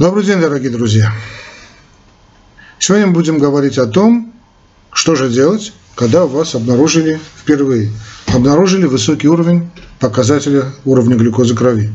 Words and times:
Добрый 0.00 0.24
день, 0.24 0.40
дорогие 0.40 0.70
друзья! 0.70 1.12
Сегодня 2.78 3.08
мы 3.08 3.12
будем 3.12 3.38
говорить 3.38 3.76
о 3.76 3.84
том, 3.86 4.32
что 4.94 5.14
же 5.14 5.28
делать, 5.28 5.74
когда 5.94 6.24
у 6.24 6.28
вас 6.28 6.54
обнаружили 6.54 7.20
впервые, 7.38 7.92
обнаружили 8.28 8.86
высокий 8.86 9.28
уровень 9.28 9.70
показателя 9.98 10.72
уровня 10.86 11.16
глюкозы 11.16 11.54
крови. 11.54 11.92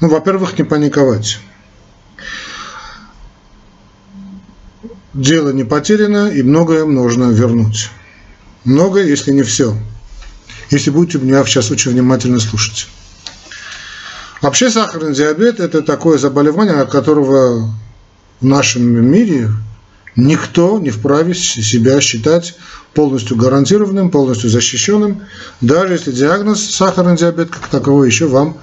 Ну, 0.00 0.08
во-первых, 0.08 0.56
не 0.56 0.62
паниковать. 0.62 1.40
Дело 5.12 5.50
не 5.50 5.64
потеряно, 5.64 6.28
и 6.28 6.40
многое 6.44 6.84
нужно 6.84 7.32
вернуть. 7.32 7.90
Многое, 8.64 9.08
если 9.08 9.32
не 9.32 9.42
все. 9.42 9.76
Если 10.70 10.90
будете 10.90 11.18
меня 11.18 11.44
сейчас 11.46 11.68
очень 11.72 11.90
внимательно 11.90 12.38
слушать. 12.38 12.86
Вообще 14.46 14.70
сахарный 14.70 15.12
диабет– 15.12 15.58
это 15.60 15.82
такое 15.82 16.18
заболевание, 16.18 16.76
от 16.76 16.88
которого 16.88 17.68
в 18.40 18.46
нашем 18.46 18.84
мире 18.84 19.50
никто 20.14 20.78
не 20.78 20.90
вправе 20.90 21.34
себя 21.34 22.00
считать 22.00 22.54
полностью 22.94 23.36
гарантированным, 23.36 24.12
полностью 24.12 24.48
защищенным, 24.48 25.22
даже 25.60 25.94
если 25.94 26.12
диагноз 26.12 26.64
сахарный 26.64 27.16
диабет 27.16 27.50
как 27.50 27.66
таковой 27.66 28.06
еще 28.06 28.28
вам, 28.28 28.58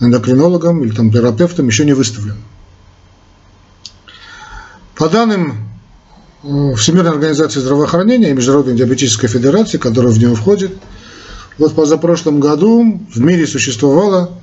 эндокринологам 0.00 0.82
или 0.82 0.94
там, 0.94 1.12
терапевтам, 1.12 1.66
еще 1.66 1.84
не 1.84 1.92
выставлен. 1.92 2.36
По 4.94 5.10
данным 5.10 5.68
э, 6.44 6.74
Всемирной 6.76 7.10
организации 7.10 7.60
здравоохранения 7.60 8.30
и 8.30 8.32
Международной 8.32 8.74
диабетической 8.74 9.28
федерации, 9.28 9.76
которая 9.76 10.12
в 10.12 10.18
нее 10.18 10.34
входит, 10.34 10.78
вот 11.58 11.74
позапрошлом 11.74 12.40
году 12.40 13.02
в 13.14 13.20
мире 13.20 13.46
существовало 13.46 14.40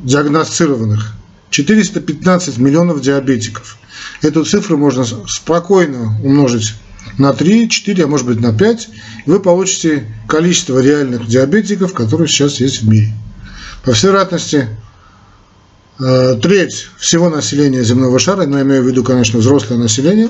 диагностированных 0.00 1.14
415 1.50 2.58
миллионов 2.58 3.00
диабетиков. 3.00 3.76
Эту 4.22 4.44
цифру 4.44 4.76
можно 4.76 5.04
спокойно 5.04 6.18
умножить 6.22 6.74
на 7.18 7.32
3, 7.32 7.68
4, 7.68 8.04
а 8.04 8.06
может 8.06 8.26
быть 8.26 8.40
на 8.40 8.52
5, 8.52 8.88
и 9.26 9.30
вы 9.30 9.40
получите 9.40 10.06
количество 10.28 10.78
реальных 10.78 11.26
диабетиков, 11.26 11.92
которые 11.92 12.28
сейчас 12.28 12.60
есть 12.60 12.82
в 12.82 12.88
мире. 12.88 13.12
По 13.84 13.92
всей 13.92 14.08
вероятности, 14.08 14.68
э, 15.98 16.36
треть 16.40 16.88
всего 16.98 17.28
населения 17.28 17.82
земного 17.82 18.18
шара, 18.18 18.46
но 18.46 18.58
я 18.58 18.64
имею 18.64 18.82
в 18.82 18.86
виду, 18.86 19.02
конечно, 19.02 19.38
взрослое 19.38 19.78
население, 19.78 20.28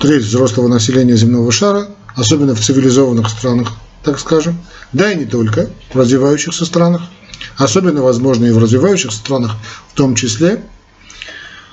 треть 0.00 0.24
взрослого 0.24 0.68
населения 0.68 1.16
земного 1.16 1.50
шара, 1.52 1.88
особенно 2.16 2.54
в 2.54 2.60
цивилизованных 2.60 3.28
странах, 3.30 3.72
так 4.02 4.18
скажем, 4.18 4.58
да 4.92 5.10
и 5.10 5.16
не 5.16 5.24
только, 5.24 5.70
в 5.92 5.96
развивающихся 5.98 6.64
странах– 6.66 7.02
особенно, 7.56 8.02
возможно, 8.02 8.46
и 8.46 8.50
в 8.50 8.58
развивающихся 8.58 9.18
странах 9.18 9.56
в 9.92 9.94
том 9.94 10.14
числе, 10.14 10.62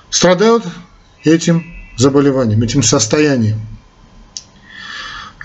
страдают 0.10 0.64
этим 1.24 1.66
заболеванием, 1.98 2.62
этим 2.62 2.84
состоянием. 2.84 3.60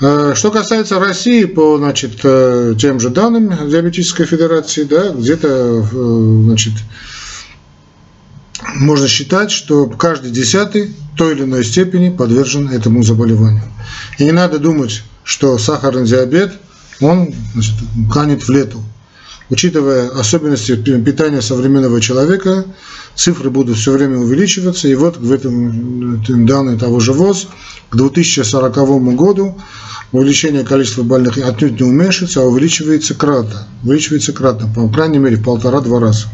Э, 0.01 0.33
что 0.35 0.51
касается 0.51 0.99
России, 0.99 1.45
по 1.45 1.77
значит, 1.77 2.21
э, 2.23 2.75
тем 2.79 3.01
же 3.01 3.11
данным 3.11 3.69
Диабетической 3.69 4.25
Федерации, 4.27 4.85
да, 4.85 5.11
где-то 5.11 5.49
э, 5.93 6.43
значит, 6.45 6.73
можно 8.77 9.09
считать, 9.09 9.51
что 9.51 9.87
каждый 9.87 10.31
десятый 10.31 10.95
той 11.17 11.35
или 11.35 11.43
иной 11.43 11.65
степени 11.65 12.09
подвержен 12.09 12.71
этому 12.71 13.03
заболеванию. 13.03 13.65
И 14.19 14.25
не 14.25 14.33
надо 14.33 14.59
думать, 14.59 15.03
что 15.23 15.59
сахарный 15.59 16.07
диабет, 16.07 16.55
он 17.01 17.35
значит, 17.53 17.75
канет 18.11 18.43
в 18.43 18.51
лету. 18.51 18.83
Учитывая 19.51 20.11
особенности 20.11 20.77
питания 20.77 21.43
современного 21.43 22.01
человека, 22.01 22.65
цифры 23.17 23.51
будут 23.51 23.77
все 23.77 23.91
время 23.91 24.19
увеличиваться. 24.19 24.87
И 24.87 24.95
вот 24.95 25.17
в 25.17 25.33
этом 25.33 26.23
данные 26.47 26.79
того 26.79 27.01
же 27.01 27.13
ВОЗ 27.13 27.49
к 27.91 27.97
2040 27.97 28.75
году 29.17 29.59
увеличение 30.13 30.65
количества 30.65 31.03
больных 31.03 31.37
отнюдь 31.39 31.81
не 31.81 31.87
уменьшится, 31.87 32.43
а 32.43 32.45
увеличивается 32.45 33.15
кратно. 33.15 33.67
Увеличивается 33.83 34.33
кратно, 34.33 34.69
по 34.73 34.89
крайней 34.89 35.19
мере, 35.19 35.37
в 35.37 35.43
полтора-два 35.43 35.99
раза. 35.99 36.27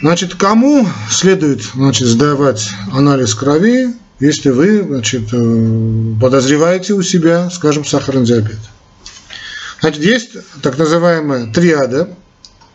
Значит, 0.00 0.36
кому 0.36 0.86
следует 1.10 1.62
значит, 1.74 2.06
сдавать 2.06 2.68
анализ 2.92 3.34
крови, 3.34 3.94
если 4.20 4.50
вы 4.50 4.82
значит, 4.82 5.28
э, 5.32 6.14
подозреваете 6.20 6.92
у 6.92 7.02
себя, 7.02 7.50
скажем, 7.50 7.84
сахарный 7.84 8.24
диабет? 8.24 8.58
Значит, 9.80 10.02
есть 10.02 10.30
так 10.62 10.78
называемая 10.78 11.52
триада, 11.52 12.08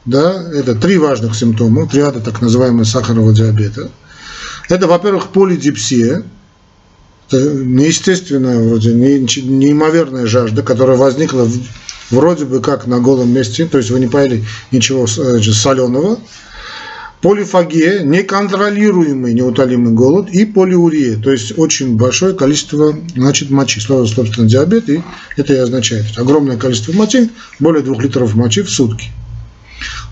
да, 0.05 0.43
это 0.53 0.75
три 0.75 0.97
важных 0.97 1.35
симптома, 1.35 1.87
триада 1.87 2.19
так 2.19 2.41
называемого 2.41 2.83
сахарного 2.83 3.33
диабета. 3.33 3.89
Это, 4.69 4.87
во-первых, 4.87 5.29
полидипсия, 5.29 6.23
неестественная, 7.31 8.59
вроде 8.59 8.93
неимоверная 8.93 10.25
жажда, 10.25 10.63
которая 10.63 10.97
возникла 10.97 11.47
вроде 12.09 12.45
бы 12.45 12.59
как 12.59 12.87
на 12.87 12.99
голом 12.99 13.31
месте, 13.31 13.65
то 13.65 13.77
есть 13.77 13.89
вы 13.89 13.99
не 13.99 14.07
поели 14.07 14.45
ничего 14.71 15.05
э, 15.05 15.41
соленого, 15.41 16.19
полифагия, 17.21 18.03
неконтролируемый 18.03 19.33
неутолимый 19.33 19.93
голод 19.93 20.29
и 20.29 20.45
полиурия, 20.45 21.17
то 21.17 21.31
есть 21.31 21.57
очень 21.57 21.95
большое 21.95 22.33
количество 22.33 22.95
значит, 23.15 23.49
мочи. 23.49 23.79
Слово, 23.79 24.05
собственно, 24.05 24.47
диабет, 24.47 24.89
и 24.89 25.01
это 25.37 25.53
и 25.53 25.57
означает. 25.57 26.17
Огромное 26.17 26.57
количество 26.57 26.91
мочи, 26.93 27.29
более 27.59 27.83
2 27.83 28.01
литров 28.01 28.35
мочи 28.35 28.63
в 28.63 28.69
сутки. 28.69 29.11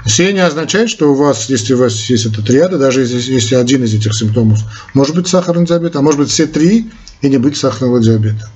Сие 0.05 0.33
не 0.33 0.39
означает, 0.39 0.89
что 0.89 1.11
у 1.11 1.15
вас, 1.15 1.49
если 1.49 1.73
у 1.73 1.77
вас 1.77 1.93
есть 2.09 2.25
эта 2.25 2.41
триада, 2.41 2.77
даже 2.77 3.01
если, 3.01 3.33
если 3.33 3.55
один 3.55 3.83
из 3.83 3.93
этих 3.93 4.15
симптомов 4.15 4.59
может 4.93 5.15
быть 5.15 5.27
сахарный 5.27 5.65
диабет, 5.65 5.95
а 5.95 6.01
может 6.01 6.19
быть 6.19 6.29
все 6.29 6.47
три 6.47 6.89
и 7.21 7.29
не 7.29 7.37
быть 7.37 7.57
сахарного 7.57 8.01
диабета. 8.01 8.49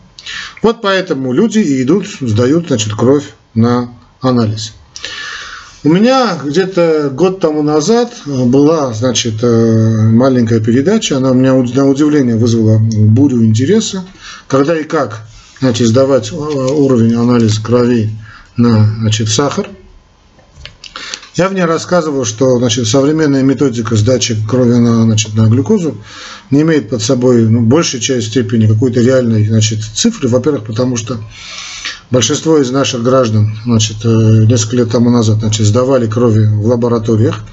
Вот 0.61 0.81
поэтому 0.81 1.33
люди 1.33 1.59
и 1.59 1.83
идут, 1.83 2.07
сдают 2.21 2.67
значит, 2.67 2.93
кровь 2.93 3.25
на 3.53 3.93
анализ. 4.21 4.73
У 5.85 5.89
меня 5.89 6.39
где-то 6.41 7.09
год 7.13 7.41
тому 7.41 7.61
назад 7.61 8.13
была, 8.25 8.93
значит, 8.93 9.43
э, 9.43 10.07
маленькая 10.07 10.61
передача, 10.61 11.17
она 11.17 11.31
у 11.31 11.33
меня 11.33 11.53
на 11.53 11.89
удивление 11.89 12.37
вызвала 12.37 12.77
бурю 12.79 13.43
интереса, 13.43 14.05
когда 14.47 14.79
и 14.79 14.85
как, 14.85 15.27
значит, 15.59 15.89
сдавать 15.89 16.31
э, 16.31 16.35
уровень 16.35 17.15
анализа 17.15 17.61
крови 17.61 18.11
на, 18.55 18.95
значит, 19.01 19.27
сахар. 19.27 19.69
Я 21.35 21.49
в 21.49 21.53
ней 21.53 21.65
рассказывал, 21.65 22.23
что 22.23 22.59
значит, 22.59 22.87
современная 22.87 23.43
методика 23.43 23.97
сдачи 23.97 24.37
крови 24.47 24.75
на, 24.75 25.03
значит, 25.03 25.33
на 25.33 25.47
глюкозу 25.47 25.97
не 26.49 26.61
имеет 26.61 26.91
под 26.91 27.01
собой 27.01 27.41
ну, 27.41 27.59
большей 27.59 27.99
часть 27.99 28.27
степени 28.27 28.67
какой-то 28.67 29.01
реальной 29.01 29.45
значит, 29.45 29.79
цифры. 29.83 30.29
Во-первых, 30.29 30.63
потому 30.63 30.95
что 30.95 31.19
большинство 32.11 32.57
из 32.57 32.71
наших 32.71 33.03
граждан 33.03 33.55
значит, 33.65 33.97
э, 34.05 34.45
несколько 34.45 34.77
лет 34.77 34.91
тому 34.91 35.09
назад 35.09 35.39
значит, 35.39 35.65
сдавали 35.65 36.07
крови 36.07 36.45
в 36.45 36.67
лабораториях. 36.67 37.43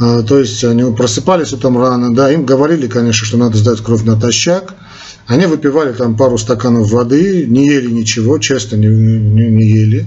А, 0.00 0.22
то 0.22 0.38
есть 0.38 0.64
они 0.64 0.94
просыпались 0.94 1.52
утром 1.52 1.78
рано, 1.78 2.14
да, 2.14 2.32
им 2.32 2.46
говорили, 2.46 2.86
конечно, 2.86 3.26
что 3.26 3.36
надо 3.36 3.58
сдать 3.58 3.80
кровь 3.82 4.02
натощак. 4.02 4.74
Они 5.26 5.46
выпивали 5.46 5.92
там 5.92 6.16
пару 6.16 6.38
стаканов 6.38 6.90
воды, 6.90 7.46
не 7.46 7.68
ели 7.68 7.90
ничего, 7.90 8.38
часто 8.38 8.76
не, 8.76 8.88
не, 8.88 9.48
не 9.48 9.64
ели. 9.64 10.06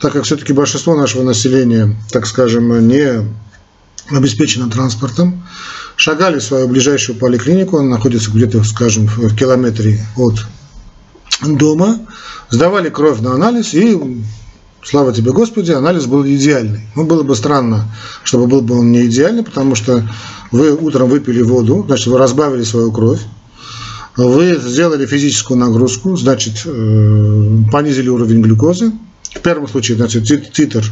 Так 0.00 0.14
как 0.14 0.24
все-таки 0.24 0.52
большинство 0.52 0.96
нашего 0.96 1.22
населения, 1.22 1.94
так 2.10 2.26
скажем, 2.26 2.88
не 2.88 3.24
обеспечено 4.10 4.70
транспортом, 4.70 5.44
шагали 5.96 6.38
в 6.38 6.42
свою 6.42 6.66
ближайшую 6.68 7.18
поликлинику, 7.18 7.78
она 7.78 7.90
находится 7.90 8.30
где-то, 8.30 8.64
скажем, 8.64 9.06
в 9.06 9.36
километре 9.36 10.00
от 10.16 10.46
дома, 11.42 12.00
сдавали 12.50 12.88
кровь 12.88 13.20
на 13.20 13.34
анализ, 13.34 13.74
и, 13.74 13.98
слава 14.82 15.12
тебе 15.12 15.32
Господи, 15.32 15.72
анализ 15.72 16.06
был 16.06 16.26
идеальный. 16.26 16.80
Ну, 16.94 17.04
было 17.04 17.22
бы 17.22 17.34
странно, 17.36 17.90
чтобы 18.24 18.46
был 18.46 18.62
бы 18.62 18.78
он 18.78 18.92
не 18.92 19.06
идеальный, 19.06 19.42
потому 19.42 19.74
что 19.74 20.08
вы 20.52 20.74
утром 20.74 21.08
выпили 21.08 21.42
воду, 21.42 21.84
значит, 21.86 22.06
вы 22.06 22.18
разбавили 22.18 22.62
свою 22.62 22.92
кровь, 22.92 23.20
вы 24.16 24.58
сделали 24.62 25.04
физическую 25.04 25.58
нагрузку, 25.58 26.16
значит, 26.16 26.62
э, 26.64 27.58
понизили 27.70 28.08
уровень 28.08 28.40
глюкозы. 28.40 28.92
В 29.34 29.40
первом 29.40 29.68
случае, 29.68 29.98
значит, 29.98 30.26
титр, 30.52 30.90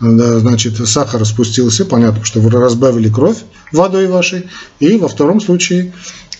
значит, 0.00 0.76
сахар 0.88 1.24
спустился, 1.26 1.84
понятно, 1.84 2.24
что 2.24 2.40
вы 2.40 2.50
разбавили 2.50 3.10
кровь 3.10 3.38
водой 3.72 4.06
вашей. 4.06 4.48
И 4.80 4.96
во 4.96 5.08
втором 5.08 5.40
случае 5.40 5.92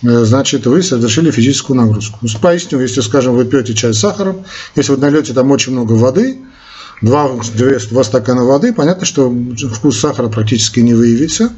значит, 0.02 0.66
вы 0.66 0.82
совершили 0.82 1.30
физическую 1.30 1.76
нагрузку. 1.76 2.18
Поясню, 2.40 2.80
если, 2.80 3.00
скажем, 3.00 3.34
вы 3.34 3.44
пьете 3.44 3.74
чай 3.74 3.94
с 3.94 3.98
сахаром, 3.98 4.44
если 4.76 4.92
вы 4.92 4.98
нальете 4.98 5.32
там 5.32 5.50
очень 5.50 5.72
много 5.72 5.92
воды, 5.92 6.38
два, 7.02 7.28
два, 7.28 7.78
два 7.90 8.04
стакана 8.04 8.44
воды, 8.44 8.72
понятно, 8.72 9.04
что 9.06 9.32
вкус 9.72 9.98
сахара 9.98 10.28
практически 10.28 10.80
не 10.80 10.94
выявится, 10.94 11.52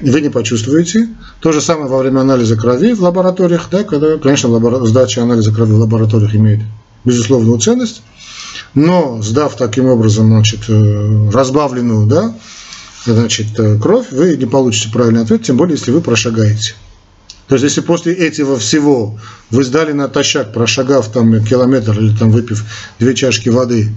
вы 0.00 0.20
не 0.20 0.28
почувствуете. 0.28 1.08
То 1.40 1.52
же 1.52 1.60
самое 1.60 1.88
во 1.88 1.98
время 1.98 2.20
анализа 2.20 2.56
крови 2.56 2.94
в 2.94 3.02
лабораториях, 3.02 3.68
да, 3.70 3.84
когда, 3.84 4.18
конечно, 4.18 4.48
лабора... 4.48 4.84
сдача 4.84 5.22
анализа 5.22 5.52
крови 5.52 5.72
в 5.72 5.78
лабораториях 5.78 6.34
имеет 6.34 6.60
безусловную 7.04 7.58
ценность, 7.58 8.02
но 8.74 9.20
сдав 9.22 9.56
таким 9.56 9.86
образом 9.86 10.28
значит, 10.28 10.60
э, 10.68 11.30
разбавленную 11.32 12.06
да, 12.06 12.34
значит, 13.04 13.48
кровь, 13.80 14.10
вы 14.10 14.36
не 14.36 14.46
получите 14.46 14.90
правильный 14.90 15.22
ответ, 15.22 15.42
тем 15.42 15.56
более, 15.56 15.76
если 15.76 15.90
вы 15.90 16.00
прошагаете. 16.00 16.74
То 17.48 17.56
есть, 17.56 17.64
если 17.64 17.80
после 17.82 18.14
этого 18.14 18.58
всего 18.58 19.18
вы 19.50 19.64
сдали 19.64 19.92
натощак, 19.92 20.52
прошагав 20.52 21.08
там 21.08 21.44
километр 21.44 21.98
или 21.98 22.16
там 22.16 22.30
выпив 22.30 22.64
две 22.98 23.14
чашки 23.14 23.50
воды, 23.50 23.90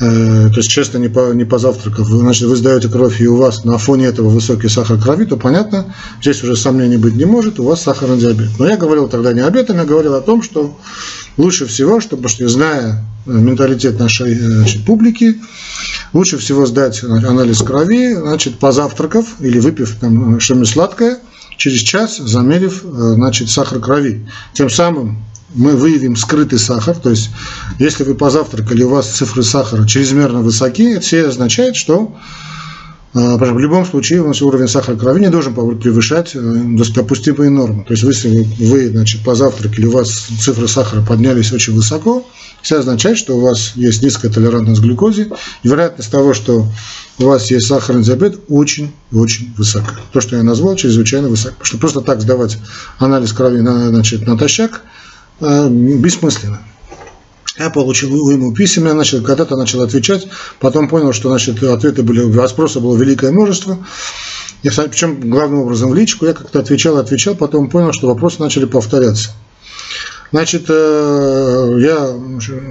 э, 0.00 0.48
то 0.50 0.56
есть, 0.56 0.68
честно, 0.68 0.98
не, 0.98 1.08
по, 1.08 1.32
не 1.32 1.44
позавтракав, 1.44 2.06
вы, 2.06 2.18
значит, 2.18 2.46
вы 2.46 2.56
сдаете 2.56 2.88
кровь, 2.88 3.22
и 3.22 3.26
у 3.26 3.36
вас 3.36 3.64
на 3.64 3.78
фоне 3.78 4.06
этого 4.06 4.28
высокий 4.28 4.68
сахар 4.68 4.98
крови, 5.00 5.24
то 5.24 5.38
понятно, 5.38 5.94
здесь 6.20 6.42
уже 6.42 6.56
сомнений 6.56 6.98
быть 6.98 7.14
не 7.14 7.24
может, 7.24 7.58
у 7.58 7.64
вас 7.64 7.82
сахарный 7.82 8.18
диабет. 8.18 8.50
Но 8.58 8.68
я 8.68 8.76
говорил 8.76 9.08
тогда 9.08 9.32
не 9.32 9.40
об 9.40 9.56
этом, 9.56 9.78
я 9.78 9.84
говорил 9.84 10.14
о 10.14 10.20
том, 10.20 10.42
что 10.42 10.78
лучше 11.38 11.66
всего, 11.66 12.00
чтобы, 12.00 12.28
что, 12.28 12.46
зная 12.48 13.02
менталитет 13.24 13.98
нашей 13.98 14.34
значит, 14.34 14.84
публики, 14.84 15.40
лучше 16.12 16.36
всего 16.36 16.66
сдать 16.66 17.02
анализ 17.02 17.62
крови, 17.62 18.14
значит, 18.14 18.58
позавтракав 18.58 19.40
или 19.40 19.58
выпив 19.58 19.96
там 19.98 20.38
что-нибудь 20.38 20.68
сладкое– 20.68 21.18
через 21.56 21.80
час 21.80 22.18
замерив 22.18 22.84
э, 22.84 23.14
значит, 23.14 23.50
сахар 23.50 23.80
крови. 23.80 24.26
Тем 24.52 24.70
самым 24.70 25.22
мы 25.54 25.76
выявим 25.76 26.16
скрытый 26.16 26.58
сахар, 26.58 26.96
то 26.96 27.10
есть 27.10 27.30
если 27.78 28.04
вы 28.04 28.14
позавтракали, 28.14 28.82
у 28.82 28.90
вас 28.90 29.08
цифры 29.08 29.42
сахара 29.42 29.86
чрезмерно 29.86 30.40
высоки, 30.40 30.92
это 30.92 31.00
все 31.00 31.28
означает, 31.28 31.76
что 31.76 32.16
в 33.14 33.58
любом 33.58 33.86
случае 33.86 34.22
у 34.22 34.26
нас 34.26 34.42
уровень 34.42 34.66
сахара 34.66 34.96
крови 34.96 35.20
не 35.20 35.30
должен 35.30 35.54
превышать 35.54 36.32
э, 36.34 36.38
допустимые 36.94 37.48
нормы. 37.48 37.84
То 37.84 37.92
есть 37.92 38.02
если 38.02 38.44
вы 38.58 38.88
значит, 38.88 39.22
позавтракали, 39.22 39.86
у 39.86 39.92
вас 39.92 40.10
цифры 40.40 40.66
сахара 40.66 41.00
поднялись 41.00 41.52
очень 41.52 41.74
высоко, 41.74 42.26
все 42.60 42.80
означает, 42.80 43.16
что 43.16 43.36
у 43.36 43.40
вас 43.40 43.72
есть 43.76 44.02
низкая 44.02 44.32
толерантность 44.32 44.80
к 44.80 44.84
глюкозе, 44.84 45.30
и 45.62 45.68
вероятность 45.68 46.10
того, 46.10 46.34
что 46.34 46.66
у 47.18 47.24
вас 47.24 47.50
есть 47.52 47.68
сахарный 47.68 48.02
диабет, 48.02 48.40
очень-очень 48.48 49.54
высока. 49.56 49.94
То, 50.12 50.20
что 50.20 50.36
я 50.36 50.42
назвал, 50.42 50.74
чрезвычайно 50.74 51.28
высоко. 51.28 51.54
Потому 51.54 51.66
что 51.66 51.78
просто 51.78 52.00
так 52.00 52.20
сдавать 52.20 52.58
анализ 52.98 53.32
крови 53.32 53.60
на, 53.60 53.90
значит, 53.90 54.26
натощак 54.26 54.82
э, 55.40 55.68
бессмысленно. 55.68 56.60
Я 57.58 57.70
получил 57.70 58.30
ему 58.30 58.52
писем, 58.52 58.86
я 58.86 58.94
начал, 58.94 59.22
когда-то 59.22 59.56
начал 59.56 59.82
отвечать, 59.82 60.26
потом 60.58 60.88
понял, 60.88 61.12
что 61.12 61.28
значит, 61.28 61.62
ответы 61.62 62.02
были, 62.02 62.22
вопросов 62.22 62.82
было 62.82 62.96
великое 62.96 63.30
множество. 63.30 63.78
Я, 64.64 64.72
причем 64.72 65.20
главным 65.30 65.60
образом 65.60 65.90
в 65.90 65.94
личку, 65.94 66.26
я 66.26 66.32
как-то 66.32 66.58
отвечал, 66.58 66.96
отвечал, 66.96 67.36
потом 67.36 67.70
понял, 67.70 67.92
что 67.92 68.08
вопросы 68.08 68.40
начали 68.40 68.64
повторяться. 68.64 69.30
Значит, 70.32 70.64
э, 70.68 71.76
я, 71.78 72.08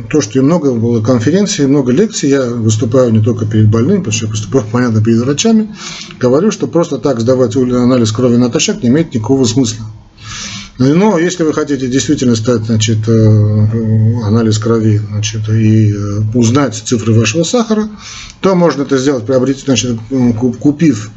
то, 0.10 0.20
что 0.20 0.40
и 0.40 0.42
много 0.42 0.74
было 0.74 1.02
конференций, 1.02 1.66
много 1.66 1.94
лекций, 1.94 2.30
я 2.30 2.44
выступаю 2.44 3.14
не 3.14 3.22
только 3.24 3.46
перед 3.46 3.70
больными, 3.70 4.00
потому 4.00 4.12
что 4.12 4.26
я 4.26 4.32
выступаю, 4.32 4.66
понятно, 4.72 5.02
перед 5.02 5.20
врачами, 5.20 5.74
говорю, 6.20 6.52
что 6.52 6.68
просто 6.68 6.98
так 6.98 7.22
сдавать 7.22 7.56
анализ 7.56 8.12
крови 8.12 8.36
натощак 8.36 8.84
не 8.84 8.90
имеет 8.90 9.14
никакого 9.14 9.46
смысла. 9.46 9.86
Но 10.80 11.20
если 11.20 11.44
вы 11.44 11.54
хотите 11.54 11.88
действительно 11.88 12.36
стать, 12.36 12.64
значит, 12.64 13.08
э, 13.08 14.24
анализ 14.26 14.58
крови, 14.58 15.00
значит, 15.10 15.48
и 15.50 15.94
э, 15.94 16.22
узнать 16.34 16.76
цифры 16.76 17.14
вашего 17.14 17.44
сахара, 17.44 17.90
то 18.42 18.56
можно 18.56 18.82
это 18.82 18.98
сделать, 18.98 19.26
приобрести, 19.26 19.66
значит, 19.66 20.00
купив 20.60 21.12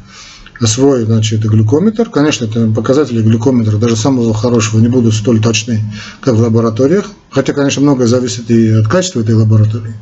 свой 0.61 1.05
значит, 1.05 1.41
глюкометр. 1.41 2.09
Конечно, 2.09 2.45
это 2.45 2.67
показатели 2.69 3.21
глюкометра, 3.21 3.77
даже 3.77 3.95
самого 3.95 4.33
хорошего, 4.33 4.79
не 4.79 4.87
будут 4.87 5.13
столь 5.13 5.41
точны, 5.41 5.81
как 6.21 6.35
в 6.35 6.41
лабораториях. 6.41 7.05
Хотя, 7.29 7.53
конечно, 7.53 7.81
многое 7.81 8.07
зависит 8.07 8.49
и 8.49 8.69
от 8.69 8.87
качества 8.87 9.21
этой 9.21 9.35
лаборатории. 9.35 9.93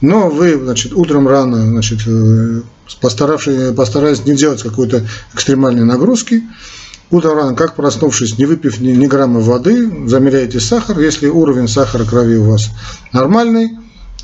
Но 0.00 0.30
вы, 0.30 0.58
значит, 0.62 0.92
утром 0.94 1.28
рано, 1.28 1.66
значит, 1.66 2.00
э, 2.06 2.62
постаравшись, 3.00 3.74
постараясь 3.74 4.24
не 4.24 4.34
делать 4.34 4.62
какой-то 4.62 5.06
экстремальной 5.34 5.84
нагрузки, 5.84 6.42
утром 7.10 7.36
рано, 7.36 7.54
как 7.54 7.74
проснувшись, 7.74 8.38
не 8.38 8.46
выпив 8.46 8.80
ни, 8.80 8.92
ни 8.92 9.06
грамма 9.06 9.40
воды, 9.40 10.08
замеряете 10.08 10.60
сахар. 10.60 10.98
Если 10.98 11.28
уровень 11.28 11.68
сахара 11.68 12.04
крови 12.04 12.36
у 12.36 12.50
вас 12.50 12.70
нормальный, 13.12 13.70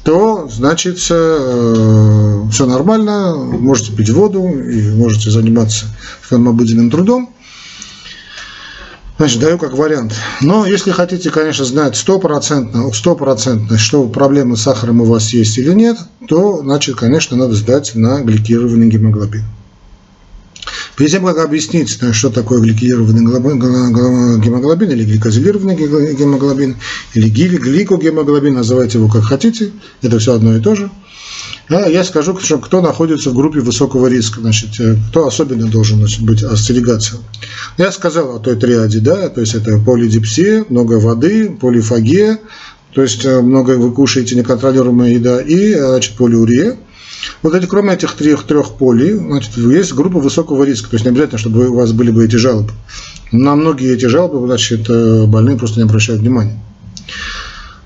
то 0.04 0.48
значит 0.48 0.98
э, 1.10 2.42
все 2.52 2.66
нормально, 2.66 3.34
можете 3.34 3.92
пить 3.92 4.10
воду 4.10 4.48
и 4.48 4.90
можете 4.94 5.30
заниматься 5.30 5.86
своим 6.26 6.48
обыденным 6.48 6.90
трудом. 6.90 7.30
Значит, 9.18 9.40
даю 9.40 9.58
как 9.58 9.72
вариант. 9.72 10.14
Но 10.42 10.66
если 10.66 10.90
хотите, 10.90 11.30
конечно, 11.30 11.64
знать 11.64 11.96
стопроцентно, 11.96 12.92
стопроцентно, 12.92 13.78
что 13.78 14.06
проблемы 14.08 14.56
с 14.56 14.62
сахаром 14.62 15.00
у 15.00 15.06
вас 15.06 15.30
есть 15.30 15.56
или 15.56 15.72
нет, 15.72 15.96
то, 16.28 16.58
значит, 16.62 16.96
конечно, 16.96 17.36
надо 17.36 17.54
сдать 17.54 17.94
на 17.94 18.20
гликированный 18.20 18.88
гемоглобин. 18.88 19.44
Перед 20.96 21.10
тем, 21.10 21.26
как 21.26 21.38
объяснить, 21.38 21.98
что 22.12 22.30
такое 22.30 22.60
гликированный 22.60 23.20
гемоглобин 24.40 24.90
или 24.90 25.04
гликозилированный 25.04 25.76
гемоглобин, 25.76 26.76
или 27.14 27.28
гликогемоглобин, 27.28 28.54
называйте 28.54 28.98
его 28.98 29.08
как 29.08 29.24
хотите, 29.24 29.72
это 30.00 30.18
все 30.18 30.34
одно 30.34 30.56
и 30.56 30.60
то 30.60 30.74
же, 30.74 30.90
я 31.68 32.04
скажу, 32.04 32.38
что 32.38 32.58
кто 32.58 32.80
находится 32.80 33.30
в 33.30 33.34
группе 33.34 33.60
высокого 33.60 34.06
риска, 34.06 34.40
значит, 34.40 34.78
э, 34.78 34.96
кто 35.08 35.26
особенно 35.26 35.66
должен 35.66 35.98
значит, 35.98 36.22
быть 36.22 36.42
остерегаться. 36.42 37.16
Я 37.76 37.90
сказал 37.90 38.36
о 38.36 38.38
той 38.38 38.56
триаде, 38.56 39.00
да, 39.00 39.28
то 39.28 39.40
есть 39.40 39.54
это 39.54 39.78
полидипсия, 39.78 40.64
много 40.68 41.00
воды, 41.00 41.50
полифагия, 41.60 42.38
то 42.94 43.02
есть 43.02 43.24
э, 43.24 43.40
много 43.40 43.72
вы 43.72 43.92
кушаете 43.92 44.36
неконтролируемая 44.36 45.10
еда 45.10 45.40
и 45.40 45.74
значит, 45.74 46.16
полиурия. 46.16 46.76
Вот 47.42 47.54
эти, 47.54 47.66
кроме 47.66 47.94
этих 47.94 48.14
трех, 48.14 48.44
трех 48.44 48.74
полей, 48.74 49.14
значит, 49.14 49.56
есть 49.56 49.92
группа 49.94 50.18
высокого 50.18 50.64
риска. 50.64 50.90
То 50.90 50.96
есть 50.96 51.04
не 51.04 51.10
обязательно, 51.10 51.38
чтобы 51.38 51.68
у 51.68 51.74
вас 51.74 51.92
были 51.92 52.10
бы 52.10 52.24
эти 52.24 52.36
жалобы. 52.36 52.72
На 53.32 53.54
многие 53.54 53.92
эти 53.92 54.06
жалобы, 54.06 54.46
значит, 54.46 54.88
э, 54.88 55.26
больные 55.26 55.56
просто 55.56 55.80
не 55.80 55.84
обращают 55.84 56.22
внимания. 56.22 56.58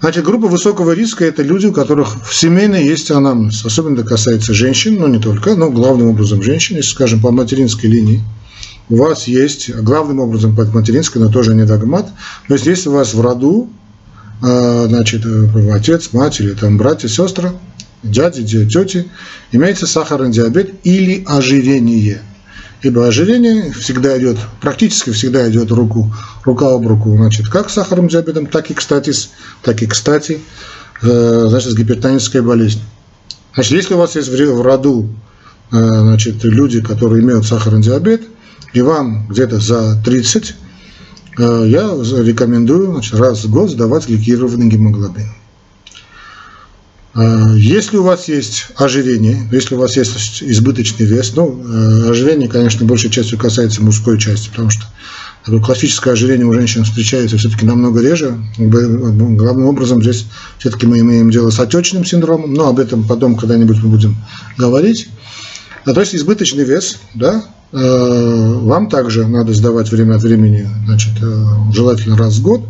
Значит, 0.00 0.24
группа 0.24 0.46
высокого 0.46 0.92
риска– 0.92 1.24
это 1.26 1.42
люди, 1.42 1.66
у 1.66 1.72
которых 1.72 2.26
в 2.26 2.34
семейной 2.34 2.84
есть 2.84 3.10
анамнез. 3.10 3.64
Особенно 3.66 4.00
это 4.00 4.04
касается 4.04 4.54
женщин, 4.54 4.96
но 4.98 5.08
не 5.08 5.18
только, 5.18 5.54
но 5.56 5.70
главным 5.70 6.08
образом 6.08 6.42
женщин. 6.42 6.76
Если, 6.76 6.92
скажем, 6.92 7.20
по 7.20 7.30
материнской 7.30 7.90
линии 7.90 8.22
у 8.88 8.96
вас 8.96 9.28
есть, 9.28 9.74
главным 9.74 10.20
образом 10.20 10.56
по 10.56 10.64
материнской, 10.64 11.20
но 11.20 11.28
тоже 11.28 11.54
не 11.54 11.64
догмат, 11.64 12.10
то 12.48 12.54
есть 12.54 12.66
если 12.66 12.88
у 12.88 12.92
вас 12.92 13.12
в 13.12 13.20
роду, 13.20 13.68
э, 14.42 14.86
значит, 14.88 15.24
э, 15.24 15.70
отец, 15.72 16.12
мать 16.12 16.40
или 16.40 16.54
там 16.54 16.78
братья, 16.78 17.06
сестры, 17.06 17.52
дяди, 18.02 18.66
тети, 18.66 19.08
имеется 19.52 19.86
сахарный 19.86 20.30
диабет 20.30 20.74
или 20.84 21.24
ожирение. 21.26 22.22
Ибо 22.82 23.06
ожирение 23.06 23.72
всегда 23.72 24.18
идет, 24.18 24.38
практически 24.60 25.10
всегда 25.10 25.48
идет 25.50 25.70
руку, 25.70 26.14
рука 26.44 26.72
об 26.72 26.86
руку, 26.86 27.14
значит, 27.14 27.48
как 27.48 27.68
с 27.68 27.74
сахарным 27.74 28.08
диабетом, 28.08 28.46
так 28.46 28.70
и, 28.70 28.74
кстати, 28.74 29.12
так 29.62 29.82
и, 29.82 29.86
кстати, 29.86 30.40
э, 31.02 31.46
значит, 31.48 31.72
с 31.72 31.74
гипертонической 31.74 32.40
болезнью. 32.40 32.84
Значит, 33.54 33.72
если 33.72 33.94
у 33.94 33.98
вас 33.98 34.16
есть 34.16 34.28
в 34.28 34.62
роду 34.62 35.10
э, 35.72 35.76
значит, 35.76 36.42
люди, 36.44 36.80
которые 36.80 37.22
имеют 37.22 37.44
сахарный 37.44 37.82
диабет, 37.82 38.22
и 38.72 38.80
вам 38.80 39.26
где-то 39.28 39.60
за 39.60 40.00
30, 40.02 40.54
э, 41.38 41.64
я 41.66 41.90
рекомендую 42.22 42.92
значит, 42.92 43.14
раз 43.14 43.44
в 43.44 43.50
год 43.50 43.70
сдавать 43.70 44.08
гликированный 44.08 44.68
гемоглобин. 44.68 45.28
А, 47.12 47.54
если 47.56 47.96
у 47.96 48.04
вас 48.04 48.28
есть 48.28 48.66
ожирение, 48.76 49.48
если 49.50 49.74
у 49.74 49.78
вас 49.78 49.96
есть 49.96 50.42
избыточный 50.42 51.06
вес, 51.06 51.32
ну, 51.34 51.60
э, 51.60 52.10
ожирение, 52.10 52.48
конечно, 52.48 52.86
большей 52.86 53.10
частью 53.10 53.38
касается 53.38 53.82
мужской 53.82 54.18
части, 54.18 54.48
потому 54.48 54.70
что 54.70 54.84
такое 55.44 55.60
классическое 55.60 56.12
ожирение 56.12 56.46
у 56.46 56.52
женщин 56.52 56.84
встречается 56.84 57.36
все-таки 57.36 57.66
намного 57.66 58.00
реже. 58.00 58.38
Главным 58.58 59.66
образом 59.66 60.02
здесь 60.02 60.26
все-таки 60.58 60.86
мы 60.86 61.00
имеем 61.00 61.30
дело 61.30 61.50
с 61.50 61.58
отечным 61.58 62.04
синдромом, 62.04 62.54
но 62.54 62.68
об 62.68 62.78
этом 62.78 63.02
потом 63.02 63.36
когда-нибудь 63.36 63.82
мы 63.82 63.88
будем 63.88 64.16
говорить. 64.56 65.08
А 65.84 65.92
то 65.92 66.00
есть 66.00 66.14
избыточный 66.14 66.64
вес, 66.64 66.98
да, 67.14 67.42
э, 67.72 68.58
вам 68.60 68.88
также 68.88 69.26
надо 69.26 69.52
сдавать 69.52 69.90
время 69.90 70.14
от 70.14 70.22
времени, 70.22 70.68
значит, 70.84 71.14
э, 71.20 71.44
желательно 71.72 72.16
раз 72.16 72.36
в 72.36 72.42
год, 72.42 72.62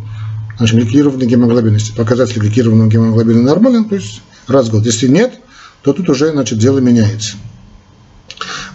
значит, 0.57 0.77
гликированный 0.77 1.27
гемоглобин. 1.27 1.73
Если 1.73 1.93
показатель 1.93 2.39
гликированного 2.39 2.89
гемоглобина 2.89 3.43
нормален, 3.43 3.85
то 3.85 3.95
есть 3.95 4.21
раз 4.47 4.67
в 4.67 4.71
год. 4.71 4.85
Если 4.85 5.07
нет, 5.07 5.33
то 5.81 5.93
тут 5.93 6.09
уже 6.09 6.31
значит, 6.31 6.59
дело 6.59 6.79
меняется. 6.79 7.37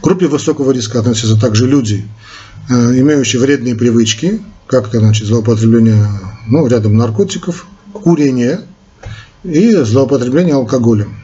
К 0.01 0.05
группе 0.05 0.27
высокого 0.27 0.73
риска 0.73 1.01
относятся 1.01 1.39
также 1.39 1.67
люди, 1.67 2.07
э, 2.69 2.75
имеющие 3.01 3.41
вредные 3.41 3.75
привычки, 3.75 4.41
как 4.67 4.91
то 4.91 4.99
значит, 4.99 5.27
злоупотребление 5.27 6.09
ну, 6.47 6.67
рядом 6.67 6.97
наркотиков, 6.97 7.67
курение 7.93 8.61
и 9.45 9.73
злоупотребление 9.73 10.55
алкоголем. 10.55 11.17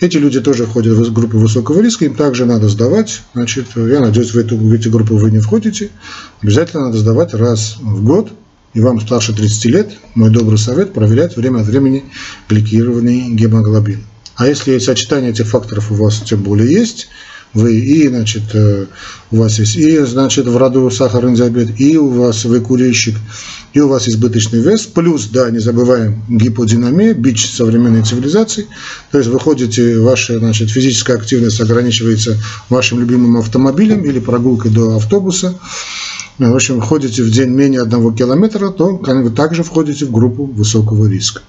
Эти 0.00 0.16
люди 0.16 0.40
тоже 0.40 0.66
входят 0.66 0.96
в 0.98 1.12
группу 1.12 1.38
высокого 1.38 1.80
риска, 1.80 2.04
им 2.04 2.14
также 2.14 2.44
надо 2.44 2.68
сдавать. 2.68 3.22
Значит, 3.32 3.68
я 3.76 4.00
надеюсь, 4.00 4.34
в, 4.34 4.38
эту, 4.38 4.56
в 4.56 4.72
эти 4.72 4.88
группы 4.88 5.14
вы 5.14 5.30
не 5.30 5.38
входите. 5.38 5.90
Обязательно 6.42 6.86
надо 6.86 6.98
сдавать 6.98 7.32
раз 7.32 7.76
в 7.80 8.04
год 8.04 8.30
и 8.74 8.80
вам 8.80 9.00
старше 9.00 9.32
30 9.32 9.64
лет, 9.66 9.92
мой 10.14 10.30
добрый 10.30 10.58
совет– 10.58 10.92
проверять 10.94 11.36
время 11.36 11.60
от 11.60 11.66
времени 11.66 12.04
гликированный 12.48 13.30
гемоглобин. 13.30 14.04
А 14.36 14.48
если 14.48 14.78
сочетание 14.78 15.30
этих 15.30 15.46
факторов 15.46 15.92
у 15.92 15.94
вас 15.94 16.20
тем 16.26 16.42
более 16.42 16.70
есть, 16.72 17.08
вы 17.54 17.76
и, 17.78 18.08
значит, 18.08 18.42
э, 18.52 18.86
у 19.30 19.36
вас 19.36 19.60
есть 19.60 19.76
и, 19.76 19.98
значит, 20.00 20.46
в 20.46 20.56
роду 20.56 20.90
сахарный 20.90 21.36
диабет, 21.36 21.80
и 21.80 21.96
у 21.96 22.08
вас 22.08 22.44
вы 22.44 22.60
курильщик, 22.60 23.14
и 23.72 23.80
у 23.80 23.88
вас 23.88 24.08
избыточный 24.08 24.60
вес, 24.60 24.82
плюс, 24.86 25.28
да, 25.28 25.50
не 25.50 25.60
забываем, 25.60 26.24
гиподинамия, 26.28 27.14
бич 27.14 27.48
современной 27.48 28.02
цивилизации, 28.02 28.66
то 29.12 29.18
есть 29.18 29.30
вы 29.30 29.38
ходите, 29.38 30.00
ваша, 30.00 30.40
значит, 30.40 30.68
физическая 30.68 31.16
активность 31.16 31.60
ограничивается 31.60 32.36
вашим 32.68 32.98
любимым 32.98 33.36
автомобилем 33.36 34.04
или 34.04 34.18
прогулкой 34.18 34.72
до 34.72 34.96
автобуса, 34.96 35.56
в 36.38 36.54
общем, 36.54 36.80
ходите 36.80 37.22
в 37.22 37.30
день 37.30 37.50
менее 37.50 37.82
одного 37.82 38.12
километра, 38.12 38.70
то 38.70 38.96
вы 38.96 39.30
также 39.30 39.62
входите 39.62 40.06
в 40.06 40.10
группу 40.10 40.44
высокого 40.44 41.06
риска. 41.06 41.42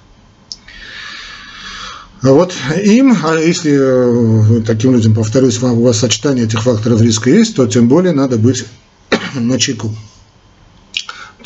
Вот 2.22 2.54
им, 2.82 3.16
а 3.24 3.36
если 3.36 4.58
э, 4.58 4.62
таким 4.62 4.92
людям, 4.94 5.14
повторюсь, 5.14 5.62
у 5.62 5.82
вас 5.82 5.98
сочетание 5.98 6.44
этих 6.44 6.62
факторов 6.62 7.00
риска 7.00 7.30
есть, 7.30 7.54
то 7.56 7.66
тем 7.66 7.88
более 7.88 8.12
надо 8.12 8.36
быть 8.36 8.64
на 9.34 9.58
чеку. 9.58 9.94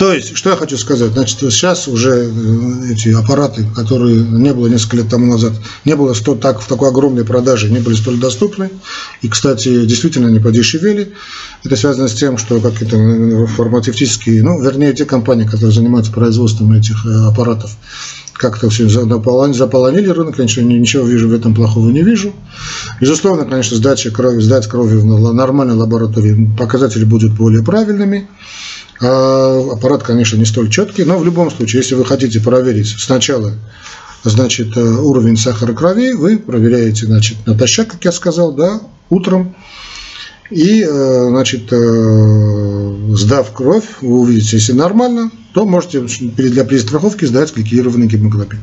То 0.00 0.14
есть, 0.14 0.34
что 0.34 0.48
я 0.48 0.56
хочу 0.56 0.78
сказать, 0.78 1.12
значит, 1.12 1.38
сейчас 1.40 1.86
уже 1.86 2.24
э, 2.24 2.92
эти 2.92 3.10
аппараты, 3.10 3.66
которые 3.76 4.16
не 4.22 4.54
было 4.54 4.66
несколько 4.66 4.96
лет 4.96 5.10
тому 5.10 5.26
назад, 5.26 5.52
не 5.84 5.94
было 5.94 6.14
сто, 6.14 6.34
так, 6.34 6.62
в 6.62 6.66
такой 6.66 6.88
огромной 6.88 7.26
продаже, 7.26 7.70
не 7.70 7.80
были 7.80 7.94
столь 7.94 8.16
доступны, 8.18 8.70
и, 9.20 9.28
кстати, 9.28 9.84
действительно 9.84 10.28
не 10.28 10.40
подешевели. 10.40 11.12
Это 11.64 11.76
связано 11.76 12.08
с 12.08 12.14
тем, 12.14 12.38
что 12.38 12.60
какие-то 12.60 12.96
э, 12.96 13.46
фармацевтические, 13.46 14.42
ну, 14.42 14.58
вернее, 14.62 14.94
те 14.94 15.04
компании, 15.04 15.44
которые 15.44 15.70
занимаются 15.70 16.12
производством 16.12 16.72
этих 16.72 17.04
аппаратов, 17.04 17.76
как-то 18.32 18.70
все 18.70 18.88
заполонили, 18.88 20.08
рынок, 20.08 20.38
ничего, 20.38 20.64
ничего 20.64 21.04
вижу 21.04 21.28
в 21.28 21.34
этом 21.34 21.54
плохого 21.54 21.90
не 21.90 22.02
вижу. 22.02 22.32
Безусловно, 23.02 23.44
конечно, 23.44 23.76
сдача 23.76 24.10
крови, 24.10 24.40
сдать 24.40 24.66
крови 24.66 24.96
в 24.96 25.34
нормальной 25.34 25.74
лаборатории 25.74 26.50
показатели 26.58 27.04
будут 27.04 27.32
более 27.32 27.62
правильными. 27.62 28.28
А 29.00 29.72
аппарат, 29.72 30.02
конечно, 30.02 30.36
не 30.36 30.44
столь 30.44 30.70
четкий, 30.70 31.04
но 31.04 31.18
в 31.18 31.24
любом 31.24 31.50
случае, 31.50 31.80
если 31.80 31.94
вы 31.94 32.04
хотите 32.04 32.40
проверить 32.40 32.88
сначала 32.98 33.54
значит, 34.22 34.76
э, 34.76 34.80
уровень 34.80 35.38
сахара 35.38 35.72
крови, 35.72 36.12
вы 36.12 36.36
проверяете 36.36 37.06
значит, 37.06 37.38
натощак, 37.46 37.88
как 37.88 38.04
я 38.04 38.12
сказал, 38.12 38.52
да, 38.52 38.80
утром, 39.08 39.54
и, 40.50 40.82
э, 40.82 41.26
значит, 41.28 41.72
э, 41.72 43.14
сдав 43.14 43.52
кровь, 43.52 43.86
вы 44.02 44.20
увидите, 44.20 44.56
если 44.56 44.72
нормально, 44.72 45.30
то 45.54 45.64
можете 45.64 46.00
для 46.00 46.64
перестраховки 46.64 47.24
сдать 47.24 47.54
гликированный 47.54 48.06
гемоглобин. 48.06 48.58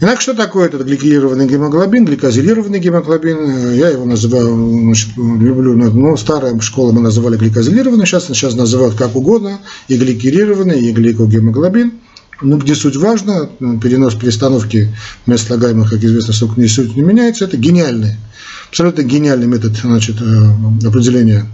Итак, 0.00 0.20
что 0.20 0.34
такое 0.34 0.66
этот 0.66 0.86
гликированный 0.86 1.46
гемоглобин, 1.46 2.04
гликозилированный 2.04 2.80
гемоглобин? 2.80 3.72
Я 3.74 3.88
его 3.88 4.04
называю, 4.04 4.54
значит, 4.82 5.16
люблю, 5.16 5.74
ну, 5.74 6.16
старая 6.16 6.58
школа 6.60 6.92
мы 6.92 7.00
называли 7.00 7.36
гликозилированный, 7.36 8.04
сейчас, 8.04 8.26
сейчас 8.26 8.54
называют 8.54 8.94
как 8.94 9.16
угодно, 9.16 9.58
и 9.88 9.96
гликированный, 9.96 10.80
и 10.80 10.92
гликогемоглобин. 10.92 11.92
Ну, 12.42 12.58
где 12.58 12.74
суть 12.74 12.96
важна, 12.96 13.48
перенос 13.58 14.14
перестановки 14.14 14.94
мест 15.24 15.46
слагаемых, 15.46 15.88
как 15.88 16.04
известно, 16.04 16.34
не, 16.58 16.68
суть 16.68 16.94
не 16.94 17.02
меняется, 17.02 17.46
это 17.46 17.56
гениальный 17.56 18.16
абсолютно 18.68 19.02
гениальный 19.02 19.46
метод 19.46 19.76
значит, 19.76 20.16
э, 20.20 20.86
определения 20.86 21.40
э, 21.40 21.44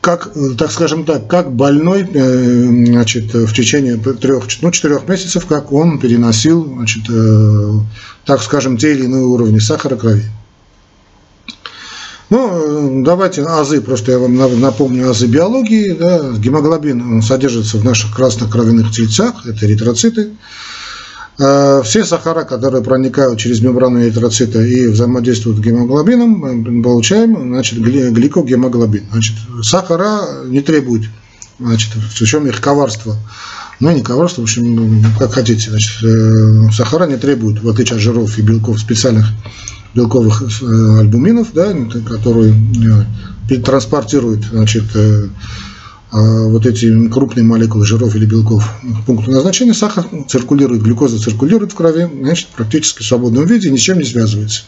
как, 0.00 0.32
так 0.58 0.70
скажем 0.70 1.04
так, 1.04 1.28
как 1.28 1.52
больной 1.52 2.02
э, 2.02 2.84
значит, 2.86 3.34
в 3.34 3.52
течение 3.52 3.96
трех, 3.96 4.44
ну, 4.60 4.70
четырех 4.70 5.08
месяцев, 5.08 5.46
как 5.46 5.72
он 5.72 5.98
переносил, 5.98 6.64
значит, 6.64 7.02
так 8.24 8.42
скажем, 8.42 8.76
те 8.76 8.92
или 8.92 9.04
иные 9.04 9.24
уровни 9.24 9.58
сахара 9.58 9.96
крови. 9.96 10.24
Ну, 12.30 13.02
давайте 13.04 13.42
азы, 13.42 13.82
просто 13.82 14.12
я 14.12 14.18
вам 14.18 14.38
напомню 14.58 15.10
азы 15.10 15.26
биологии. 15.26 15.92
Да. 15.92 16.30
Гемоглобин 16.38 17.20
содержится 17.20 17.76
в 17.76 17.84
наших 17.84 18.16
красных 18.16 18.50
кровяных 18.50 18.90
тельцах, 18.90 19.44
это 19.44 19.66
эритроциты. 19.66 20.30
Э, 21.38 21.82
все 21.82 22.04
сахара, 22.04 22.44
которые 22.44 22.82
проникают 22.82 23.38
через 23.38 23.60
мембрану 23.62 24.02
эритроцита 24.02 24.60
и 24.60 24.86
взаимодействуют 24.86 25.58
с 25.58 25.60
гемоглобином, 25.60 26.82
получаем 26.82 27.36
значит, 27.36 27.78
гликогемоглобин. 27.80 29.04
Значит, 29.10 29.36
сахара 29.62 30.44
не 30.46 30.60
требует, 30.60 31.04
значит, 31.58 31.94
в 31.94 32.24
чем 32.24 32.46
их 32.46 32.60
коварство. 32.60 33.16
Ну, 33.80 33.90
не 33.90 34.02
коварство, 34.02 34.42
в 34.42 34.44
общем, 34.44 35.04
как 35.18 35.32
хотите. 35.32 35.70
Значит, 35.70 36.04
э, 36.04 36.70
сахара 36.72 37.06
не 37.06 37.16
требует, 37.16 37.62
в 37.62 37.68
отличие 37.68 37.96
от 37.96 38.02
жиров 38.02 38.38
и 38.38 38.42
белков, 38.42 38.78
специальных 38.78 39.26
белковых 39.94 40.42
э, 40.42 41.00
альбуминов, 41.00 41.48
да, 41.54 41.74
которые 42.06 42.54
транспортируют 43.64 44.44
значит, 44.50 44.84
вот 46.12 46.66
эти 46.66 47.08
крупные 47.08 47.44
молекулы 47.44 47.86
жиров 47.86 48.14
или 48.14 48.26
белков 48.26 48.68
к 48.82 49.06
пункту 49.06 49.30
назначения, 49.30 49.72
сахар 49.72 50.04
циркулирует, 50.28 50.82
глюкоза 50.82 51.18
циркулирует 51.18 51.72
в 51.72 51.74
крови, 51.74 52.08
значит, 52.20 52.48
практически 52.48 53.02
в 53.02 53.06
свободном 53.06 53.46
виде, 53.46 53.70
ни 53.70 53.76
с 53.76 53.80
чем 53.80 53.98
не 53.98 54.04
связывается. 54.04 54.64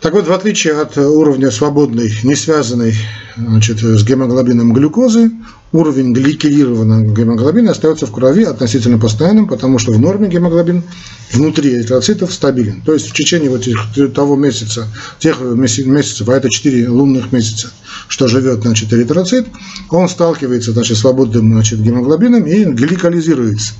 Так 0.00 0.12
вот, 0.12 0.28
в 0.28 0.32
отличие 0.32 0.80
от 0.80 0.96
уровня 0.96 1.50
свободной, 1.50 2.12
не 2.22 2.36
связанной 2.36 2.94
значит, 3.36 3.80
с 3.80 4.04
гемоглобином 4.04 4.72
глюкозы, 4.72 5.32
уровень 5.72 6.12
гликированного 6.12 7.02
гемоглобина 7.02 7.72
остается 7.72 8.06
в 8.06 8.12
крови 8.12 8.44
относительно 8.44 8.98
постоянным, 8.98 9.48
потому 9.48 9.78
что 9.78 9.92
в 9.92 9.98
норме 9.98 10.28
гемоглобин 10.28 10.84
внутри 11.32 11.74
эритроцитов 11.74 12.32
стабилен. 12.32 12.80
То 12.82 12.94
есть 12.94 13.10
в 13.10 13.12
течение 13.12 13.50
вот 13.50 13.66
этих, 13.66 14.14
того 14.14 14.36
месяца, 14.36 14.86
тех 15.18 15.40
месяцев, 15.40 16.28
а 16.28 16.36
это 16.36 16.48
4 16.48 16.88
лунных 16.88 17.32
месяца, 17.32 17.70
что 18.06 18.28
живет 18.28 18.62
значит, 18.62 18.92
эритроцит, 18.92 19.46
он 19.90 20.08
сталкивается 20.08 20.72
значит, 20.72 20.96
с 20.96 21.00
свободным 21.00 21.52
значит, 21.52 21.80
гемоглобином 21.80 22.46
и 22.46 22.64
гликализируется. 22.64 23.74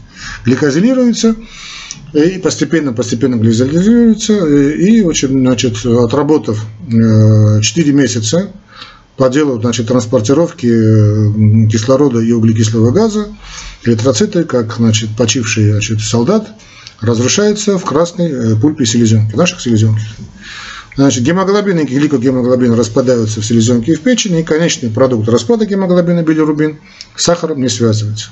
Гликозилируется, 0.44 1.36
и 2.12 2.38
постепенно, 2.38 2.92
постепенно 2.92 3.36
глизализируется, 3.36 4.46
и, 4.46 5.02
очень, 5.02 5.28
значит, 5.40 5.84
отработав 5.84 6.64
4 6.88 7.60
э, 7.60 7.92
месяца 7.92 8.50
по 9.16 9.28
делу 9.28 9.60
значит, 9.60 9.88
транспортировки 9.88 10.66
э, 10.66 11.68
кислорода 11.68 12.20
и 12.20 12.32
углекислого 12.32 12.92
газа, 12.92 13.28
эритроциты, 13.84 14.44
как 14.44 14.76
значит, 14.76 15.10
почивший 15.16 15.72
значит, 15.72 16.00
солдат, 16.00 16.48
разрушаются 17.00 17.78
в 17.78 17.84
красной 17.84 18.30
э, 18.30 18.56
пульпе 18.56 18.86
селезенки, 18.86 19.34
наших 19.34 19.60
селезенки. 19.60 20.02
Значит, 20.96 21.22
гемоглобин 21.22 21.78
и 21.78 21.84
гликогемоглобин 21.84 22.72
распадаются 22.72 23.40
в 23.40 23.44
селезенке 23.44 23.92
и 23.92 23.94
в 23.94 24.00
печени, 24.00 24.40
и 24.40 24.44
конечный 24.44 24.90
продукт 24.90 25.28
распада 25.28 25.64
гемоглобина 25.66 26.22
билирубин 26.22 26.78
с 27.14 27.24
сахаром 27.24 27.60
не 27.60 27.68
связывается. 27.68 28.30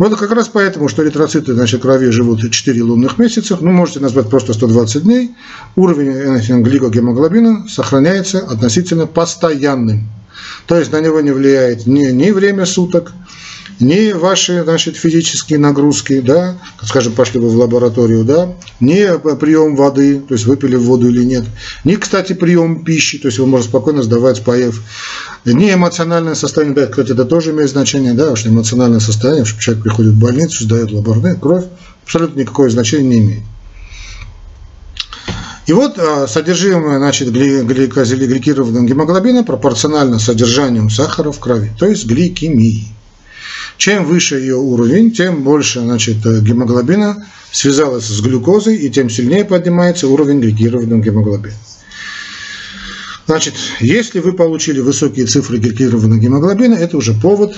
Вот 0.00 0.18
как 0.18 0.30
раз 0.30 0.48
поэтому, 0.48 0.88
что 0.88 1.04
эритроциты 1.04 1.52
значит, 1.52 1.82
крови 1.82 2.08
живут 2.08 2.50
4 2.50 2.82
лунных 2.82 3.18
месяца, 3.18 3.58
ну, 3.60 3.70
можете 3.70 4.00
назвать 4.00 4.30
просто 4.30 4.54
120 4.54 5.02
дней, 5.02 5.32
уровень 5.76 6.62
гликогемоглобина 6.62 7.68
сохраняется 7.68 8.38
относительно 8.38 9.06
постоянным. 9.06 10.08
То 10.66 10.78
есть 10.78 10.90
на 10.90 11.02
него 11.02 11.20
не 11.20 11.32
влияет 11.32 11.86
ни, 11.86 12.06
ни 12.12 12.30
время 12.30 12.64
суток, 12.64 13.12
ни 13.78 14.12
ваши 14.12 14.62
значит, 14.62 14.96
физические 14.96 15.58
нагрузки, 15.58 16.20
да, 16.20 16.56
скажем, 16.82 17.12
пошли 17.12 17.38
вы 17.38 17.50
в 17.50 17.56
лабораторию, 17.56 18.24
да, 18.24 18.54
ни 18.80 19.06
прием 19.36 19.76
воды, 19.76 20.22
то 20.26 20.32
есть 20.32 20.46
выпили 20.46 20.76
воду 20.76 21.08
или 21.10 21.24
нет, 21.24 21.44
ни, 21.84 21.96
кстати, 21.96 22.32
прием 22.32 22.84
пищи, 22.84 23.18
то 23.18 23.28
есть 23.28 23.38
вы 23.38 23.46
можете 23.46 23.68
спокойно 23.68 24.02
сдавать, 24.02 24.42
поев, 24.44 24.82
ни 25.44 25.72
эмоциональное 25.72 26.34
состояние, 26.34 26.74
да, 26.74 26.86
кстати, 26.86 27.12
это 27.12 27.24
тоже 27.24 27.52
имеет 27.52 27.70
значение, 27.70 28.12
да, 28.12 28.36
что 28.36 28.48
эмоциональное 28.48 29.00
состояние, 29.00 29.44
что 29.44 29.60
человек 29.60 29.84
приходит 29.84 30.12
в 30.12 30.18
больницу, 30.18 30.64
сдает 30.64 30.90
лабораторию, 30.90 31.38
кровь, 31.38 31.64
абсолютно 32.04 32.40
никакое 32.40 32.70
значение 32.70 33.08
не 33.08 33.26
имеет. 33.26 33.42
И 35.66 35.72
вот 35.72 35.98
а, 35.98 36.26
содержимое 36.26 36.98
значит, 36.98 37.30
гликированного 37.30 38.84
гемоглобина 38.84 39.44
пропорционально 39.44 40.18
содержанию 40.18 40.90
сахара 40.90 41.30
в 41.30 41.38
крови, 41.38 41.70
то 41.78 41.86
есть 41.86 42.06
гликемии. 42.06 42.88
Чем 43.76 44.04
выше 44.04 44.40
ее 44.40 44.56
уровень, 44.56 45.12
тем 45.12 45.42
больше 45.42 45.80
значит, 45.80 46.16
гемоглобина 46.16 47.24
связалась 47.52 48.06
с 48.06 48.20
глюкозой, 48.20 48.76
и 48.76 48.90
тем 48.90 49.08
сильнее 49.08 49.44
поднимается 49.44 50.08
уровень 50.08 50.40
гликированного 50.40 51.00
гемоглобина. 51.00 51.54
Значит, 53.30 53.54
если 53.78 54.18
вы 54.18 54.32
получили 54.32 54.80
высокие 54.80 55.24
цифры 55.24 55.58
гликированного 55.58 56.18
гемоглобина, 56.18 56.74
это 56.74 56.96
уже 56.96 57.14
повод 57.14 57.56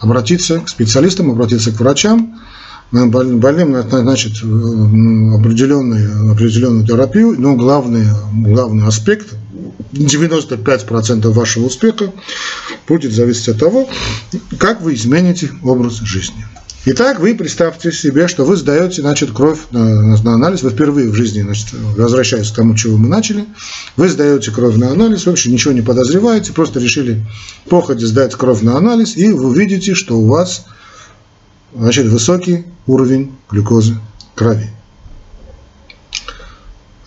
обратиться 0.00 0.58
к 0.58 0.68
специалистам, 0.68 1.30
обратиться 1.30 1.70
к 1.70 1.78
врачам, 1.78 2.40
больным 2.90 3.88
значит, 3.88 4.32
определенную, 4.32 6.32
определенную 6.32 6.84
терапию, 6.84 7.36
но 7.38 7.54
главный, 7.54 8.04
главный 8.32 8.84
аспект 8.84 9.32
95% 9.92 11.28
вашего 11.28 11.66
успеха 11.66 12.12
будет 12.88 13.12
зависеть 13.12 13.50
от 13.50 13.60
того, 13.60 13.88
как 14.58 14.80
вы 14.80 14.94
измените 14.94 15.52
образ 15.62 16.00
жизни. 16.00 16.44
Итак, 16.88 17.18
вы 17.18 17.34
представьте 17.34 17.90
себе, 17.90 18.28
что 18.28 18.44
вы 18.44 18.54
сдаете 18.56 19.02
значит, 19.02 19.32
кровь 19.32 19.58
на, 19.72 20.16
на 20.18 20.34
анализ, 20.34 20.62
вы 20.62 20.70
впервые 20.70 21.10
в 21.10 21.16
жизни, 21.16 21.42
значит, 21.42 21.72
возвращаясь 21.72 22.48
к 22.48 22.54
тому, 22.54 22.76
чего 22.76 22.96
мы 22.96 23.08
начали, 23.08 23.44
вы 23.96 24.08
сдаете 24.08 24.52
кровь 24.52 24.76
на 24.76 24.92
анализ, 24.92 25.26
вообще 25.26 25.50
ничего 25.50 25.74
не 25.74 25.82
подозреваете, 25.82 26.52
просто 26.52 26.78
решили 26.78 27.26
походе 27.68 28.06
сдать 28.06 28.36
кровь 28.36 28.62
на 28.62 28.76
анализ, 28.76 29.16
и 29.16 29.32
вы 29.32 29.48
увидите, 29.48 29.94
что 29.94 30.16
у 30.16 30.28
вас 30.28 30.66
значит, 31.74 32.06
высокий 32.06 32.66
уровень 32.86 33.32
глюкозы 33.50 33.96
крови. 34.36 34.70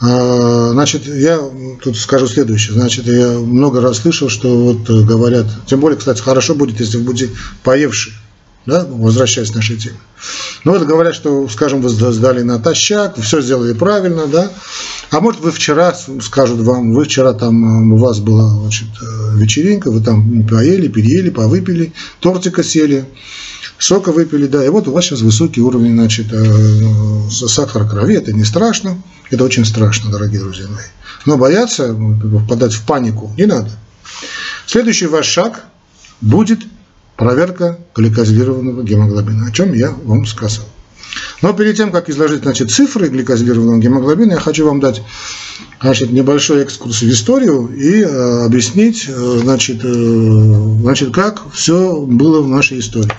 А, 0.01 0.71
значит, 0.73 1.07
я 1.07 1.39
тут 1.81 1.95
скажу 1.97 2.27
следующее. 2.27 2.73
Значит, 2.73 3.05
я 3.05 3.29
много 3.39 3.79
раз 3.79 3.99
слышал, 3.99 4.27
что 4.27 4.73
вот 4.73 4.89
говорят, 5.05 5.47
тем 5.67 5.79
более, 5.79 5.97
кстати, 5.97 6.21
хорошо 6.21 6.53
будет, 6.53 6.81
если 6.81 6.97
вы 6.97 7.03
будете 7.03 7.31
поевшие, 7.63 8.13
да, 8.69 8.85
возвращаясь 8.87 9.51
к 9.51 9.55
нашей 9.55 9.77
теме. 9.77 9.97
Ну 10.63 10.73
вот 10.73 10.83
говорят, 10.83 11.15
что, 11.15 11.47
скажем, 11.49 11.81
вы 11.81 11.89
сдали 11.89 12.41
натощак, 12.41 13.17
все 13.19 13.41
сделали 13.41 13.73
правильно, 13.73 14.27
да, 14.27 14.51
а 15.11 15.19
может 15.19 15.41
вы 15.41 15.51
вчера, 15.51 15.95
скажут 16.21 16.59
вам, 16.61 16.93
вы 16.93 17.05
вчера 17.05 17.33
там, 17.33 17.93
у 17.93 17.97
вас 17.97 18.19
была 18.19 18.49
значит, 18.49 18.87
вечеринка, 19.35 19.91
вы 19.91 20.01
там 20.01 20.47
поели, 20.47 20.87
переели, 20.87 21.29
повыпили, 21.29 21.93
тортика 22.19 22.63
сели, 22.63 23.05
сока 23.77 24.11
выпили, 24.11 24.47
да, 24.47 24.63
и 24.63 24.69
вот 24.69 24.87
у 24.87 24.91
вас 24.91 25.05
сейчас 25.05 25.21
высокий 25.21 25.61
уровень, 25.61 25.93
значит, 25.93 26.27
э, 26.31 27.29
сахара 27.29 27.87
крови, 27.87 28.15
это 28.15 28.33
не 28.33 28.43
страшно, 28.43 29.01
это 29.31 29.43
очень 29.43 29.65
страшно, 29.65 30.11
дорогие 30.11 30.41
друзья 30.41 30.67
мои. 30.67 30.85
Но 31.25 31.37
бояться, 31.37 31.95
впадать 32.45 32.73
в 32.73 32.83
панику 32.83 33.33
не 33.37 33.45
надо. 33.45 33.71
Следующий 34.65 35.07
ваш 35.07 35.25
шаг 35.25 35.65
будет 36.21 36.59
проверка 37.19 37.77
гликозилированного 37.95 38.81
гемоглобина, 38.81 39.47
о 39.47 39.51
чем 39.51 39.73
я 39.73 39.93
вам 40.05 40.25
сказал. 40.25 40.65
Но 41.41 41.53
перед 41.53 41.75
тем, 41.75 41.91
как 41.91 42.09
изложить 42.09 42.43
значит, 42.43 42.71
цифры 42.71 43.09
гликозилированного 43.09 43.77
гемоглобина, 43.77 44.33
я 44.33 44.39
хочу 44.39 44.65
вам 44.65 44.79
дать 44.79 45.01
значит, 45.81 46.11
небольшой 46.11 46.63
экскурс 46.63 47.01
в 47.01 47.09
историю 47.09 47.67
и 47.75 48.01
э, 48.01 48.45
объяснить, 48.45 49.05
э, 49.09 49.39
значит, 49.41 49.81
э, 49.83 50.77
значит, 50.81 51.11
как 51.13 51.41
все 51.53 52.01
было 52.01 52.41
в 52.41 52.47
нашей 52.47 52.79
истории. 52.79 53.11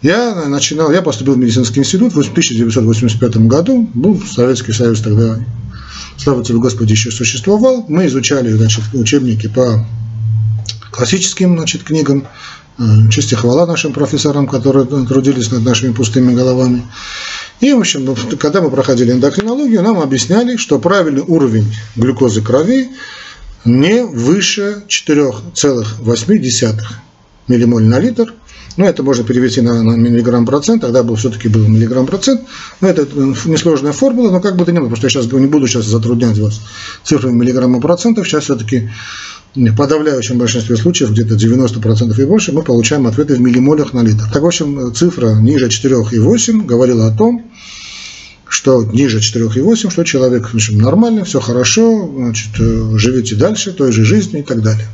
Я 0.00 0.46
начинал, 0.46 0.90
я 0.90 1.02
поступил 1.02 1.34
в 1.34 1.38
медицинский 1.38 1.80
институт 1.80 2.14
в 2.14 2.18
1985 2.18 3.36
году, 3.46 3.90
был 3.92 4.22
Советский 4.22 4.72
Союз 4.72 5.02
тогда, 5.02 5.38
слава 6.16 6.42
тебе 6.42 6.58
Господи, 6.58 6.92
еще 6.92 7.10
существовал. 7.10 7.84
Мы 7.88 8.06
изучали 8.06 8.50
значит, 8.52 8.84
учебники 8.94 9.48
по 9.48 9.86
классическим 10.90 11.56
значит, 11.56 11.82
книгам, 11.82 12.24
э, 12.24 12.26
честь 13.10 13.32
и 13.32 13.34
хвала 13.34 13.66
нашим 13.66 13.92
профессорам, 13.92 14.46
которые 14.46 14.86
трудились 14.86 15.50
над 15.50 15.62
нашими 15.62 15.92
пустыми 15.92 16.34
головами. 16.34 16.82
И, 17.60 17.72
в 17.72 17.80
общем, 17.80 18.16
когда 18.38 18.60
мы 18.60 18.70
проходили 18.70 19.12
эндокринологию, 19.12 19.82
нам 19.82 20.00
объясняли, 20.00 20.56
что 20.56 20.78
правильный 20.78 21.22
уровень 21.22 21.74
глюкозы 21.96 22.40
крови 22.40 22.88
не 23.64 24.04
выше 24.04 24.84
4,8 24.88 26.80
миллимоль 27.48 27.84
на 27.84 27.98
литр– 27.98 28.34
ну, 28.80 28.86
это 28.86 29.02
можно 29.02 29.24
перевести 29.24 29.60
на, 29.60 29.82
на 29.82 29.92
миллиграмм 29.92 30.46
процент, 30.46 30.80
тогда 30.80 31.02
был 31.02 31.14
все-таки 31.16 31.48
был 31.48 31.68
миллиграмм 31.68 32.06
процент. 32.06 32.40
Но 32.80 32.88
это 32.88 33.06
несложная 33.44 33.92
формула, 33.92 34.30
но 34.30 34.40
как 34.40 34.56
бы 34.56 34.64
то 34.64 34.72
ни 34.72 34.78
было, 34.78 34.88
потому 34.88 34.96
что 34.96 35.06
я 35.06 35.10
сейчас 35.10 35.30
не 35.30 35.46
буду 35.46 35.68
сейчас 35.68 35.84
затруднять 35.84 36.38
вас 36.38 36.62
цифрами 37.04 37.34
миллиграмма 37.34 37.78
процентов. 37.78 38.26
Сейчас 38.26 38.44
все-таки 38.44 38.88
в 39.54 39.76
подавляющем 39.76 40.38
большинстве 40.38 40.78
случаев, 40.78 41.10
где-то 41.10 41.34
90% 41.34 42.22
и 42.22 42.24
больше, 42.24 42.52
мы 42.52 42.62
получаем 42.62 43.06
ответы 43.06 43.34
в 43.34 43.40
миллимолях 43.42 43.92
на 43.92 44.02
литр. 44.02 44.24
Так, 44.32 44.42
в 44.42 44.46
общем, 44.46 44.94
цифра 44.94 45.34
ниже 45.34 45.66
4,8 45.66 46.64
говорила 46.64 47.06
о 47.06 47.10
том, 47.10 47.50
что 48.48 48.82
ниже 48.82 49.18
4,8, 49.18 49.90
что 49.90 50.04
человек 50.04 50.48
в 50.48 50.54
общем, 50.54 50.78
нормальный, 50.78 51.24
все 51.24 51.38
хорошо, 51.38 52.10
значит, 52.16 52.58
э, 52.58 52.92
живете 52.96 53.36
дальше 53.36 53.72
той 53.72 53.92
же 53.92 54.06
жизнью 54.06 54.40
и 54.40 54.42
так 54.42 54.62
далее. 54.62 54.88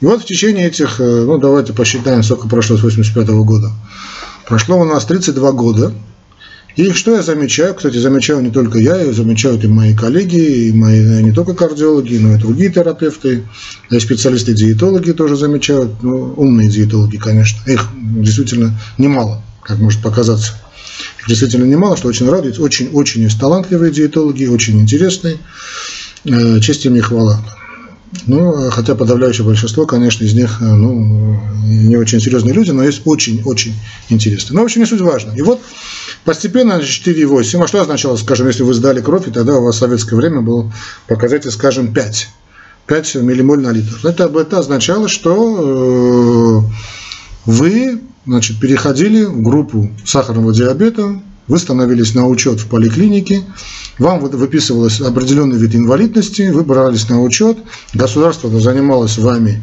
И 0.00 0.06
вот 0.06 0.22
в 0.22 0.24
течение 0.24 0.66
этих, 0.68 1.00
э, 1.00 1.24
ну 1.26 1.38
давайте 1.38 1.72
посчитаем, 1.72 2.22
сколько 2.22 2.48
прошло 2.48 2.76
с 2.76 2.82
85 2.82 3.28
-го 3.28 3.44
года. 3.44 3.70
Прошло 4.46 4.78
у 4.78 4.84
нас 4.84 5.04
32 5.04 5.52
года. 5.52 5.92
И 6.76 6.90
что 6.92 7.14
я 7.16 7.22
замечаю? 7.22 7.74
Кстати, 7.74 7.98
замечаю 7.98 8.40
не 8.40 8.50
только 8.50 8.78
я, 8.78 9.02
и 9.02 9.12
замечают 9.12 9.64
и 9.64 9.68
мои 9.68 9.94
коллеги, 9.94 10.68
и 10.68 10.72
мои 10.72 11.00
э, 11.00 11.20
не 11.20 11.32
только 11.32 11.54
кардиологи, 11.54 12.16
но 12.16 12.34
и 12.34 12.38
другие 12.38 12.70
терапевты, 12.70 13.44
и 13.90 13.98
специалисты-диетологи 13.98 15.12
тоже 15.12 15.36
замечают, 15.36 16.02
ну, 16.02 16.32
умные 16.36 16.70
диетологи, 16.70 17.18
конечно. 17.18 17.58
Их 17.70 17.88
действительно 17.94 18.78
немало, 18.96 19.42
как 19.62 19.78
может 19.78 20.00
показаться. 20.00 20.52
Их 21.20 21.28
действительно 21.28 21.64
немало, 21.64 21.96
что 21.96 22.08
очень 22.08 22.30
радует. 22.30 22.58
Очень-очень 22.58 23.28
талантливые 23.38 23.92
диетологи, 23.92 24.46
очень 24.46 24.80
интересные. 24.80 25.36
Э, 26.24 26.60
честь 26.60 26.86
им 26.86 26.96
и 26.96 27.00
хвала. 27.00 27.40
Ну, 28.26 28.70
хотя 28.70 28.96
подавляющее 28.96 29.46
большинство, 29.46 29.86
конечно, 29.86 30.24
из 30.24 30.34
них 30.34 30.60
ну, 30.60 31.40
не 31.64 31.96
очень 31.96 32.20
серьезные 32.20 32.52
люди, 32.52 32.70
но 32.72 32.82
есть 32.82 33.02
очень-очень 33.04 33.74
интересные. 34.08 34.56
Но, 34.56 34.62
в 34.62 34.64
общем, 34.64 34.80
не 34.80 34.86
суть 34.86 35.00
важно. 35.00 35.32
И 35.32 35.42
вот 35.42 35.60
постепенно 36.24 36.80
4,8. 36.80 37.62
А 37.62 37.68
что 37.68 37.80
означало, 37.80 38.16
скажем, 38.16 38.48
если 38.48 38.64
вы 38.64 38.74
сдали 38.74 39.00
кровь, 39.00 39.28
и 39.28 39.30
тогда 39.30 39.58
у 39.58 39.64
вас 39.64 39.76
в 39.76 39.78
советское 39.78 40.16
время 40.16 40.40
был 40.40 40.72
показатель, 41.06 41.50
скажем, 41.52 41.92
5. 41.92 42.28
5 42.86 43.14
миллимоль 43.16 43.60
на 43.60 43.70
литр. 43.70 43.96
Это, 44.04 44.24
это 44.24 44.58
означало, 44.58 45.08
что 45.08 46.64
э, 46.66 46.70
вы 47.46 48.00
значит, 48.26 48.58
переходили 48.58 49.24
в 49.24 49.40
группу 49.42 49.88
сахарного 50.04 50.52
диабета, 50.52 51.20
вы 51.50 51.58
становились 51.58 52.14
на 52.14 52.26
учет 52.28 52.60
в 52.60 52.68
поликлинике, 52.68 53.42
вам 53.98 54.20
выписывалось 54.20 55.00
определенный 55.00 55.58
вид 55.58 55.74
инвалидности, 55.74 56.50
вы 56.50 56.62
брались 56.62 57.08
на 57.08 57.20
учет, 57.20 57.58
государство 57.92 58.48
занималось 58.60 59.18
вами 59.18 59.62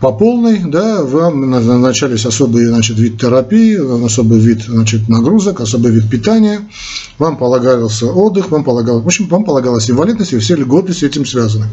по 0.00 0.12
полной, 0.12 0.60
да, 0.60 1.02
вам 1.02 1.50
назначались 1.50 2.24
особый 2.24 2.66
значит, 2.66 2.98
вид 2.98 3.20
терапии, 3.20 4.04
особый 4.04 4.38
вид 4.38 4.62
значит, 4.62 5.08
нагрузок, 5.08 5.60
особый 5.60 5.90
вид 5.90 6.08
питания, 6.08 6.68
вам 7.18 7.36
полагался 7.36 8.06
отдых, 8.06 8.52
вам 8.52 8.62
полагалось, 8.62 9.02
в 9.02 9.06
общем, 9.06 9.26
вам 9.26 9.44
полагалась 9.44 9.90
инвалидность 9.90 10.32
и 10.32 10.38
все 10.38 10.54
льготы 10.54 10.94
с 10.94 11.02
этим 11.02 11.26
связаны. 11.26 11.66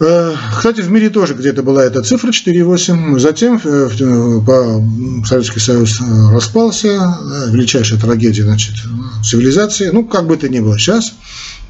Э, 0.00 0.34
кстати, 0.56 0.80
в 0.80 0.90
мире 0.90 1.08
тоже 1.08 1.34
где-то 1.34 1.62
была 1.62 1.84
эта 1.84 2.02
цифра 2.02 2.30
4,8. 2.30 3.18
Затем 3.18 3.60
э, 3.62 3.88
э, 3.98 5.24
Советский 5.24 5.60
Союз 5.60 6.00
распался, 6.32 7.18
величайшая 7.50 8.00
трагедия 8.00 8.42
значит, 8.42 8.74
цивилизации. 9.24 9.90
Ну, 9.90 10.04
как 10.04 10.26
бы 10.26 10.34
это 10.34 10.48
ни 10.48 10.60
было 10.60 10.78
сейчас, 10.78 11.14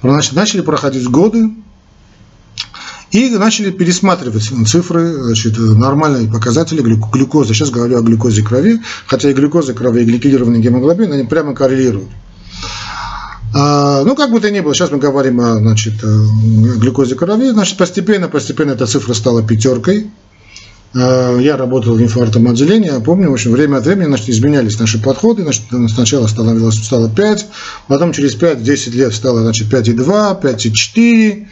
значит, 0.02 0.32
начали 0.32 0.62
проходить 0.62 1.08
годы, 1.08 1.50
и 3.10 3.30
начали 3.30 3.70
пересматривать 3.70 4.50
цифры, 4.66 5.12
значит, 5.22 5.56
нормальные 5.56 6.28
показатели 6.28 6.80
глюкозы. 6.80 7.54
Сейчас 7.54 7.70
говорю 7.70 7.98
о 7.98 8.02
глюкозе 8.02 8.42
крови, 8.42 8.80
хотя 9.06 9.30
и 9.30 9.34
глюкоза 9.34 9.72
крови, 9.72 10.02
и 10.02 10.04
гликированный 10.04 10.60
гемоглобин, 10.60 11.12
они 11.12 11.22
прямо 11.22 11.54
коррелируют. 11.54 12.08
А, 13.56 14.02
ну, 14.02 14.16
как 14.16 14.32
бы 14.32 14.40
то 14.40 14.50
ни 14.50 14.58
было, 14.58 14.74
сейчас 14.74 14.90
мы 14.90 14.98
говорим 14.98 15.40
о 15.40 15.54
значит, 15.58 15.94
глюкозе 16.02 17.14
крови, 17.14 17.50
значит, 17.50 17.78
постепенно, 17.78 18.28
постепенно 18.28 18.72
эта 18.72 18.86
цифра 18.86 19.14
стала 19.14 19.44
пятеркой. 19.46 20.10
А, 20.92 21.38
я 21.38 21.56
работал 21.56 21.94
в 21.94 22.02
инфарктном 22.02 22.48
отделении, 22.48 22.92
я 22.92 22.98
помню, 22.98 23.30
в 23.30 23.32
общем, 23.32 23.52
время 23.52 23.76
от 23.76 23.86
времени 23.86 24.06
значит, 24.06 24.28
изменялись 24.28 24.80
наши 24.80 25.00
подходы, 25.00 25.44
значит, 25.44 25.62
сначала 25.94 26.26
становилось, 26.26 26.84
стало 26.84 27.08
5, 27.08 27.46
потом 27.86 28.12
через 28.12 28.34
5-10 28.34 28.90
лет 28.90 29.14
стало 29.14 29.42
значит, 29.42 29.72
5,2, 29.72 30.42
5,4, 30.42 31.46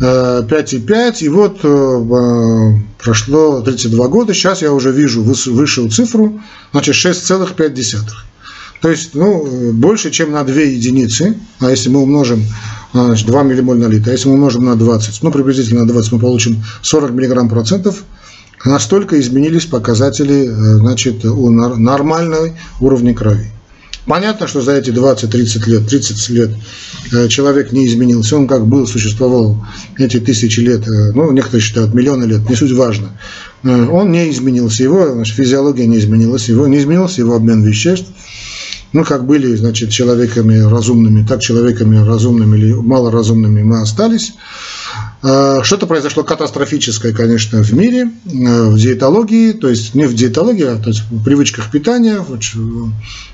5,5, 0.00 1.16
и 1.20 1.28
вот 1.28 1.60
э, 1.62 2.82
прошло 3.02 3.62
32 3.62 4.08
года, 4.08 4.34
сейчас 4.34 4.60
я 4.60 4.72
уже 4.74 4.92
вижу 4.92 5.22
высшую 5.22 5.88
цифру, 5.88 6.42
значит 6.72 6.94
6,5. 6.96 8.33
То 8.84 8.90
есть, 8.90 9.14
ну, 9.14 9.72
больше, 9.72 10.10
чем 10.10 10.32
на 10.32 10.44
2 10.44 10.54
единицы, 10.60 11.38
а 11.58 11.70
если 11.70 11.88
мы 11.88 12.02
умножим 12.02 12.44
значит, 12.92 13.26
2 13.26 13.42
миллимоль 13.42 13.78
на 13.78 13.86
литр, 13.86 14.10
а 14.10 14.12
если 14.12 14.28
мы 14.28 14.34
умножим 14.34 14.66
на 14.66 14.76
20, 14.76 15.22
ну, 15.22 15.30
приблизительно 15.32 15.86
на 15.86 15.88
20 15.90 16.12
мы 16.12 16.18
получим 16.18 16.62
40 16.82 17.12
миллиграмм 17.12 17.48
процентов, 17.48 18.04
настолько 18.62 19.18
изменились 19.18 19.64
показатели, 19.64 20.50
э, 20.50 20.76
значит, 20.80 21.24
у 21.24 21.48
нормальной 21.48 22.52
уровня 22.78 23.14
крови. 23.14 23.50
Понятно, 24.04 24.46
что 24.46 24.60
за 24.60 24.72
эти 24.72 24.90
20-30 24.90 25.66
лет, 25.70 25.88
30 25.88 26.28
лет 26.28 26.50
э, 27.10 27.28
человек 27.28 27.72
не 27.72 27.86
изменился. 27.86 28.36
Он 28.36 28.46
как 28.46 28.66
был, 28.66 28.86
существовал 28.86 29.64
эти 29.96 30.20
тысячи 30.20 30.60
лет, 30.60 30.86
э, 30.86 31.12
ну, 31.14 31.32
некоторые 31.32 31.62
считают 31.62 31.94
миллионы 31.94 32.24
лет, 32.24 32.50
не 32.50 32.54
суть 32.54 32.72
важно. 32.72 33.18
Он 33.62 34.12
не 34.12 34.30
изменился, 34.30 34.82
его 34.82 35.10
значит, 35.10 35.36
физиология 35.36 35.86
не 35.86 35.96
изменилась, 35.96 36.50
его, 36.50 36.66
не 36.66 36.76
изменился 36.76 37.22
его 37.22 37.34
обмен 37.34 37.62
веществ, 37.62 38.08
ну, 38.94 39.04
как 39.04 39.26
были, 39.26 39.56
значит, 39.56 39.90
человеками 39.90 40.60
разумными, 40.60 41.26
так 41.26 41.40
человеками 41.40 42.06
разумными 42.06 42.56
или 42.56 42.72
малоразумными 42.72 43.60
мы 43.64 43.80
остались. 43.80 44.34
Э, 45.20 45.62
что-то 45.64 45.88
произошло 45.88 46.22
катастрофическое, 46.22 47.12
конечно, 47.12 47.60
в 47.64 47.72
мире, 47.72 48.12
э, 48.24 48.68
в 48.68 48.78
диетологии, 48.78 49.50
то 49.50 49.68
есть 49.68 49.96
не 49.96 50.06
в 50.06 50.14
диетологии, 50.14 50.66
а 50.66 50.76
то 50.76 50.90
есть 50.90 51.02
в 51.10 51.24
привычках 51.24 51.72
питания, 51.72 52.24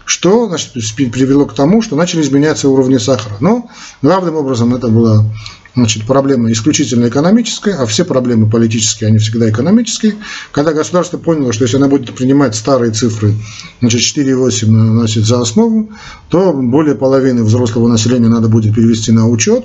что 0.07 0.49
значит, 0.49 0.73
привело 1.13 1.45
к 1.45 1.55
тому, 1.55 1.83
что 1.83 1.95
начали 1.95 2.23
изменяться 2.23 2.71
уровни 2.71 2.97
сахара. 2.97 3.37
Но 3.41 3.69
главным 4.01 4.37
образом 4.37 4.75
это 4.75 4.89
была 4.89 5.27
значит, 5.75 6.05
проблема 6.05 6.51
исключительно 6.53 7.09
экономическая, 7.09 7.75
а 7.75 7.87
все 7.87 8.05
проблемы 8.05 8.49
политические, 8.49 9.09
они 9.09 9.19
всегда 9.19 9.49
экономические. 9.51 10.17
Когда 10.53 10.73
государство 10.73 11.19
поняло, 11.19 11.53
что 11.53 11.65
если 11.65 11.77
оно 11.77 11.89
будет 11.89 12.15
принимать 12.15 12.55
старые 12.55 12.93
цифры, 12.93 13.35
значит, 13.81 14.01
4,8 14.01 14.67
значит, 14.67 15.25
за 15.25 15.41
основу, 15.41 15.91
то 16.29 16.53
более 16.53 16.95
половины 16.95 17.45
взрослого 17.45 17.89
населения 17.89 18.29
надо 18.29 18.49
будет 18.49 18.75
перевести 18.75 19.13
на 19.13 19.29
учет, 19.29 19.65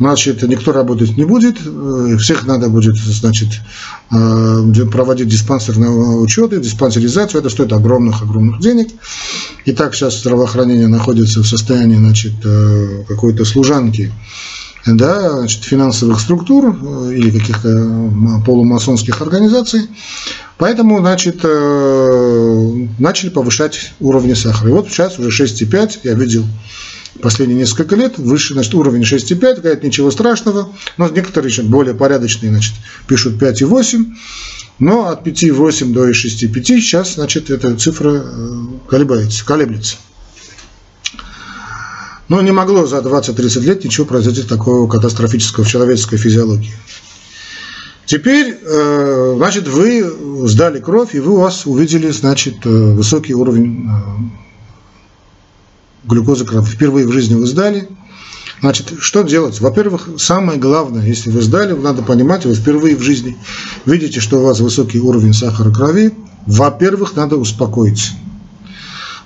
значит, 0.00 0.42
никто 0.42 0.72
работать 0.72 1.16
не 1.16 1.24
будет, 1.24 1.58
э, 1.64 2.16
всех 2.18 2.46
надо 2.46 2.68
будет, 2.70 2.96
значит, 2.96 3.48
э, 4.10 4.86
проводить 4.90 5.28
диспансерные 5.28 5.90
учеты, 5.90 6.58
диспансеризацию, 6.58 7.40
это 7.40 7.50
стоит 7.50 7.72
огромных-огромных 7.72 8.60
денег. 8.60 8.88
И 9.66 9.72
так 9.72 9.94
сейчас 9.94 10.20
здравоохранение 10.20 10.88
находится 10.88 11.42
в 11.42 11.46
состоянии, 11.46 11.96
значит, 11.96 12.32
э, 12.44 13.04
какой-то 13.08 13.44
служанки, 13.44 14.10
да, 14.86 15.38
значит, 15.38 15.64
финансовых 15.64 16.20
структур 16.20 16.74
или 17.10 17.38
каких-то 17.38 18.12
полумасонских 18.44 19.20
организаций. 19.20 19.88
Поэтому, 20.56 20.98
значит, 21.00 21.42
начали 22.98 23.30
повышать 23.30 23.92
уровни 24.00 24.34
сахара. 24.34 24.68
И 24.70 24.72
вот 24.72 24.88
сейчас 24.88 25.18
уже 25.18 25.44
6,5, 25.44 26.00
я 26.04 26.14
видел 26.14 26.44
последние 27.20 27.58
несколько 27.58 27.96
лет, 27.96 28.18
выше, 28.18 28.54
значит, 28.54 28.74
уровень 28.74 29.02
6,5, 29.02 29.60
говорят, 29.60 29.82
ничего 29.82 30.10
страшного, 30.10 30.72
но 30.96 31.08
некоторые 31.08 31.50
еще 31.50 31.62
более 31.62 31.94
порядочные, 31.94 32.50
значит, 32.50 32.74
пишут 33.06 33.40
5,8, 33.42 34.06
но 34.78 35.08
от 35.08 35.26
5,8 35.26 35.92
до 35.92 36.10
6,5 36.10 36.62
сейчас, 36.62 37.14
значит, 37.14 37.50
эта 37.50 37.76
цифра 37.76 38.22
э, 38.24 38.64
колебается, 38.88 39.44
колеблется. 39.44 39.96
Но 42.30 42.40
не 42.42 42.52
могло 42.52 42.86
за 42.86 42.98
20-30 42.98 43.60
лет 43.62 43.84
ничего 43.84 44.06
произойти 44.06 44.44
такого 44.44 44.88
катастрофического 44.88 45.64
в 45.64 45.68
человеческой 45.68 46.16
физиологии. 46.16 46.72
Теперь, 48.06 48.56
э, 48.62 49.34
значит, 49.36 49.66
вы 49.66 50.46
сдали 50.46 50.78
кровь, 50.78 51.16
и 51.16 51.18
вы 51.18 51.32
у 51.32 51.40
вас 51.40 51.66
увидели, 51.66 52.08
значит, 52.12 52.64
э, 52.64 52.68
высокий 52.68 53.34
уровень 53.34 53.90
глюкозы 56.04 56.46
впервые 56.46 57.08
в 57.08 57.12
жизни 57.12 57.34
вы 57.34 57.46
сдали. 57.46 57.88
Значит, 58.60 58.92
что 59.00 59.22
делать? 59.22 59.60
Во-первых, 59.60 60.10
самое 60.18 60.56
главное, 60.56 61.04
если 61.04 61.30
вы 61.30 61.42
сдали, 61.42 61.72
надо 61.72 62.02
понимать, 62.02 62.46
вы 62.46 62.54
впервые 62.54 62.94
в 62.94 63.02
жизни 63.02 63.36
видите, 63.86 64.20
что 64.20 64.38
у 64.38 64.44
вас 64.44 64.60
высокий 64.60 65.00
уровень 65.00 65.34
сахара 65.34 65.72
крови. 65.72 66.14
Во-первых, 66.46 67.16
надо 67.16 67.38
успокоиться. 67.38 68.12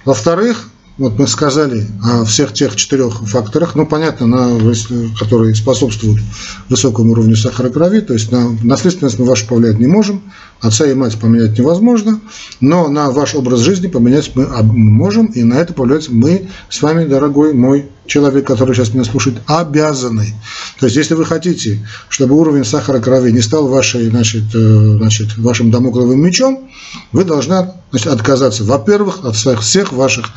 Во-вторых, 0.07 0.71
вот 0.97 1.19
мы 1.19 1.27
сказали 1.27 1.87
о 2.03 2.25
всех 2.25 2.53
тех 2.53 2.77
четырех 2.77 3.21
факторах, 3.29 3.75
ну, 3.75 3.87
понятно, 3.87 4.27
на, 4.27 4.75
которые 5.19 5.55
способствуют 5.55 6.21
высокому 6.69 7.13
уровню 7.13 7.37
сахара 7.37 7.69
крови, 7.69 8.01
то 8.01 8.13
есть 8.13 8.31
на 8.31 8.57
наследственность 8.63 9.19
мы 9.19 9.27
вашу 9.27 9.47
повлиять 9.47 9.79
не 9.79 9.87
можем, 9.87 10.23
отца 10.64 10.87
и 10.87 10.94
мать 10.94 11.18
поменять 11.20 11.59
невозможно, 11.59 12.20
но 12.61 12.88
на 12.88 13.11
ваш 13.11 13.35
образ 13.35 13.61
жизни 13.61 13.87
поменять 13.87 14.33
мы 14.35 14.46
можем, 14.62 15.27
и 15.27 15.42
на 15.42 15.55
это 15.55 15.74
повлиять 15.74 16.09
мы 16.09 16.48
с 16.70 16.81
вами, 16.81 17.05
дорогой 17.05 17.53
мой 17.53 17.90
человек, 18.07 18.46
который 18.46 18.74
сейчас 18.74 18.94
меня 18.94 19.05
слушает, 19.05 19.37
обязаны. 19.46 20.35
То 20.81 20.87
есть, 20.87 20.96
если 20.96 21.14
вы 21.14 21.27
хотите, 21.27 21.87
чтобы 22.09 22.35
уровень 22.35 22.64
сахара 22.64 22.98
крови 22.98 23.31
не 23.31 23.40
стал 23.40 23.68
вашей, 23.68 24.09
значит, 24.09 24.44
э, 24.55 24.96
значит, 24.98 25.37
вашим 25.37 25.70
домокловым 25.70 26.20
мечом, 26.20 26.70
вы 27.12 27.24
должны 27.24 27.72
значит, 27.90 28.09
отказаться, 28.09 28.64
во-первых, 28.64 29.24
от 29.24 29.37
всех 29.37 29.92
ваших 29.92 30.31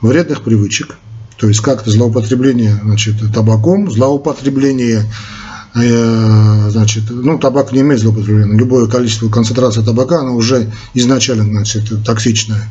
вредных 0.00 0.42
привычек, 0.42 0.96
то 1.36 1.48
есть 1.48 1.60
как-то 1.60 1.90
злоупотребление 1.90 2.80
значит, 2.82 3.16
табаком, 3.34 3.90
злоупотребление 3.90 5.04
значит, 5.76 7.04
ну, 7.10 7.38
табак 7.38 7.72
не 7.72 7.80
имеет 7.80 8.00
злоупотребления, 8.00 8.56
любое 8.56 8.86
количество 8.86 9.28
концентрации 9.28 9.82
табака, 9.82 10.20
оно 10.20 10.34
уже 10.34 10.72
изначально 10.94 11.44
значит, 11.44 11.84
токсичное. 12.04 12.70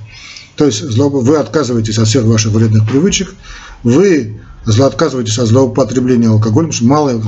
То 0.56 0.66
есть 0.66 0.82
вы 0.82 1.38
отказываетесь 1.38 2.00
от 2.00 2.08
всех 2.08 2.24
ваших 2.24 2.54
вредных 2.54 2.88
привычек, 2.90 3.36
вы 3.84 4.40
отказываетесь 4.66 5.38
от 5.38 5.48
злоупотребления 5.48 6.30
алкоголем, 6.30 6.72
потому 6.72 6.72
что 6.72 6.86
малое 6.86 7.22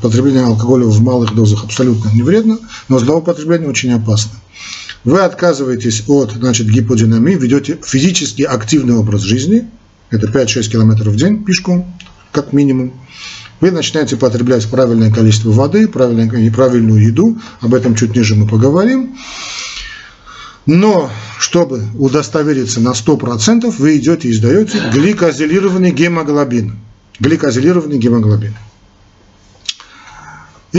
потребление 0.00 0.44
алкоголя 0.44 0.84
в 0.84 1.00
малых 1.00 1.34
дозах 1.34 1.64
абсолютно 1.64 2.10
не 2.10 2.22
вредно, 2.22 2.58
но 2.88 3.00
злоупотребление 3.00 3.68
очень 3.68 3.92
опасно. 3.92 4.32
Вы 5.02 5.20
отказываетесь 5.20 6.04
от 6.06 6.32
значит, 6.32 6.68
гиподинамии, 6.68 7.34
ведете 7.34 7.78
физически 7.84 8.42
активный 8.42 8.94
образ 8.94 9.22
жизни, 9.22 9.66
это 10.10 10.28
5-6 10.28 10.70
километров 10.70 11.14
в 11.14 11.16
день 11.16 11.44
пешком, 11.44 11.92
как 12.30 12.52
минимум. 12.52 12.92
Вы 13.60 13.70
начинаете 13.70 14.16
потреблять 14.16 14.68
правильное 14.68 15.12
количество 15.12 15.50
воды, 15.50 15.88
правильную 15.88 16.46
и 16.46 16.50
правильную 16.50 17.02
еду, 17.02 17.38
об 17.60 17.74
этом 17.74 17.94
чуть 17.94 18.14
ниже 18.14 18.34
мы 18.34 18.46
поговорим. 18.46 19.16
Но, 20.66 21.10
чтобы 21.38 21.84
удостовериться 21.94 22.80
на 22.80 22.90
100%, 22.90 23.70
вы 23.78 23.96
идете 23.96 24.28
и 24.28 24.32
издаете 24.32 24.82
гликозилированный 24.92 25.92
гемоглобин. 25.92 26.76
Гликозилированный 27.18 27.98
гемоглобин 27.98 28.54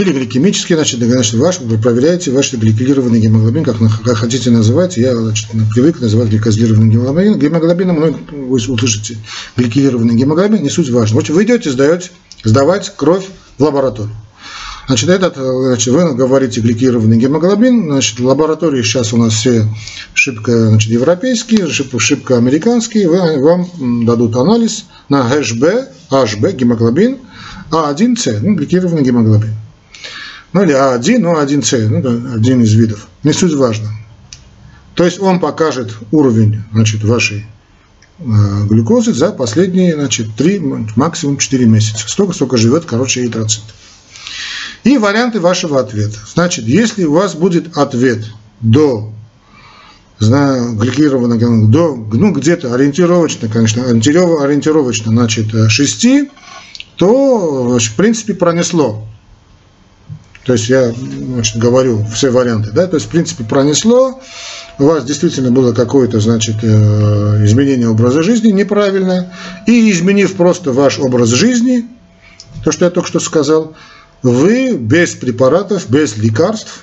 или 0.00 0.12
гликемический, 0.12 0.74
значит, 0.74 1.00
значит 1.00 1.34
ваш, 1.34 1.60
вы 1.60 1.78
проверяете 1.78 2.30
ваш 2.30 2.52
гликированный 2.52 3.20
гемоглобин, 3.20 3.64
как, 3.64 3.76
как 4.04 4.16
хотите 4.16 4.50
называть, 4.50 4.96
я 4.96 5.16
значит, 5.16 5.48
привык 5.74 6.00
называть 6.00 6.28
гликозилированным 6.28 6.90
гемоглобином, 6.90 7.38
гемоглобином, 7.38 8.00
но 8.00 8.18
вы 8.30 8.56
услышите 8.56 9.16
гликированный 9.56 10.14
гемоглобин, 10.14 10.62
не 10.62 10.70
суть 10.70 10.90
важно. 10.90 11.16
Вот 11.16 11.28
вы 11.30 11.44
идете, 11.44 11.70
сдаете, 11.70 12.10
сдавать 12.44 12.92
кровь 12.96 13.26
в 13.58 13.62
лабораторию. 13.62 14.14
Значит, 14.86 15.10
этот, 15.10 15.36
значит, 15.36 15.92
вы 15.92 16.14
говорите 16.14 16.60
гликированный 16.60 17.18
гемоглобин, 17.18 17.90
значит, 17.90 18.20
лаборатории 18.20 18.82
сейчас 18.82 19.12
у 19.12 19.18
нас 19.18 19.34
все 19.34 19.66
шибко 20.14 20.70
значит, 20.70 20.90
европейские, 20.90 21.68
шибко, 21.68 21.98
шибко 21.98 22.38
американские, 22.38 23.08
вы, 23.08 23.42
вам 23.42 24.06
дадут 24.06 24.34
анализ 24.36 24.86
на 25.10 25.30
HB, 25.30 25.88
HB, 26.10 26.52
гемоглобин, 26.52 27.18
А1С, 27.70 28.38
ну, 28.40 28.54
гликированный 28.54 29.02
гемоглобин 29.02 29.54
ну 30.52 30.62
или 30.62 30.74
А1, 30.74 31.18
ну 31.18 31.40
А1С, 31.40 31.88
ну, 31.88 32.34
один 32.34 32.62
из 32.62 32.72
видов, 32.72 33.08
не 33.22 33.32
суть 33.32 33.54
важно. 33.54 33.88
То 34.94 35.04
есть 35.04 35.20
он 35.20 35.40
покажет 35.40 35.94
уровень 36.10 36.62
значит, 36.72 37.04
вашей 37.04 37.46
глюкозы 38.18 39.14
за 39.14 39.30
последние 39.32 39.94
значит, 39.94 40.34
3, 40.36 40.60
максимум 40.96 41.38
4 41.38 41.66
месяца. 41.66 42.08
Столько, 42.08 42.32
сколько 42.32 42.56
живет, 42.56 42.84
короче, 42.84 43.22
эритроцит. 43.22 43.62
И 44.84 44.98
варианты 44.98 45.40
вашего 45.40 45.80
ответа. 45.80 46.18
Значит, 46.34 46.64
если 46.64 47.04
у 47.04 47.12
вас 47.12 47.34
будет 47.34 47.76
ответ 47.76 48.24
до 48.60 49.12
знаю, 50.18 50.74
гликированного, 50.74 51.68
до, 51.68 51.94
ну, 51.94 52.32
где-то 52.32 52.74
ориентировочно, 52.74 53.48
конечно, 53.48 53.84
ориентировочно, 53.84 55.12
значит, 55.12 55.46
6, 55.68 56.06
то, 56.96 57.78
в 57.78 57.94
принципе, 57.94 58.34
пронесло. 58.34 59.06
То 60.48 60.54
есть 60.54 60.70
я 60.70 60.90
значит, 60.94 61.58
говорю 61.58 62.02
все 62.10 62.30
варианты, 62.30 62.70
да, 62.70 62.86
то 62.86 62.96
есть 62.96 63.08
в 63.08 63.10
принципе 63.10 63.44
пронесло, 63.44 64.18
у 64.78 64.84
вас 64.84 65.04
действительно 65.04 65.50
было 65.50 65.74
какое-то, 65.74 66.20
значит, 66.20 66.56
э, 66.62 67.44
изменение 67.44 67.86
образа 67.86 68.22
жизни 68.22 68.48
неправильное, 68.48 69.30
и 69.66 69.90
изменив 69.90 70.34
просто 70.36 70.72
ваш 70.72 71.00
образ 71.00 71.28
жизни, 71.28 71.86
то, 72.64 72.72
что 72.72 72.86
я 72.86 72.90
только 72.90 73.06
что 73.06 73.20
сказал, 73.20 73.74
вы 74.22 74.78
без 74.78 75.10
препаратов, 75.10 75.90
без 75.90 76.16
лекарств 76.16 76.82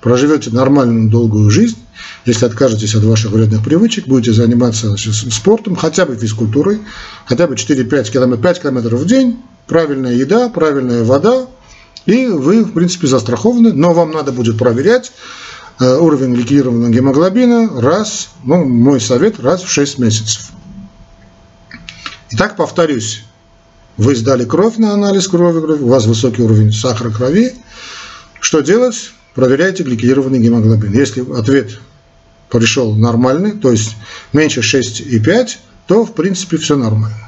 проживете 0.00 0.50
нормальную 0.50 1.08
долгую 1.08 1.50
жизнь, 1.50 1.78
если 2.24 2.44
откажетесь 2.44 2.96
от 2.96 3.04
ваших 3.04 3.30
вредных 3.30 3.62
привычек, 3.62 4.08
будете 4.08 4.32
заниматься 4.32 4.88
значит, 4.88 5.14
спортом, 5.14 5.76
хотя 5.76 6.06
бы 6.06 6.16
физкультурой, 6.16 6.80
хотя 7.24 7.46
бы 7.46 7.54
4-5 7.54 8.10
километров, 8.10 8.42
5 8.42 8.62
километров 8.62 9.00
в 9.00 9.06
день, 9.06 9.38
правильная 9.68 10.14
еда, 10.14 10.48
правильная 10.48 11.04
вода, 11.04 11.46
и 12.08 12.26
вы, 12.26 12.64
в 12.64 12.72
принципе, 12.72 13.06
застрахованы, 13.06 13.74
но 13.74 13.92
вам 13.92 14.12
надо 14.12 14.32
будет 14.32 14.56
проверять 14.56 15.12
э, 15.78 15.96
уровень 15.98 16.34
ликвидированного 16.34 16.90
гемоглобина 16.90 17.82
раз, 17.82 18.30
ну, 18.44 18.64
мой 18.64 18.98
совет, 18.98 19.38
раз 19.40 19.62
в 19.62 19.68
6 19.68 19.98
месяцев. 19.98 20.48
Итак, 22.30 22.56
повторюсь, 22.56 23.24
вы 23.98 24.16
сдали 24.16 24.46
кровь 24.46 24.78
на 24.78 24.94
анализ 24.94 25.28
крови, 25.28 25.58
у 25.58 25.88
вас 25.88 26.06
высокий 26.06 26.40
уровень 26.40 26.72
сахара 26.72 27.10
крови. 27.10 27.54
Что 28.40 28.60
делать? 28.60 29.10
Проверяйте 29.34 29.82
гликированный 29.82 30.38
гемоглобин. 30.38 30.94
Если 30.94 31.20
ответ 31.38 31.78
пришел 32.48 32.94
нормальный, 32.94 33.52
то 33.52 33.70
есть 33.70 33.96
меньше 34.32 34.60
6,5, 34.60 35.48
то 35.86 36.06
в 36.06 36.14
принципе 36.14 36.56
все 36.56 36.74
нормально. 36.74 37.27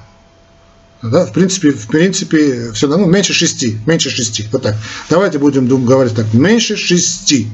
Да, 1.03 1.25
в 1.25 1.33
принципе, 1.33 1.71
в 1.71 1.87
принципе, 1.87 2.73
все 2.73 2.87
равно 2.87 3.07
меньше 3.07 3.33
6, 3.33 3.87
меньше 3.87 4.11
6. 4.11 4.53
Вот 4.53 4.63
так. 4.63 4.77
Давайте 5.09 5.39
будем 5.39 5.67
думать, 5.67 5.89
говорить 5.89 6.15
так, 6.15 6.33
меньше 6.35 6.77
6. 6.77 7.47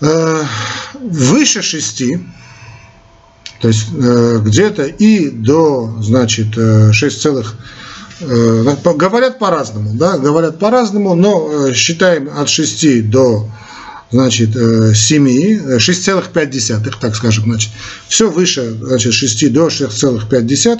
Э, 0.00 0.44
выше 1.00 1.62
6, 1.62 2.02
то 3.60 3.68
есть 3.68 3.86
э, 3.96 4.40
где-то 4.42 4.86
и 4.86 5.30
до, 5.30 5.98
значит, 6.00 6.54
6 6.92 7.22
целых 7.22 7.54
говорят 8.20 9.40
по-разному, 9.40 9.94
да, 9.94 10.16
говорят 10.16 10.60
по-разному, 10.60 11.14
но 11.14 11.72
считаем 11.72 12.28
от 12.36 12.48
6 12.48 13.10
до 13.10 13.48
значит, 14.12 14.50
7, 14.52 15.76
6,5, 15.78 16.94
так 17.00 17.16
скажем, 17.16 17.44
значит, 17.44 17.70
все 18.08 18.30
выше, 18.30 18.76
значит, 18.80 19.14
6 19.14 19.52
до 19.52 19.68
6,5, 19.68 20.28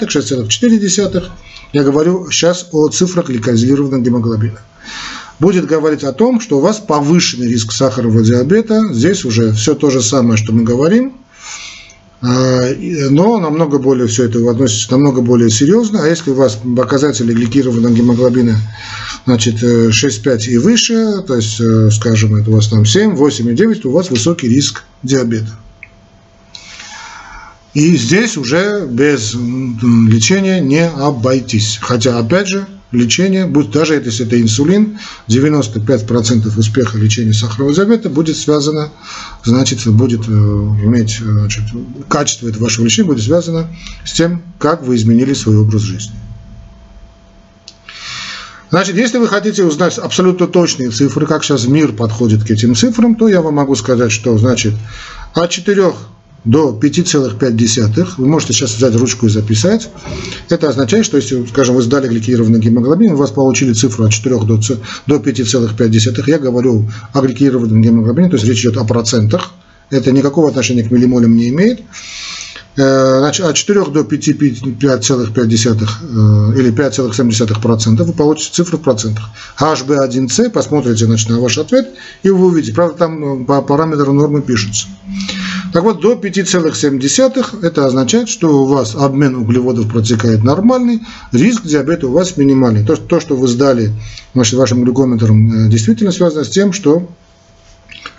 6,4, 0.07 1.23
я 1.73 1.83
говорю 1.83 2.29
сейчас 2.29 2.69
о 2.71 2.87
цифрах 2.89 3.27
гликозилированного 3.27 4.01
гемоглобина. 4.01 4.59
Будет 5.39 5.65
говорить 5.65 6.03
о 6.03 6.13
том, 6.13 6.39
что 6.39 6.59
у 6.59 6.61
вас 6.61 6.79
повышенный 6.79 7.47
риск 7.47 7.71
сахарного 7.71 8.23
диабета, 8.23 8.81
здесь 8.93 9.25
уже 9.25 9.51
все 9.53 9.73
то 9.73 9.89
же 9.89 10.01
самое, 10.01 10.37
что 10.37 10.53
мы 10.53 10.63
говорим, 10.63 11.13
а, 12.21 12.69
но 13.09 13.39
намного 13.39 13.79
более 13.79 14.07
все 14.07 14.25
это 14.25 14.39
относится 14.49 14.91
намного 14.91 15.21
более 15.21 15.49
серьезно. 15.49 16.03
А 16.03 16.07
если 16.07 16.31
у 16.31 16.35
вас 16.35 16.57
показатели 16.77 17.33
гликированного 17.33 17.93
гемоглобина 17.93 18.55
значит, 19.25 19.63
6,5 19.63 20.47
э, 20.47 20.51
и 20.51 20.57
выше, 20.57 21.21
то 21.25 21.35
есть, 21.35 21.59
э, 21.59 21.89
скажем, 21.91 22.35
это 22.35 22.49
у 22.49 22.53
вас 22.53 22.67
там 22.67 22.85
7, 22.85 23.15
8 23.15 23.49
и 23.49 23.55
9, 23.55 23.81
то 23.81 23.89
у 23.89 23.93
вас 23.93 24.09
высокий 24.09 24.47
риск 24.47 24.83
диабета. 25.01 25.57
И 27.73 27.97
здесь 27.97 28.37
уже 28.37 28.85
без 28.87 29.33
лечения 29.33 30.59
не 30.59 30.87
обойтись. 30.87 31.79
Хотя, 31.81 32.19
опять 32.19 32.47
же, 32.47 32.67
лечение, 32.91 33.47
будь 33.47 33.71
даже 33.71 33.95
если 33.95 34.27
это 34.27 34.39
инсулин, 34.39 34.99
95% 35.27 36.59
успеха 36.59 36.97
лечения 36.99 37.33
сахарного 37.33 37.73
диабета 37.73 38.09
будет 38.11 38.37
связано, 38.37 38.91
значит, 39.43 39.87
будет 39.87 40.21
э, 40.27 40.31
иметь, 40.31 41.17
значит, 41.19 41.63
качество 42.07 42.47
этого 42.47 42.65
вашего 42.65 42.85
лечения 42.85 43.07
будет 43.07 43.23
связано 43.23 43.67
с 44.05 44.13
тем, 44.13 44.43
как 44.59 44.83
вы 44.83 44.95
изменили 44.95 45.33
свой 45.33 45.57
образ 45.57 45.81
жизни. 45.81 46.13
Значит, 48.73 48.95
если 48.95 49.19
вы 49.19 49.27
хотите 49.27 49.63
узнать 49.63 49.99
абсолютно 49.99 50.47
точные 50.47 50.89
цифры, 50.89 51.27
как 51.27 51.43
сейчас 51.43 51.67
мир 51.67 51.91
подходит 51.91 52.43
к 52.43 52.49
этим 52.49 52.73
цифрам, 52.73 53.13
то 53.13 53.27
я 53.27 53.39
вам 53.39 53.53
могу 53.53 53.75
сказать, 53.75 54.11
что, 54.11 54.35
значит, 54.39 54.73
от 55.35 55.51
4 55.51 55.93
до 56.43 56.79
5,5, 56.81 58.07
вы 58.17 58.25
можете 58.25 58.53
сейчас 58.53 58.75
взять 58.75 58.95
ручку 58.95 59.27
и 59.27 59.29
записать. 59.29 59.91
Это 60.49 60.69
означает, 60.69 61.05
что 61.05 61.17
если, 61.17 61.45
скажем, 61.45 61.75
вы 61.75 61.83
сдали 61.83 62.07
гликированный 62.07 62.59
гемоглобин, 62.59 63.11
у 63.11 63.17
вас 63.17 63.29
получили 63.29 63.73
цифру 63.73 64.05
от 64.05 64.11
4 64.11 64.39
до, 64.39 64.59
до 65.05 65.15
5,5, 65.17 66.23
я 66.25 66.39
говорю 66.39 66.89
о 67.13 67.21
гликированном 67.21 67.79
гемоглобине, 67.79 68.29
то 68.29 68.37
есть 68.37 68.47
речь 68.47 68.61
идет 68.61 68.77
о 68.77 68.85
процентах, 68.85 69.51
это 69.91 70.11
никакого 70.11 70.49
отношения 70.49 70.81
к 70.81 70.89
миллимолям 70.89 71.35
не 71.35 71.49
имеет. 71.49 71.81
Э, 72.75 73.27
от 73.27 73.55
4 73.55 73.85
до 73.85 73.99
5,5 73.99 74.63
э, 76.01 76.59
или 76.59 76.73
5,7% 76.73 78.03
вы 78.03 78.13
получите 78.13 78.51
цифру 78.51 78.79
в 78.79 78.81
процентах. 78.81 79.29
HB1C, 79.59 80.49
посмотрите 80.49 81.05
значит, 81.05 81.29
на 81.29 81.39
ваш 81.39 81.59
ответ, 81.59 81.89
и 82.23 82.31
вы 82.31 82.47
увидите. 82.47 82.73
Правда, 82.73 82.97
там 82.97 83.43
э, 83.43 83.45
по 83.45 83.61
параметру 83.61 84.11
нормы 84.13 84.41
пишется. 84.41 84.87
Так 85.71 85.83
вот, 85.83 86.01
до 86.01 86.13
5,7 86.13 87.59
это 87.61 87.85
означает, 87.85 88.27
что 88.27 88.63
у 88.63 88.65
вас 88.65 88.95
обмен 88.95 89.35
углеводов 89.35 89.87
протекает 89.87 90.43
нормальный, 90.43 91.01
риск 91.31 91.65
диабета 91.65 92.07
у 92.07 92.11
вас 92.11 92.37
минимальный. 92.37 92.83
То, 92.83 92.95
то 92.95 93.19
что 93.19 93.35
вы 93.35 93.47
сдали 93.49 93.91
значит, 94.33 94.55
вашим 94.55 94.83
глюкометром, 94.83 95.69
действительно 95.69 96.11
связано 96.11 96.43
с 96.43 96.49
тем, 96.49 96.73
что 96.73 97.07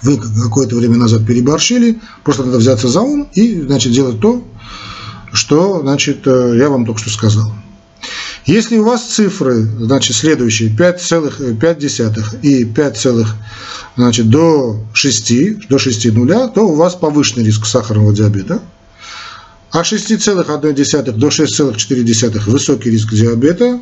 вы 0.02 0.18
какое-то 0.18 0.76
время 0.76 0.96
назад 0.96 1.26
переборщили, 1.26 2.00
просто 2.22 2.44
надо 2.44 2.58
взяться 2.58 2.88
за 2.88 3.00
ум 3.00 3.28
и 3.34 3.60
значит, 3.60 3.92
делать 3.92 4.20
то, 4.20 4.44
что 5.32 5.80
значит, 5.80 6.26
э, 6.26 6.54
я 6.58 6.68
вам 6.68 6.86
только 6.86 7.00
что 7.00 7.10
сказал. 7.10 7.52
Если 8.46 8.76
у 8.76 8.84
вас 8.84 9.02
цифры, 9.02 9.62
значит, 9.62 10.16
следующие 10.16 10.68
5,5 10.68 12.40
и 12.42 12.64
5, 12.64 13.06
значит, 13.96 14.28
до 14.28 14.84
6, 14.92 15.68
до 15.68 15.78
6 15.78 16.12
нуля, 16.12 16.48
то 16.48 16.68
у 16.68 16.74
вас 16.74 16.94
повышенный 16.94 17.46
риск 17.46 17.64
сахарного 17.64 18.12
диабета. 18.12 18.60
А 19.70 19.80
6,1 19.80 21.12
до 21.12 21.28
6,4 21.28 22.50
высокий 22.50 22.90
риск 22.90 23.14
диабета, 23.14 23.80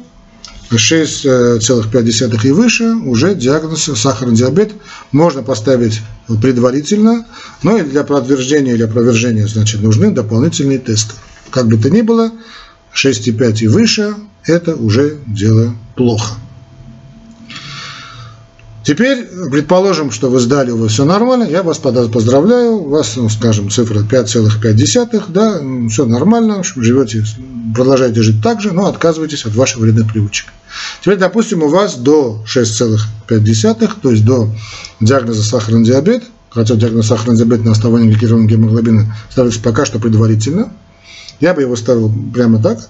6,5 0.77 2.47
и 2.47 2.51
выше 2.51 2.95
уже 2.95 3.35
диагноз 3.35 3.91
сахарный 3.95 4.37
диабет 4.37 4.73
можно 5.11 5.43
поставить 5.43 6.01
предварительно, 6.41 7.27
но 7.63 7.79
и 7.79 7.83
для 7.83 8.05
подтверждения 8.05 8.73
или 8.73 8.83
опровержения 8.83 9.47
значит, 9.47 9.83
нужны 9.83 10.11
дополнительные 10.11 10.79
тесты. 10.79 11.15
Как 11.51 11.67
бы 11.67 11.77
то 11.77 11.91
ни 11.91 12.03
было, 12.03 12.31
6,5 12.95 13.59
и 13.61 13.69
выше– 13.69 14.15
это 14.45 14.75
уже 14.75 15.19
дело 15.27 15.75
плохо. 15.95 16.35
Теперь, 18.85 19.29
предположим, 19.51 20.11
что 20.11 20.29
вы 20.29 20.41
сдали, 20.41 20.73
вас 20.73 20.93
все 20.93 21.05
нормально, 21.05 21.45
я 21.45 21.63
вас 21.63 21.79
поздравляю, 21.79 22.79
у 22.79 22.89
вас, 22.89 23.15
ну, 23.17 23.29
скажем, 23.29 23.71
цифра 23.71 24.01
5,5, 24.01 25.23
да, 25.29 25.61
все 25.89 26.05
нормально, 26.05 26.63
живете, 26.65 27.25
продолжаете 27.75 28.23
жить 28.23 28.43
так 28.43 28.61
же, 28.61 28.73
но 28.73 28.87
отказываетесь 28.87 29.45
от 29.45 29.55
ваших 29.55 29.79
вредных 29.79 30.13
привычек. 30.13 30.49
Теперь, 31.01 31.19
допустим, 31.19 31.63
у 31.63 31.69
вас 31.69 31.97
до 31.97 32.45
6,5, 32.53 33.91
то 34.03 34.11
есть 34.11 34.25
до 34.25 34.49
диагноза 35.01 35.45
сахарный 35.45 35.85
диабет, 35.85 36.25
хотя 36.51 36.75
диагноз 36.75 37.07
сахарный 37.07 37.37
диабет 37.37 37.65
на 37.65 37.71
основании 37.73 38.11
гликированного 38.11 38.49
гемоглобина 38.49 39.15
ставится 39.31 39.61
пока 39.61 39.85
что 39.85 40.01
предварительно, 40.01 40.73
я 41.41 41.55
бы 41.55 41.63
его 41.63 41.77
ставил 41.77 42.13
прямо 42.35 42.61
так, 42.61 42.89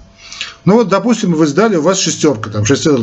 ну 0.65 0.75
вот, 0.75 0.89
допустим, 0.89 1.35
вы 1.35 1.47
сдали, 1.47 1.77
у 1.77 1.83
вас 1.83 1.99
шестерка, 1.99 2.51
там 2.51 2.63
6,2, 2.63 3.03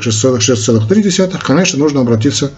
6,3, 0.00 1.40
конечно, 1.42 1.78
нужно 1.78 2.00
обратиться 2.00 2.50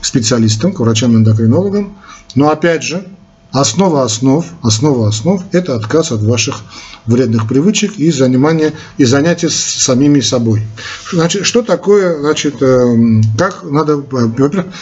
к 0.00 0.04
специалистам, 0.04 0.72
к 0.72 0.80
врачам-эндокринологам. 0.80 1.96
Но 2.34 2.50
опять 2.50 2.82
же, 2.82 3.06
основа 3.52 4.02
основ, 4.02 4.44
основа 4.62 5.08
основ– 5.08 5.42
это 5.52 5.76
отказ 5.76 6.12
от 6.12 6.22
ваших 6.22 6.62
вредных 7.06 7.48
привычек 7.48 7.98
и 7.98 8.10
занимание 8.10 8.72
и 8.96 9.04
занятие 9.04 9.50
с 9.50 9.54
самими 9.54 10.20
собой. 10.20 10.62
Значит, 11.12 11.46
что 11.46 11.62
такое, 11.62 12.20
значит, 12.20 12.62
эм, 12.62 13.22
как 13.38 13.64
надо, 13.64 14.02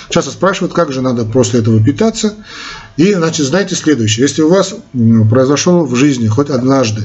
часто 0.08 0.30
спрашивают, 0.30 0.72
как 0.72 0.92
же 0.92 1.00
надо 1.00 1.24
после 1.24 1.60
этого 1.60 1.82
питаться. 1.82 2.34
И, 2.96 3.14
значит, 3.14 3.46
знаете 3.46 3.74
следующее, 3.74 4.26
если 4.26 4.42
у 4.42 4.50
вас 4.50 4.74
произошел 5.30 5.84
в 5.84 5.94
жизни 5.94 6.26
хоть 6.28 6.50
однажды 6.50 7.02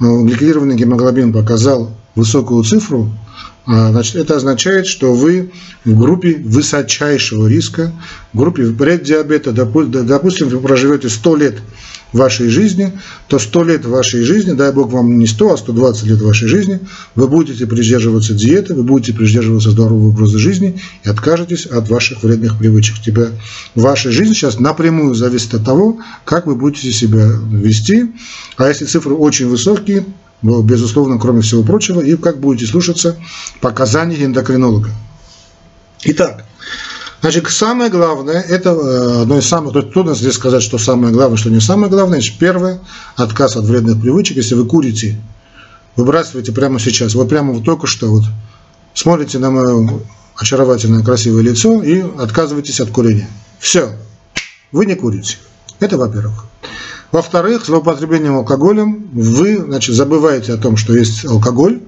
гликированный 0.00 0.76
гемоглобин 0.76 1.32
показал 1.32 1.90
высокую 2.14 2.64
цифру, 2.64 3.10
значит, 3.70 4.16
это 4.16 4.36
означает, 4.36 4.86
что 4.86 5.14
вы 5.14 5.52
в 5.84 5.98
группе 5.98 6.34
высочайшего 6.36 7.46
риска, 7.46 7.92
в 8.32 8.38
группе 8.38 8.66
преддиабета, 8.66 9.52
допустим, 9.52 10.48
вы 10.48 10.60
проживете 10.60 11.08
100 11.08 11.36
лет 11.36 11.54
вашей 12.12 12.48
жизни, 12.48 12.92
то 13.28 13.38
100 13.38 13.64
лет 13.64 13.84
вашей 13.84 14.22
жизни, 14.22 14.52
дай 14.52 14.72
Бог 14.72 14.90
вам 14.90 15.18
не 15.18 15.28
100, 15.28 15.52
а 15.52 15.56
120 15.56 16.04
лет 16.04 16.20
вашей 16.20 16.48
жизни, 16.48 16.80
вы 17.14 17.28
будете 17.28 17.66
придерживаться 17.66 18.34
диеты, 18.34 18.74
вы 18.74 18.82
будете 18.82 19.12
придерживаться 19.12 19.70
здорового 19.70 20.08
образа 20.08 20.38
жизни 20.38 20.80
и 21.04 21.08
откажетесь 21.08 21.66
от 21.66 21.88
ваших 21.88 22.24
вредных 22.24 22.58
привычек. 22.58 23.00
Тебя, 23.00 23.28
ваша 23.76 24.10
жизнь 24.10 24.34
сейчас 24.34 24.58
напрямую 24.58 25.14
зависит 25.14 25.54
от 25.54 25.64
того, 25.64 25.98
как 26.24 26.46
вы 26.46 26.56
будете 26.56 26.90
себя 26.90 27.28
вести. 27.52 28.12
А 28.56 28.68
если 28.68 28.86
цифры 28.86 29.14
очень 29.14 29.46
высокие, 29.48 30.04
безусловно, 30.42 31.18
кроме 31.18 31.42
всего 31.42 31.62
прочего, 31.62 32.00
и 32.00 32.16
как 32.16 32.40
будете 32.40 32.70
слушаться 32.70 33.16
показаний 33.60 34.24
эндокринолога. 34.24 34.90
Итак, 36.04 36.44
Значит, 37.20 37.50
самое 37.50 37.90
главное, 37.90 38.40
это 38.40 38.70
э, 38.70 39.22
одно 39.22 39.38
из 39.38 39.46
самых, 39.46 39.74
то 39.74 39.82
трудно 39.82 40.14
здесь 40.14 40.34
сказать, 40.34 40.62
что 40.62 40.78
самое 40.78 41.12
главное, 41.12 41.36
что 41.36 41.50
не 41.50 41.60
самое 41.60 41.90
главное. 41.90 42.18
Значит, 42.18 42.38
первое, 42.38 42.80
отказ 43.16 43.56
от 43.56 43.66
вредных 43.66 44.00
привычек. 44.00 44.38
Если 44.38 44.54
вы 44.54 44.64
курите, 44.64 45.20
выбрасывайте 45.96 46.52
прямо 46.52 46.80
сейчас. 46.80 47.14
Вот 47.14 47.28
прямо 47.28 47.52
вот 47.52 47.64
только 47.64 47.86
что 47.86 48.08
вот 48.08 48.24
смотрите 48.94 49.38
на 49.38 49.50
мое 49.50 50.00
очаровательное 50.34 51.04
красивое 51.04 51.42
лицо 51.42 51.82
и 51.82 52.00
отказываетесь 52.00 52.80
от 52.80 52.90
курения. 52.90 53.28
Все, 53.58 53.92
вы 54.72 54.86
не 54.86 54.94
курите. 54.94 55.36
Это 55.78 55.98
во-первых. 55.98 56.46
Во-вторых, 57.12 57.66
злоупотреблением 57.66 58.36
алкоголем 58.36 59.08
вы 59.12 59.56
значит, 59.56 59.96
забываете 59.96 60.52
о 60.52 60.56
том, 60.56 60.76
что 60.76 60.94
есть 60.96 61.24
алкоголь, 61.24 61.80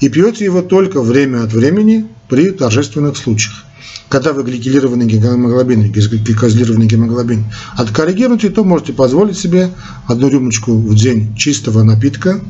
и 0.00 0.08
пьете 0.08 0.44
его 0.44 0.62
только 0.62 1.02
время 1.02 1.44
от 1.44 1.52
времени 1.52 2.06
при 2.28 2.50
торжественных 2.50 3.16
случаях. 3.16 3.64
когда 4.08 4.34
вы 4.34 4.42
гликилированный 4.42 5.06
гемоглобин, 5.06 5.90
гликозилированный 5.90 6.86
гемоглобин 6.86 7.46
откоррегируете, 7.76 8.50
то 8.50 8.62
можете 8.62 8.92
позволить 8.92 9.38
себе 9.38 9.70
одну 10.06 10.28
рюмочку 10.28 10.74
в 10.74 10.94
день 10.94 11.34
чистого 11.34 11.82
напитка. 11.82 12.40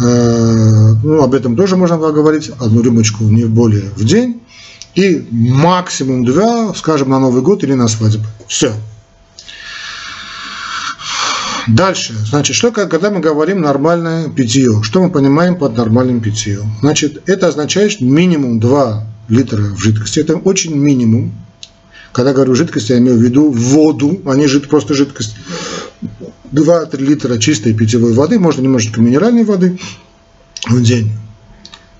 Э, 0.00 0.94
ну, 1.02 1.20
об 1.20 1.34
этом 1.34 1.56
тоже 1.56 1.76
можно 1.76 1.96
говорить. 1.96 2.52
Одну 2.60 2.80
рюмочку 2.80 3.24
не 3.24 3.44
более 3.44 3.90
в 3.96 4.04
день. 4.04 4.40
И 4.94 5.26
максимум 5.32 6.24
два, 6.24 6.72
скажем, 6.74 7.10
на 7.10 7.18
Новый 7.18 7.42
год 7.42 7.64
или 7.64 7.74
на 7.74 7.88
свадьбу. 7.88 8.24
Все. 8.46 8.72
Дальше, 11.68 12.14
значит, 12.14 12.56
что 12.56 12.72
когда 12.72 13.10
мы 13.10 13.20
говорим 13.20 13.60
нормальное 13.60 14.30
питье, 14.30 14.82
что 14.82 15.02
мы 15.02 15.10
понимаем 15.10 15.56
под 15.56 15.76
нормальным 15.76 16.20
питьем? 16.20 16.72
Значит, 16.80 17.22
это 17.28 17.48
означает 17.48 18.00
минимум 18.00 18.58
2 18.58 19.06
литра 19.28 19.58
в 19.58 19.78
жидкости, 19.78 20.20
это 20.20 20.36
очень 20.36 20.74
минимум. 20.74 21.34
Когда 22.12 22.32
говорю 22.32 22.54
жидкость, 22.54 22.88
я 22.88 22.98
имею 22.98 23.18
в 23.18 23.22
виду 23.22 23.50
воду, 23.50 24.22
а 24.24 24.34
не 24.34 24.46
жид, 24.46 24.68
просто 24.68 24.94
жидкость. 24.94 25.36
2-3 26.52 26.96
литра 26.96 27.36
чистой 27.36 27.74
питьевой 27.74 28.14
воды, 28.14 28.38
можно 28.38 28.62
немножечко 28.62 29.02
минеральной 29.02 29.44
воды 29.44 29.78
в 30.66 30.82
день. 30.82 31.12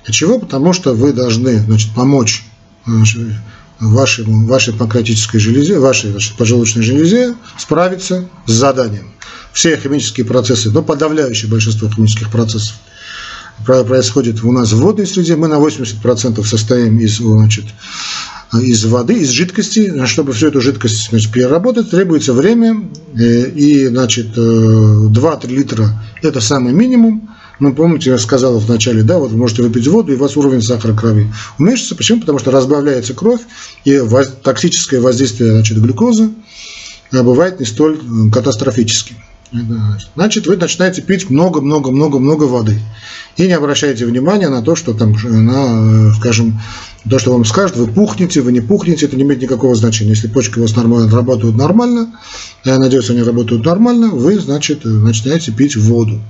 Для 0.07 0.14
чего? 0.14 0.38
Потому 0.38 0.72
что 0.72 0.94
вы 0.94 1.12
должны 1.12 1.59
значит, 1.59 1.94
помочь 1.94 2.42
вашей, 2.87 4.24
вашей 4.24 4.72
панкреатической 4.72 5.40
железе, 5.40 5.78
вашей 5.78 6.11
значит, 6.11 6.37
поджелудочной 6.38 6.83
железе 6.83 7.35
справиться 7.59 8.31
с 8.46 8.52
заданием 8.52 9.12
все 9.59 9.77
химические 9.77 10.25
процессы, 10.25 10.71
но 10.71 10.85
подавляющее 10.85 11.51
большинство 11.51 11.90
химических 11.90 12.31
процессов 12.31 12.77
происходит 13.66 14.44
у 14.44 14.53
нас 14.53 14.71
в 14.71 14.79
водной 14.79 15.05
среде. 15.05 15.35
Мы 15.35 15.49
на 15.49 15.57
80% 15.57 16.44
состоим 16.47 17.01
из, 17.01 17.16
значит, 17.16 17.64
из 18.53 18.85
воды, 18.85 19.14
из 19.14 19.31
жидкости. 19.31 20.07
Чтобы 20.07 20.33
всю 20.33 20.47
эту 20.47 20.61
жидкость 20.61 21.09
значит, 21.11 21.33
переработать, 21.33 21.90
требуется 21.90 22.35
время. 22.35 22.88
Э, 23.16 23.51
и 23.51 23.88
значит, 23.88 24.38
2-3 24.38 25.40
э, 25.42 25.49
литра– 25.49 26.05
это 26.23 26.40
самый 26.40 26.73
минимум. 26.73 27.29
Ну, 27.59 27.75
помните, 27.75 28.11
я 28.11 28.18
сказал 28.18 28.61
в 28.61 28.68
начале, 28.68 29.03
да, 29.03 29.18
вот 29.18 29.33
вы 29.33 29.38
можете 29.38 29.62
выпить 29.62 29.88
воду, 29.88 30.12
и 30.12 30.14
у 30.14 30.21
вас 30.21 30.37
уровень 30.37 30.62
сахара 30.62 30.94
крови 30.94 31.33
уменьшится. 31.59 31.97
Почему? 31.97 32.21
Потому 32.21 32.38
что 32.38 32.53
разбавляется 32.53 33.12
кровь, 33.12 33.40
и 33.85 34.01
токсическое 34.44 35.01
воздействие 35.01 35.51
значит, 35.51 35.83
глюкозы 35.83 36.31
э, 37.11 37.23
бывает 37.25 37.59
не 37.59 37.66
столь 37.66 37.99
катастрофическим. 38.33 39.16
Значит, 40.14 40.46
вы 40.46 40.56
начинаете 40.56 41.02
пить 41.02 41.30
много-много-много-много 41.30 42.44
воды. 42.44 42.78
И 43.37 43.46
не 43.46 43.52
обращайте 43.52 44.04
внимания 44.04 44.48
на 44.48 44.62
то, 44.62 44.76
что 44.76 44.92
там, 44.94 45.16
на, 45.22 46.12
скажем, 46.14 46.61
то, 47.08 47.18
что 47.18 47.32
вам 47.32 47.44
скажут, 47.44 47.76
вы 47.76 47.87
пухнете, 47.87 48.40
вы 48.40 48.52
не 48.52 48.61
пухнете, 48.61 49.06
это 49.06 49.16
не 49.16 49.22
имеет 49.22 49.40
никакого 49.40 49.74
значения. 49.74 50.11
Если 50.11 50.28
почки 50.28 50.58
у 50.58 50.62
вас 50.62 50.76
нормально 50.76 51.11
работают 51.11 51.56
нормально, 51.56 52.12
я 52.64 52.78
надеюсь, 52.78 53.08
они 53.11 53.22
работают 53.22 53.64
нормально, 53.64 54.08
вы, 54.08 54.38
значит, 54.38 54.84
начинаете 54.84 55.52
пить 55.52 55.76
воду. 55.76 56.20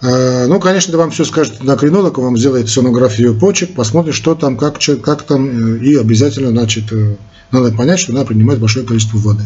Ну, 0.00 0.58
конечно, 0.58 0.90
это 0.90 0.98
вам 0.98 1.12
все 1.12 1.24
скажет 1.24 1.60
эндокринолог, 1.60 2.18
вам 2.18 2.36
сделает 2.36 2.68
сонографию 2.68 3.38
почек, 3.38 3.74
посмотрит, 3.74 4.14
что 4.16 4.34
там, 4.34 4.56
как, 4.56 4.80
как 5.00 5.22
там, 5.22 5.76
и 5.76 5.94
обязательно, 5.94 6.50
значит, 6.50 6.92
э, 6.92 7.14
надо 7.52 7.70
понять, 7.70 8.00
что 8.00 8.12
надо 8.12 8.26
принимать 8.26 8.58
большое 8.58 8.84
количество 8.84 9.18
воды. 9.18 9.44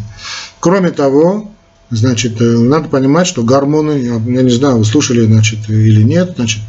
Кроме 0.58 0.92
того, 0.92 1.50
Значит, 1.90 2.40
э, 2.40 2.44
надо 2.44 2.88
понимать, 2.88 3.28
что 3.28 3.44
гормоны, 3.44 3.92
я 3.92 4.42
не 4.42 4.50
знаю, 4.50 4.78
вы 4.78 4.84
слушали, 4.84 5.24
значит, 5.24 5.70
или 5.70 6.02
нет, 6.02 6.32
значит, 6.36 6.60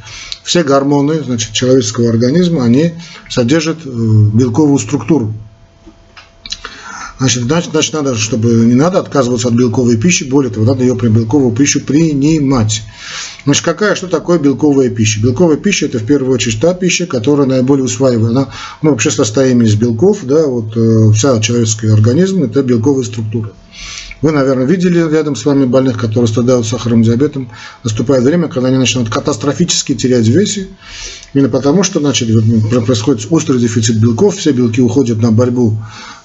все 0.44 0.64
гормоны, 0.64 1.24
значит, 1.24 1.54
человеческого 1.54 2.10
организма, 2.10 2.64
они 2.64 2.94
содержат 3.28 3.80
э, 3.84 3.90
белковую 3.90 4.78
структуру. 4.78 5.34
Значит, 7.20 7.44
значит, 7.44 7.72
значит, 7.72 7.94
надо, 7.94 8.16
чтобы 8.16 8.50
не 8.50 8.76
надо 8.76 9.00
отказываться 9.00 9.48
от 9.48 9.56
белковой 9.56 9.98
пищи, 9.98 10.24
более 10.26 10.52
того, 10.52 10.68
надо 10.68 10.84
ее 10.84 10.96
при 10.96 11.08
белковую 11.08 11.52
пищу 11.52 11.82
принимать. 11.82 12.84
Значит, 13.44 13.66
какая, 13.66 13.96
что 13.96 14.06
такое 14.06 14.38
белковая 14.38 14.90
пища? 14.92 15.20
Белковая 15.20 15.58
пища 15.58 15.88
это 15.88 15.98
в 15.98 16.06
первую 16.06 16.36
очередь 16.36 16.62
та 16.62 16.76
пища, 16.76 17.08
которая 17.08 17.48
наиболее 17.48 17.86
усваиваема. 17.86 18.54
мы 18.84 18.92
вообще 18.92 19.10
состоим 19.10 19.64
из 19.64 19.74
белков, 19.74 20.20
да, 20.26 20.46
вот 20.46 20.78
э, 20.78 21.12
вся 21.14 21.40
человеческий 21.40 21.88
организм 21.88 22.44
это 22.44 22.62
белковая 22.62 23.04
структура. 23.04 23.52
Вы, 24.22 24.32
наверное, 24.32 24.66
видели 24.66 25.00
рядом 25.00 25.36
с 25.36 25.46
вами 25.46 25.66
больных, 25.66 26.00
которые 26.00 26.28
страдают 26.28 26.66
сахарным 26.66 27.04
диабетом. 27.04 27.52
Наступает 27.84 28.24
время, 28.24 28.48
когда 28.48 28.70
они 28.70 28.78
начнут 28.78 29.10
катастрофически 29.10 29.94
терять 29.94 30.28
весе. 30.28 30.68
Именно 31.34 31.50
потому, 31.50 31.84
что 31.84 32.00
значит, 32.00 32.30
происходит 32.86 33.28
острый 33.30 33.60
дефицит 33.60 34.00
белков, 34.00 34.36
все 34.36 34.52
белки 34.52 34.82
уходят 34.82 35.22
на 35.22 35.32
борьбу 35.32 35.78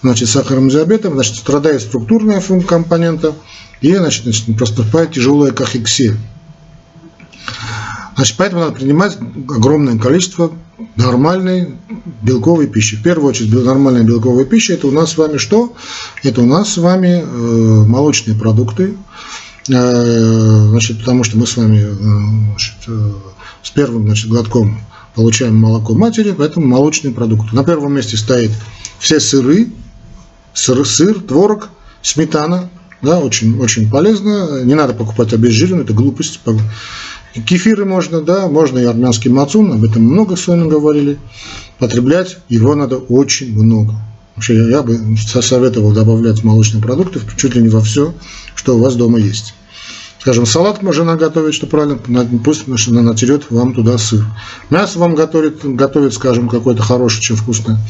значит, 0.03 0.29
с 0.29 0.33
сахарным 0.33 0.71
диабетом, 0.71 1.15
значит, 1.15 1.37
страдает 1.37 1.83
структурная 1.83 2.41
компонента 2.67 3.35
и 3.83 3.95
значит, 3.95 4.25
значит, 4.25 4.57
проступает 4.57 5.13
тяжелая 5.13 5.53
кахексия. 5.53 6.17
Значит, 8.17 8.37
поэтому 8.39 8.63
надо 8.63 8.75
принимать 8.75 9.19
огромное 9.49 9.99
количество 9.99 10.53
нормальной 10.97 11.77
белковой 12.23 12.67
пищи. 12.67 12.97
В 12.97 13.03
первую 13.03 13.31
очередь 13.31 13.53
нормальная 13.53 14.03
белковая 14.03 14.45
пища 14.45 14.75
это 14.75 14.87
у 14.87 14.91
нас 14.91 15.13
с 15.13 15.19
вами 15.19 15.37
что? 15.37 15.75
Это 16.23 16.43
у 16.43 16.47
нас 16.47 16.75
с 16.75 16.77
вами 16.79 17.23
э, 17.23 17.87
молочные 17.87 18.37
продукты. 18.37 18.97
Э, 19.69 20.67
значит, 20.71 20.99
потому 20.99 21.25
что 21.25 21.39
мы 21.39 21.47
с 21.47 21.57
вами 21.57 21.79
э, 21.79 21.93
значит, 22.51 22.75
с 23.63 23.71
первым 23.71 24.05
значит, 24.05 24.29
глотком 24.29 24.81
получаем 25.15 25.57
молоко 25.57 25.95
матери, 25.95 26.35
поэтому 26.37 26.67
молочные 26.67 27.13
продукты. 27.13 27.55
На 27.55 27.65
первом 27.65 27.95
месте 27.95 28.17
стоит 28.17 28.51
все 28.99 29.21
сыры, 29.21 29.69
сыр, 30.55 30.87
сыр 30.87 31.21
творог, 31.21 31.69
сметана, 32.03 32.71
да, 33.03 33.19
очень, 33.19 33.59
очень 33.61 33.91
полезно. 33.91 34.63
Не 34.63 34.75
надо 34.75 34.95
покупать 34.95 35.33
обезжиренную, 35.33 35.85
это 35.85 35.93
глупость. 35.93 36.41
Кефиры 37.35 37.85
можно, 37.85 38.21
да, 38.21 38.47
можно 38.49 38.79
и 38.79 38.85
армянский 38.85 39.31
мацун, 39.31 39.73
об 39.73 39.85
этом 39.85 40.03
много 40.03 40.37
с 40.37 40.47
вами 40.47 40.69
говорили. 40.69 41.19
Потреблять 41.79 42.39
его 42.49 42.75
надо 42.75 42.99
очень 42.99 43.59
много. 43.59 43.95
Вообще 44.37 44.71
я 44.71 44.83
бы 44.83 44.99
советовал 45.17 45.93
добавлять 45.93 46.45
молочные 46.45 46.83
продукты 46.83 47.21
чуть 47.37 47.55
ли 47.55 47.63
не 47.63 47.69
во 47.69 47.81
все, 47.81 48.15
что 48.55 48.77
у 48.77 48.83
вас 48.83 48.97
дома 48.97 49.19
есть. 49.19 49.55
Скажем, 50.23 50.47
салат 50.47 50.85
можно 50.85 51.03
наготовить, 51.03 51.53
что 51.53 51.67
правильно, 51.67 51.99
пусть 52.45 52.69
она 52.87 53.03
натерет 53.03 53.51
вам 53.51 53.75
туда 53.75 53.99
сыр. 53.99 54.25
Мясо 54.71 55.01
вам 55.01 55.17
готовит, 55.17 55.65
готовит 55.65 56.15
скажем, 56.15 56.49
какое-то 56.49 56.81
хорошее, 56.81 57.19
очень 57.19 57.35
вкусное. 57.35 57.81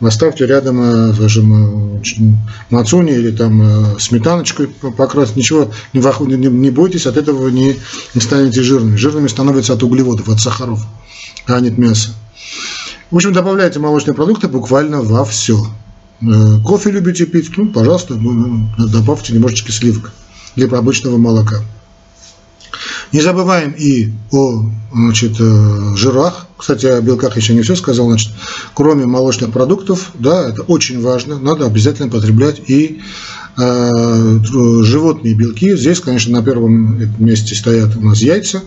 Оставьте 0.00 0.46
рядом, 0.46 0.80
э, 0.80 1.12
скажем, 1.12 1.96
э, 1.96 2.34
мацуни 2.70 3.14
или 3.14 3.32
там 3.32 3.62
э, 3.62 3.98
сметаночкой 3.98 4.68
покрасить. 4.68 5.34
Ничего, 5.34 5.72
не, 5.92 6.00
не, 6.36 6.46
не 6.46 6.70
бойтесь, 6.70 7.06
от 7.06 7.16
этого 7.16 7.48
не, 7.48 7.74
не 8.14 8.20
станете 8.20 8.62
жирными. 8.62 8.94
Жирными 8.94 9.26
становятся 9.26 9.72
от 9.72 9.82
углеводов, 9.82 10.28
от 10.28 10.38
сахаров, 10.38 10.86
а 11.46 11.58
не 11.58 11.70
от 11.70 11.78
мяса. 11.78 12.10
В 13.10 13.16
общем, 13.16 13.32
добавляйте 13.32 13.80
молочные 13.80 14.14
продукты 14.14 14.46
буквально 14.46 15.02
во 15.02 15.24
все. 15.24 15.66
Кофе 16.64 16.92
любите 16.92 17.26
пить, 17.26 17.50
ну, 17.56 17.70
пожалуйста, 17.70 18.14
добавьте 18.78 19.32
немножечко 19.32 19.72
сливок 19.72 20.12
для 20.56 20.66
обычного 20.66 21.18
молока. 21.18 21.62
Не 23.12 23.20
забываем 23.20 23.72
и 23.72 24.12
о 24.30 24.64
значит, 24.92 25.36
э, 25.38 25.96
жирах. 25.96 26.46
Кстати, 26.56 26.86
о 26.86 27.00
белках 27.00 27.36
еще 27.36 27.54
не 27.54 27.62
все 27.62 27.76
сказал. 27.76 28.06
Значит, 28.08 28.32
кроме 28.74 29.04
молочных 29.04 29.52
продуктов, 29.52 30.10
да, 30.14 30.48
это 30.48 30.62
очень 30.62 31.02
важно, 31.02 31.38
надо 31.38 31.66
обязательно 31.66 32.08
потреблять 32.08 32.60
и 32.66 33.02
животные 33.56 35.34
белки. 35.34 35.76
Здесь, 35.76 36.00
конечно, 36.00 36.32
на 36.32 36.44
первом 36.44 36.98
месте 37.18 37.54
стоят 37.54 37.96
у 37.96 38.00
нас 38.00 38.20
яйца. 38.20 38.62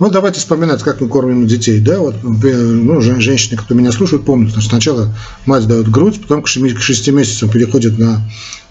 Ну, 0.00 0.10
давайте 0.10 0.38
вспоминать, 0.38 0.82
как 0.82 1.00
мы 1.00 1.08
кормим 1.08 1.46
детей. 1.46 1.80
Да? 1.80 1.98
Вот, 1.98 2.16
ну, 2.22 3.00
женщины, 3.00 3.56
кто 3.56 3.74
меня 3.74 3.92
слушают, 3.92 4.24
помнят, 4.24 4.52
значит, 4.52 4.70
сначала 4.70 5.14
мать 5.46 5.66
дает 5.66 5.88
грудь, 5.90 6.20
потом 6.20 6.42
к 6.42 6.48
6 6.48 7.08
месяцам 7.08 7.48
переходит 7.48 7.98
на 7.98 8.20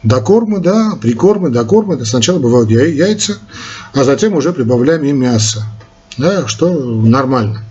докормы, 0.04 0.60
да, 0.60 0.98
прикормы, 1.02 1.50
докормы. 1.50 2.06
Сначала 2.06 2.40
бывают 2.40 2.70
яйца, 2.70 3.38
а 3.94 4.04
затем 4.04 4.36
уже 4.36 4.54
прибавляем 4.54 5.04
и 5.04 5.12
мясо, 5.12 5.66
да, 6.18 6.48
что 6.48 6.70
нормально. 6.72 7.64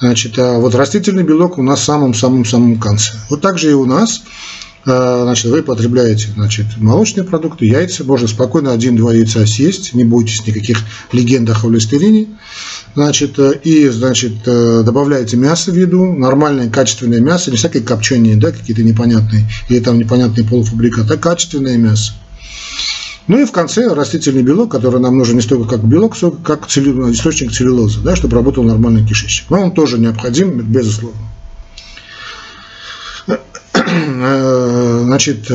Значит, 0.00 0.38
а 0.38 0.58
вот 0.58 0.74
растительный 0.74 1.22
белок 1.22 1.58
у 1.58 1.62
нас 1.62 1.80
в 1.80 1.84
самом-самом-самом 1.84 2.80
конце. 2.80 3.12
Вот 3.30 3.40
так 3.40 3.58
же 3.58 3.70
и 3.70 3.74
у 3.74 3.86
нас 3.86 4.22
значит, 4.84 5.46
вы 5.46 5.62
потребляете 5.62 6.28
значит, 6.34 6.66
молочные 6.76 7.24
продукты, 7.24 7.66
яйца, 7.66 8.04
можно 8.04 8.26
спокойно 8.26 8.72
один-два 8.72 9.14
яйца 9.14 9.46
съесть, 9.46 9.94
не 9.94 10.04
бойтесь 10.04 10.46
никаких 10.46 10.78
легенд 11.12 11.48
о 11.50 11.54
холестерине. 11.54 12.28
Значит, 12.94 13.38
э, 13.38 13.58
и 13.64 13.88
значит, 13.88 14.32
э, 14.44 14.82
добавляете 14.84 15.36
мясо 15.36 15.70
в 15.70 15.76
еду, 15.76 16.12
нормальное 16.12 16.68
качественное 16.68 17.20
мясо, 17.20 17.50
не 17.50 17.56
всякие 17.56 17.82
копчения, 17.82 18.36
да, 18.36 18.50
какие-то 18.50 18.82
непонятные, 18.82 19.48
или 19.68 19.78
там 19.78 19.98
непонятные 19.98 20.46
полуфабрикаты, 20.46 21.14
а 21.14 21.16
качественное 21.16 21.78
мясо. 21.78 22.12
Ну 23.28 23.40
и 23.40 23.44
в 23.46 23.52
конце 23.52 23.94
растительный 23.94 24.42
белок, 24.42 24.72
который 24.72 25.00
нам 25.00 25.16
нужен 25.16 25.36
не 25.36 25.42
столько 25.42 25.76
как 25.76 25.84
белок, 25.84 26.16
сколько 26.16 26.42
как 26.42 26.66
источник 26.68 27.52
целлюлозы, 27.52 28.00
да, 28.00 28.16
чтобы 28.16 28.34
работал 28.34 28.64
нормальный 28.64 29.06
кишечник. 29.06 29.48
Но 29.48 29.62
он 29.62 29.72
тоже 29.72 29.98
необходим, 29.98 30.60
безусловно. 30.60 31.31
Э, 33.92 35.00
значит, 35.04 35.50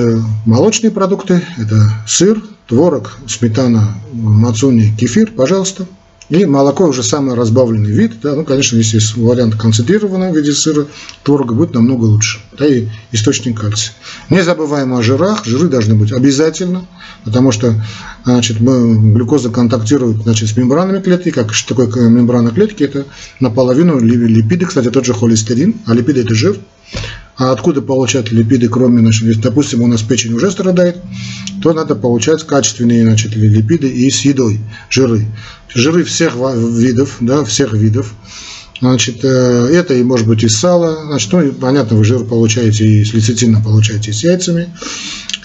молочные 0.46 0.92
продукты, 0.92 1.42
это 1.58 1.92
сыр, 2.08 2.42
творог, 2.68 3.18
сметана, 3.28 3.96
мацуни, 4.14 4.94
кефир, 4.98 5.32
пожалуйста. 5.32 5.88
И 6.30 6.46
молоко 6.46 6.86
уже 6.86 7.04
самый 7.04 7.36
разбавленный 7.36 7.92
вид. 7.92 8.20
Да, 8.22 8.36
ну, 8.36 8.44
конечно, 8.44 8.76
если 8.76 8.98
есть 8.98 9.16
вариант 9.16 9.56
концентрированного 9.56 10.34
в 10.34 10.36
виде 10.36 10.52
сыра, 10.52 10.86
творога 11.24 11.54
будет 11.54 11.74
намного 11.74 12.04
лучше. 12.04 12.40
Да, 12.58 12.68
и 12.68 12.88
источник 13.14 13.62
кальция. 13.62 13.94
Не 14.30 14.44
забываем 14.44 14.94
о 14.94 15.02
жирах. 15.02 15.46
Жиры 15.46 15.70
должны 15.70 15.96
быть 15.96 16.12
обязательно, 16.12 16.86
потому 17.24 17.54
что 17.54 17.82
значит, 18.26 18.60
мы, 18.60 19.14
глюкоза 19.14 19.50
контактирует 19.50 20.24
значит, 20.24 20.50
с 20.50 20.58
мембранами 20.58 21.02
клетки. 21.02 21.32
Как 21.32 21.54
что 21.54 21.74
такое 21.74 22.10
мембрана 22.10 22.52
клетки? 22.52 22.84
Это 22.84 23.06
наполовину 23.40 23.98
липиды, 23.98 24.66
кстати, 24.66 24.90
тот 24.90 25.06
же 25.06 25.14
холестерин, 25.14 25.76
а 25.86 25.94
липиды 25.94 26.22
это 26.22 26.36
жир. 26.36 26.58
А 27.38 27.52
откуда 27.52 27.84
получать 27.84 28.32
липиды, 28.32 28.68
кроме, 28.68 29.00
значит, 29.00 29.42
допустим, 29.42 29.84
у 29.84 29.88
нас 29.88 30.02
печень 30.02 30.34
уже 30.34 30.50
страдает, 30.50 30.98
то 31.62 31.72
надо 31.72 31.96
получать 31.96 32.44
качественные 32.44 33.04
значит, 33.04 33.36
липиды 33.36 33.88
и 33.88 34.10
с 34.10 34.22
едой, 34.22 34.60
жиры. 34.90 35.28
Жиры 35.74 36.04
всех 36.04 36.34
видов, 36.36 37.18
да, 37.20 37.44
всех 37.46 37.74
видов. 37.74 38.16
Значит, 38.80 39.24
э, 39.24 39.70
это 39.72 39.94
и 39.94 40.04
может 40.04 40.28
быть 40.28 40.44
из 40.44 40.56
сала, 40.56 41.06
значит, 41.06 41.32
ну, 41.32 41.52
понятно, 41.52 41.98
вы 41.98 42.04
жир 42.04 42.24
получаете 42.24 42.86
и 42.86 43.04
с 43.04 43.14
лецитином 43.14 43.64
получаете 43.64 44.12
и 44.12 44.14
с 44.14 44.24
яйцами. 44.24 44.70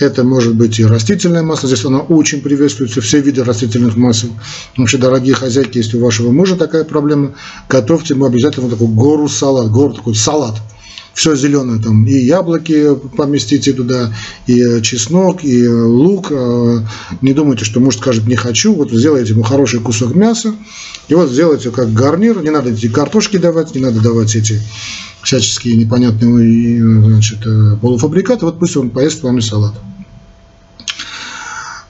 Это 0.00 0.24
может 0.24 0.54
быть 0.54 0.78
и 0.78 0.84
растительное 0.84 1.42
масло, 1.42 1.68
здесь 1.68 1.84
оно 1.84 2.00
очень 2.00 2.40
приветствуется, 2.40 3.00
все 3.00 3.20
виды 3.20 3.44
растительных 3.44 3.96
масел. 3.96 4.30
Вообще, 4.76 4.98
дорогие 4.98 5.34
хозяйки, 5.34 5.78
если 5.78 5.96
у 5.96 6.04
вашего 6.04 6.30
мужа 6.30 6.56
такая 6.56 6.84
проблема, 6.84 7.32
готовьте 7.68 8.14
ему 8.14 8.26
обязательно 8.26 8.66
вот 8.66 8.72
такую 8.72 8.90
гору 8.90 9.28
салат, 9.28 9.70
гору 9.70 9.94
такой 9.94 10.14
салат 10.14 10.60
все 11.14 11.36
зеленое, 11.36 11.80
там 11.80 12.06
и 12.06 12.14
яблоки 12.14 12.94
поместите 13.16 13.72
туда, 13.72 14.14
и 14.46 14.60
э, 14.60 14.80
чеснок, 14.80 15.44
и 15.44 15.64
э, 15.64 15.70
лук. 15.70 16.28
Э, 16.30 16.80
не 17.20 17.32
думайте, 17.32 17.64
что 17.64 17.80
муж 17.80 17.96
скажет 17.96 18.26
не 18.26 18.36
хочу, 18.36 18.74
вот 18.74 18.90
сделайте 18.90 19.32
ему 19.32 19.42
хороший 19.42 19.80
кусок 19.80 20.14
мяса, 20.14 20.54
и 21.08 21.14
вот 21.14 21.30
сделайте 21.30 21.70
как 21.70 21.92
гарнир, 21.92 22.42
не 22.42 22.50
надо 22.50 22.70
эти 22.70 22.88
картошки 22.88 23.36
давать, 23.36 23.74
не 23.74 23.80
надо 23.80 24.00
давать 24.00 24.34
эти 24.34 24.60
всяческие 25.22 25.76
непонятные 25.76 26.82
значит, 26.82 27.40
полуфабрикаты, 27.80 28.46
вот 28.46 28.58
пусть 28.58 28.76
он 28.76 28.90
поест 28.90 29.20
с 29.20 29.22
вами 29.22 29.40
салат. 29.40 29.74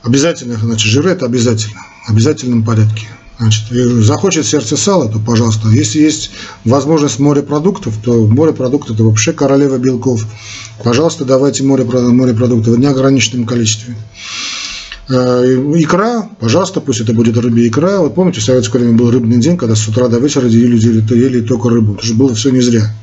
Обязательно, 0.02 0.56
значит, 0.56 0.90
жиры 0.90 1.10
это 1.10 1.26
обязательно, 1.26 1.80
в 2.06 2.10
обязательном 2.10 2.64
порядке. 2.64 3.06
Значит, 3.38 3.64
захочет 4.04 4.46
сердце 4.46 4.76
сала, 4.76 5.08
то 5.08 5.18
пожалуйста. 5.18 5.68
Если 5.68 6.00
есть 6.00 6.30
возможность 6.64 7.18
морепродуктов, 7.18 7.96
то 8.02 8.26
морепродукты 8.26 8.92
это 8.92 9.04
вообще 9.04 9.32
королева 9.32 9.78
белков. 9.78 10.24
Пожалуйста, 10.84 11.24
давайте 11.24 11.64
морепродукты 11.64 12.70
в 12.70 12.78
неограниченном 12.78 13.46
количестве. 13.46 13.96
Э, 15.08 15.44
икра, 15.76 16.28
пожалуйста, 16.38 16.80
пусть 16.80 17.00
это 17.00 17.12
будет 17.12 17.36
рыбья 17.36 17.66
икра. 17.66 17.98
Вот 17.98 18.14
помните, 18.14 18.40
в 18.40 18.44
советское 18.44 18.78
время 18.78 18.96
был 18.96 19.10
рыбный 19.10 19.38
день, 19.38 19.56
когда 19.56 19.74
с 19.74 19.86
утра 19.88 20.08
до 20.08 20.18
вечера 20.18 20.46
ели, 20.46 20.78
ели, 20.78 21.04
ели 21.14 21.40
только 21.40 21.68
рыбу. 21.68 21.94
Это 21.94 22.06
же 22.06 22.14
было 22.14 22.34
все 22.34 22.50
не 22.50 22.60
зря. 22.60 22.94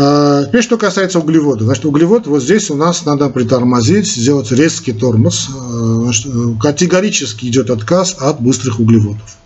А, 0.00 0.44
теперь, 0.44 0.62
что 0.62 0.78
касается 0.78 1.18
углеводов. 1.18 1.64
Значит, 1.64 1.84
углевод, 1.84 2.26
вот 2.28 2.42
здесь 2.42 2.70
у 2.70 2.76
нас 2.76 3.04
надо 3.04 3.28
притормозить, 3.30 4.06
сделать 4.06 4.52
резкий 4.52 4.92
тормоз. 4.92 5.48
А, 5.50 6.00
значит, 6.02 6.32
категорически 6.60 7.46
идет 7.46 7.70
отказ 7.70 8.16
от 8.20 8.40
быстрых 8.40 8.78
углеводов. 8.78 9.36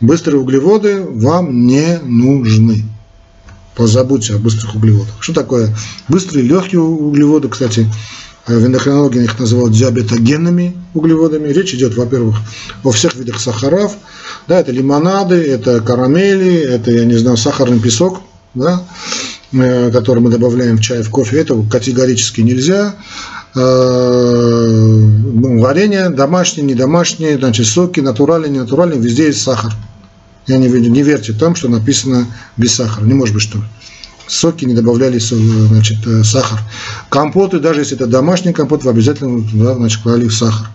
Быстрые 0.00 0.40
углеводы 0.40 1.02
вам 1.02 1.66
не 1.66 1.98
нужны. 1.98 2.84
Позабудьте 3.74 4.34
о 4.34 4.38
быстрых 4.38 4.74
углеводах. 4.74 5.14
Что 5.20 5.34
такое 5.34 5.76
быстрые 6.08 6.46
легкие 6.46 6.80
углеводы? 6.80 7.48
Кстати, 7.48 7.86
в 8.46 8.66
эндокринологии 8.66 9.24
их 9.24 9.38
называют 9.38 9.72
диабетогенными 9.72 10.74
углеводами. 10.94 11.48
Речь 11.48 11.74
идет, 11.74 11.94
во-первых, 11.96 12.36
о 12.82 12.92
всех 12.92 13.14
видах 13.16 13.38
сахаров. 13.38 13.92
Да, 14.48 14.60
это 14.60 14.72
лимонады, 14.72 15.34
это 15.34 15.82
карамели, 15.82 16.54
это, 16.54 16.90
я 16.90 17.04
не 17.04 17.16
знаю, 17.16 17.36
сахарный 17.36 17.80
песок. 17.80 18.22
Да? 18.54 18.82
Который 19.92 20.20
мы 20.20 20.30
добавляем 20.30 20.76
в 20.76 20.80
чай, 20.80 21.02
в 21.02 21.10
кофе, 21.10 21.40
это 21.40 21.60
категорически 21.70 22.40
нельзя. 22.40 22.94
Э, 23.54 24.68
ну, 24.68 25.60
варенье 25.60 26.10
домашнее, 26.10 26.66
не 26.66 26.74
домашнее, 26.74 27.38
значит, 27.38 27.66
соки, 27.66 28.00
натуральные, 28.00 28.50
не 28.50 28.58
натуральные, 28.58 29.00
везде 29.00 29.28
есть 29.28 29.40
сахар. 29.40 29.72
Я 30.46 30.58
не, 30.58 30.68
не 30.68 31.02
верьте 31.02 31.32
там, 31.32 31.56
что 31.56 31.68
написано 31.68 32.26
без 32.58 32.74
сахара. 32.74 33.04
Не 33.04 33.14
может 33.14 33.34
быть, 33.34 33.42
что 33.42 33.58
соки 34.26 34.66
не 34.66 34.74
добавляли 34.74 35.18
значит, 35.18 36.06
э, 36.06 36.22
сахар. 36.22 36.60
Компоты, 37.08 37.58
даже 37.58 37.80
если 37.80 37.96
это 37.96 38.06
домашний 38.06 38.52
компот, 38.52 38.84
вы 38.84 38.90
обязательно 38.90 39.42
туда 39.48 39.74
значит, 39.74 40.02
клали 40.02 40.28
сахар. 40.28 40.68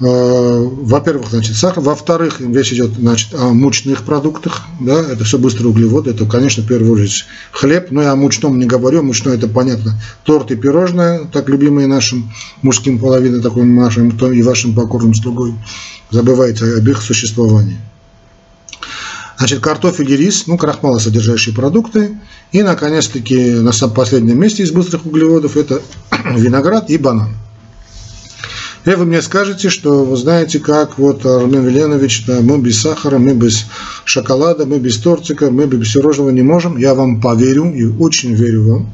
Э, 0.00 0.66
во-первых, 0.66 1.28
значит, 1.28 1.56
сахар, 1.56 1.82
во-вторых, 1.84 2.40
речь 2.40 2.72
идет 2.72 2.92
значит, 2.92 3.34
о 3.34 3.50
мучных 3.50 4.02
продуктах, 4.02 4.62
да, 4.80 4.98
это 4.98 5.24
все 5.24 5.36
быстрые 5.36 5.68
углеводы, 5.68 6.12
это, 6.12 6.24
конечно, 6.24 6.62
в 6.62 6.66
первую 6.66 6.94
очередь 6.94 7.26
хлеб, 7.52 7.90
но 7.90 8.00
я 8.00 8.12
о 8.12 8.16
мучном 8.16 8.58
не 8.58 8.64
говорю, 8.64 9.02
мучное 9.02 9.34
это 9.34 9.46
понятно, 9.46 10.00
торт 10.24 10.50
и 10.52 10.56
пирожное, 10.56 11.26
так 11.30 11.50
любимые 11.50 11.86
нашим 11.86 12.32
мужским 12.62 12.98
половиной, 12.98 13.42
такой 13.42 13.64
нашим 13.64 14.08
и 14.08 14.42
вашим 14.42 14.74
покорным 14.74 15.14
слугой, 15.14 15.52
забывайте 16.10 16.64
об 16.64 16.88
их 16.88 17.02
существовании. 17.02 17.78
Значит, 19.36 19.60
картофель 19.60 20.10
и 20.10 20.16
рис, 20.16 20.46
ну, 20.46 20.58
крахмалосодержащие 20.58 21.54
продукты. 21.54 22.18
И, 22.52 22.62
наконец-таки, 22.62 23.52
на 23.52 23.72
последнем 23.88 24.38
месте 24.38 24.62
из 24.62 24.70
быстрых 24.70 25.06
углеводов 25.06 25.56
это 25.56 25.80
виноград 26.36 26.90
и 26.90 26.98
банан. 26.98 27.34
И 28.86 28.90
вы 28.90 29.04
мне 29.04 29.20
скажете, 29.20 29.68
что 29.68 30.04
вы 30.04 30.16
знаете, 30.16 30.58
как 30.58 30.98
вот 30.98 31.26
Армен 31.26 31.66
Веленович, 31.66 32.24
да, 32.26 32.40
мы 32.40 32.58
без 32.58 32.80
сахара, 32.80 33.18
мы 33.18 33.34
без 33.34 33.66
шоколада, 34.04 34.64
мы 34.64 34.78
без 34.78 34.96
тортика, 34.96 35.50
мы 35.50 35.66
без 35.66 35.92
пирожного 35.92 36.30
не 36.30 36.42
можем. 36.42 36.78
Я 36.78 36.94
вам 36.94 37.20
поверю 37.20 37.72
и 37.72 37.84
очень 37.84 38.32
верю 38.34 38.68
вам. 38.68 38.90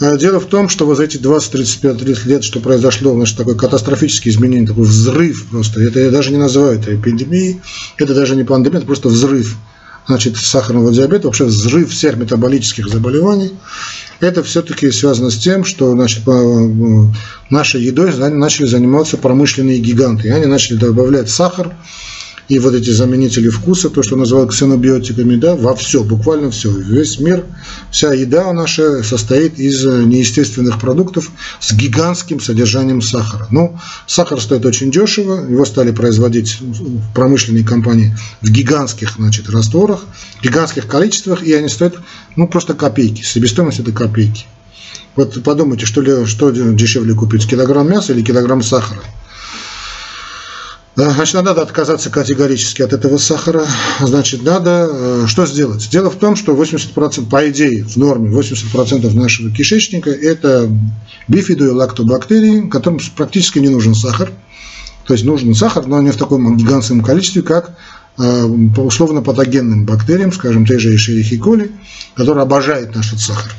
А 0.00 0.16
дело 0.16 0.40
в 0.40 0.46
том, 0.46 0.68
что 0.68 0.86
вот 0.86 0.96
за 0.96 1.04
эти 1.04 1.16
20-35 1.16 2.26
лет, 2.26 2.44
что 2.44 2.60
произошло, 2.60 3.14
значит, 3.14 3.36
такое 3.36 3.54
катастрофическое 3.54 4.32
изменение, 4.32 4.68
такой 4.68 4.84
взрыв 4.84 5.46
просто, 5.50 5.80
это 5.80 6.00
я 6.00 6.10
даже 6.10 6.32
не 6.32 6.38
называю 6.38 6.78
это 6.78 6.94
эпидемией, 6.94 7.60
это 7.96 8.14
даже 8.14 8.36
не 8.36 8.44
пандемия, 8.44 8.78
это 8.78 8.86
просто 8.86 9.08
взрыв 9.08 9.56
значит, 10.06 10.36
сахарного 10.36 10.92
диабета, 10.92 11.26
вообще 11.26 11.44
взрыв 11.44 11.90
всех 11.90 12.16
метаболических 12.16 12.88
заболеваний, 12.88 13.52
это 14.20 14.42
все-таки 14.42 14.90
связано 14.90 15.30
с 15.30 15.36
тем, 15.36 15.64
что 15.64 15.90
значит, 15.92 16.22
нашей 17.50 17.82
едой 17.82 18.14
начали 18.30 18.66
заниматься 18.66 19.16
промышленные 19.16 19.78
гиганты. 19.78 20.28
И 20.28 20.30
они 20.30 20.46
начали 20.46 20.76
добавлять 20.76 21.28
сахар, 21.28 21.74
и 22.48 22.58
вот 22.58 22.74
эти 22.74 22.90
заменители 22.90 23.48
вкуса, 23.48 23.90
то, 23.90 24.02
что 24.02 24.16
называют 24.16 24.50
ксенобиотиками, 24.50 25.36
да, 25.36 25.56
во 25.56 25.74
все, 25.74 26.04
буквально 26.04 26.50
все. 26.50 26.70
Весь 26.70 27.18
мир, 27.18 27.44
вся 27.90 28.12
еда 28.12 28.52
наша 28.52 29.02
состоит 29.02 29.58
из 29.58 29.84
неестественных 29.84 30.80
продуктов 30.80 31.30
с 31.60 31.72
гигантским 31.72 32.40
содержанием 32.40 33.02
сахара. 33.02 33.48
Ну, 33.50 33.78
сахар 34.06 34.40
стоит 34.40 34.64
очень 34.64 34.92
дешево, 34.92 35.44
его 35.48 35.64
стали 35.64 35.90
производить 35.90 36.60
в 36.60 37.12
промышленной 37.14 37.64
компании 37.64 38.16
в 38.42 38.50
гигантских, 38.50 39.14
значит, 39.16 39.50
растворах, 39.50 40.04
гигантских 40.42 40.86
количествах, 40.86 41.42
и 41.42 41.52
они 41.52 41.68
стоят, 41.68 41.96
ну, 42.36 42.46
просто 42.46 42.74
копейки, 42.74 43.22
себестоимость 43.22 43.80
это 43.80 43.90
копейки. 43.90 44.46
Вот 45.16 45.42
подумайте, 45.42 45.86
что, 45.86 46.02
ли, 46.02 46.26
что 46.26 46.50
дешевле 46.50 47.14
купить, 47.14 47.48
килограмм 47.48 47.90
мяса 47.90 48.12
или 48.12 48.22
килограмм 48.22 48.62
сахара. 48.62 49.00
Значит, 50.96 51.34
надо 51.34 51.60
отказаться 51.60 52.08
категорически 52.08 52.80
от 52.80 52.94
этого 52.94 53.18
сахара. 53.18 53.66
Значит, 54.00 54.42
надо 54.42 54.88
э, 54.90 55.24
что 55.26 55.44
сделать? 55.44 55.86
Дело 55.90 56.10
в 56.10 56.16
том, 56.16 56.36
что 56.36 56.54
80%, 56.54 57.28
по 57.28 57.48
идее, 57.50 57.84
в 57.84 57.96
норме, 57.96 58.30
80% 58.30 59.14
нашего 59.14 59.50
кишечника– 59.50 60.10
это 60.10 60.70
бифиду 61.28 61.66
и 61.66 61.70
лактобактерии, 61.70 62.68
которым 62.70 62.98
практически 63.14 63.58
не 63.58 63.68
нужен 63.68 63.94
сахар. 63.94 64.32
То 65.04 65.12
есть 65.12 65.26
нужен 65.26 65.54
сахар, 65.54 65.86
но 65.86 66.00
не 66.00 66.12
в 66.12 66.16
таком 66.16 66.56
гигантском 66.56 67.02
количестве, 67.02 67.42
как 67.42 67.76
э, 68.18 68.44
условно 68.78 69.20
патогенным 69.20 69.84
бактериям, 69.84 70.32
скажем, 70.32 70.64
те 70.64 70.78
же 70.78 70.94
Escherichia 70.94 71.38
coli, 71.38 71.72
которые 72.14 72.42
обожают 72.42 72.94
наш 72.94 73.12
сахар. 73.18 73.52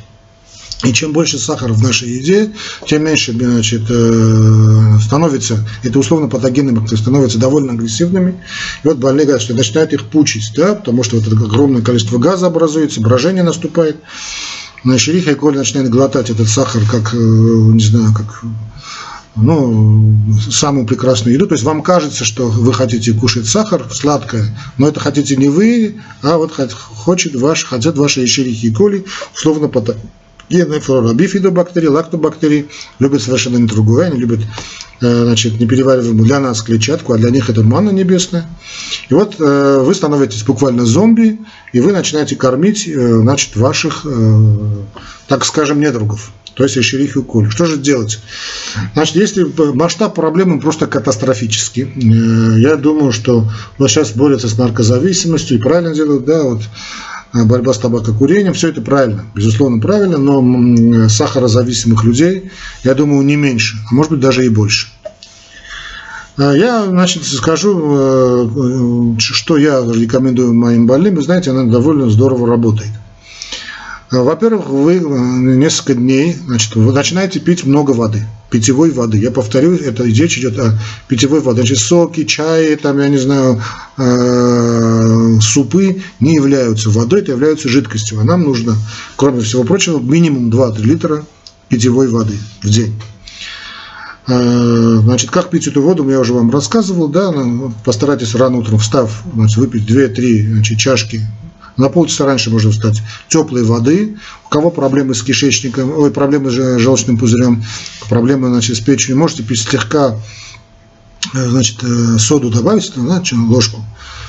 И 0.84 0.92
чем 0.92 1.12
больше 1.12 1.38
сахара 1.38 1.72
в 1.72 1.82
нашей 1.82 2.08
еде, 2.08 2.52
тем 2.86 3.04
меньше 3.04 3.32
значит, 3.32 3.82
э, 3.90 4.98
становится, 5.04 5.66
это 5.82 5.98
условно 5.98 6.28
патогенные 6.28 6.72
бактерии, 6.72 7.00
становятся 7.00 7.38
довольно 7.38 7.72
агрессивными. 7.72 8.40
И 8.84 8.88
вот 8.88 8.98
больные 8.98 9.26
говорят, 9.26 9.42
что 9.42 9.54
начинают 9.54 9.92
их 9.92 10.04
пучить, 10.04 10.52
да, 10.54 10.76
потому 10.76 11.02
что 11.02 11.16
вот 11.16 11.26
это 11.26 11.34
огромное 11.36 11.82
количество 11.82 12.18
газа 12.18 12.46
образуется, 12.46 13.00
брожение 13.00 13.42
наступает. 13.42 13.96
Лихо 14.84 15.32
и 15.32 15.34
коли 15.34 15.58
начинает 15.58 15.90
глотать 15.90 16.30
этот 16.30 16.48
сахар, 16.48 16.82
как, 16.88 17.12
э, 17.12 17.16
не 17.16 17.82
знаю, 17.82 18.14
как 18.14 18.44
ну, 19.40 20.16
самую 20.50 20.86
прекрасную 20.86 21.34
еду. 21.34 21.46
То 21.46 21.54
есть 21.54 21.64
вам 21.64 21.82
кажется, 21.82 22.24
что 22.24 22.48
вы 22.48 22.72
хотите 22.72 23.12
кушать 23.12 23.46
сахар, 23.46 23.86
сладкое, 23.92 24.56
но 24.78 24.88
это 24.88 25.00
хотите 25.00 25.36
не 25.36 25.48
вы, 25.48 25.96
а 26.22 26.36
вот 26.36 26.52
хочет 26.52 27.34
ваш, 27.34 27.64
хотят 27.64 27.96
ваши 27.98 28.20
ячерихи 28.20 28.66
и 28.66 28.72
коли, 28.72 29.04
условно 29.34 29.68
генная 30.48 30.80
флора. 30.80 31.12
Бифидобактерии, 31.14 31.88
лактобактерии 31.88 32.68
любят 32.98 33.22
совершенно 33.22 33.66
другое. 33.66 34.06
Они 34.06 34.18
любят 34.18 34.40
э, 35.00 35.24
значит, 35.24 35.60
неперевариваемую 35.60 36.24
для 36.24 36.40
нас 36.40 36.62
клетчатку, 36.62 37.12
а 37.12 37.18
для 37.18 37.30
них 37.30 37.50
это 37.50 37.62
манна 37.62 37.90
небесная. 37.90 38.46
И 39.08 39.14
вот 39.14 39.36
э, 39.38 39.82
вы 39.82 39.94
становитесь 39.94 40.42
буквально 40.42 40.84
зомби, 40.84 41.38
и 41.72 41.80
вы 41.80 41.92
начинаете 41.92 42.36
кормить 42.36 42.90
значит, 42.92 43.56
ваших, 43.56 44.06
так 45.28 45.44
скажем, 45.44 45.80
недругов 45.80 46.32
то 46.58 46.64
есть 46.64 46.76
Эшерихи 46.76 47.22
Коль. 47.22 47.48
Что 47.48 47.66
же 47.66 47.76
делать? 47.76 48.18
Значит, 48.92 49.14
если 49.14 49.46
масштаб 49.74 50.16
проблемы 50.16 50.58
просто 50.58 50.88
катастрофический, 50.88 51.84
э, 51.84 52.58
я 52.58 52.74
думаю, 52.74 53.12
что 53.12 53.48
вот 53.78 53.88
сейчас 53.88 54.10
борются 54.10 54.48
с 54.48 54.58
наркозависимостью 54.58 55.56
и 55.56 55.60
правильно 55.60 55.94
делают, 55.94 56.24
да, 56.24 56.42
вот 56.42 56.62
э, 56.62 56.66
борьба 57.32 57.72
с 57.72 57.78
табакокурением, 57.78 58.54
все 58.54 58.68
это 58.68 58.80
правильно, 58.80 59.24
безусловно 59.34 59.80
правильно, 59.80 60.18
но 60.18 61.08
сахарозависимых 61.08 62.04
людей, 62.04 62.50
я 62.84 62.94
думаю, 62.94 63.22
не 63.22 63.36
меньше, 63.36 63.76
а 63.90 63.94
может 63.94 64.12
быть 64.12 64.20
даже 64.20 64.44
и 64.46 64.48
больше. 64.48 64.88
Э, 66.38 66.54
я, 66.56 66.86
значит, 66.86 67.24
скажу, 67.24 69.16
что 69.18 69.56
я 69.56 69.80
рекомендую 69.80 70.54
моим 70.54 70.86
больным. 70.86 71.16
Вы 71.16 71.22
знаете, 71.22 71.50
она 71.50 71.64
довольно 71.64 72.08
здорово 72.08 72.48
работает. 72.48 72.92
Во-первых, 74.10 74.68
вы 74.68 74.94
э, 74.94 75.00
несколько 75.00 75.94
дней 75.94 76.34
значит, 76.46 76.76
вы 76.76 76.92
начинаете 76.92 77.40
пить 77.40 77.64
много 77.64 77.90
воды, 77.90 78.24
питьевой 78.50 78.90
воды. 78.90 79.18
Я 79.18 79.30
повторю, 79.30 79.74
это 79.74 80.04
речь 80.04 80.38
идет 80.38 80.58
о 80.58 80.78
питьевой 81.06 81.40
воде. 81.40 81.60
Значит, 81.60 81.78
соки, 81.78 82.24
чаи, 82.24 82.74
там, 82.76 82.98
я 82.98 83.08
не 83.08 83.18
знаю, 83.18 83.62
э, 83.96 85.38
супы 85.40 86.02
не 86.20 86.34
являются 86.34 86.90
водой, 86.90 87.20
это 87.20 87.32
являются 87.32 87.68
жидкостью. 87.68 88.20
А 88.20 88.24
нам 88.24 88.42
нужно, 88.42 88.76
кроме 89.16 89.40
всего 89.40 89.64
прочего, 89.64 89.98
минимум 89.98 90.50
2-3 90.50 90.82
литра 90.82 91.24
питьевой 91.68 92.08
воды 92.08 92.38
в 92.62 92.68
день. 92.68 92.94
Э, 94.26 95.00
значит, 95.02 95.30
как 95.30 95.50
пить 95.50 95.66
эту 95.66 95.82
воду, 95.82 96.08
я 96.08 96.20
уже 96.20 96.34
вам 96.34 96.50
рассказывал, 96.50 97.08
да, 97.08 97.30
ну, 97.32 97.72
постарайтесь 97.84 98.34
рано 98.34 98.58
утром 98.58 98.78
встав, 98.78 99.22
значит, 99.34 99.56
выпить 99.56 99.90
2-3 99.90 100.62
чашки 100.76 101.22
на 101.78 101.88
полчаса 101.88 102.26
раньше 102.26 102.50
можно 102.50 102.70
встать 102.70 103.02
теплой 103.28 103.64
воды. 103.64 104.18
У 104.44 104.48
кого 104.48 104.70
проблемы 104.70 105.14
с 105.14 105.22
кишечником, 105.22 105.96
ой, 105.96 106.10
проблемы 106.10 106.50
с 106.50 106.78
желчным 106.78 107.16
пузырем, 107.16 107.64
проблемы 108.08 108.48
значит, 108.48 108.76
с 108.76 108.80
печенью, 108.80 109.16
можете 109.16 109.44
пить 109.44 109.62
слегка 109.62 110.16
э, 111.34 111.48
значит, 111.48 111.82
э, 111.82 112.18
соду 112.18 112.50
добавить, 112.50 112.92
значит, 112.94 113.38
ложку, 113.38 113.82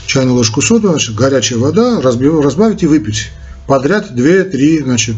чайную 0.05 0.35
ложку 0.35 0.61
соды, 0.61 0.87
значит, 0.87 1.15
горячая 1.15 1.59
вода, 1.59 1.99
разбавить 2.01 2.83
и 2.83 2.87
выпить. 2.87 3.31
Подряд 3.67 4.11
2-3 4.11 4.83
значит, 4.83 5.17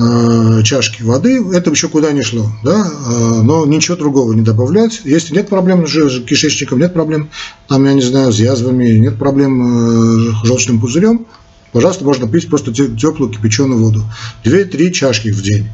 э, 0.00 0.50
Э, 0.60 0.62
чашки 0.62 1.02
воды, 1.02 1.42
это 1.52 1.70
еще 1.70 1.88
куда 1.88 2.12
не 2.12 2.22
шло, 2.22 2.50
да, 2.62 2.86
э, 2.86 3.42
но 3.42 3.66
ничего 3.66 3.96
другого 3.96 4.32
не 4.32 4.42
добавлять. 4.42 5.00
Если 5.04 5.34
нет 5.34 5.48
проблем 5.48 5.86
с 5.86 6.20
кишечником, 6.20 6.78
нет 6.78 6.92
проблем, 6.92 7.30
там, 7.68 7.84
я 7.84 7.92
не 7.94 8.02
знаю, 8.02 8.32
с 8.32 8.38
язвами, 8.38 8.98
нет 8.98 9.18
проблем 9.18 10.32
с 10.42 10.46
желчным 10.46 10.80
пузырем, 10.80 11.26
пожалуйста, 11.72 12.04
можно 12.04 12.28
пить 12.28 12.48
просто 12.48 12.72
теплую 12.72 13.30
кипяченую 13.30 13.80
воду. 13.80 14.04
2-3 14.44 14.90
чашки 14.90 15.30
в 15.30 15.42
день. 15.42 15.68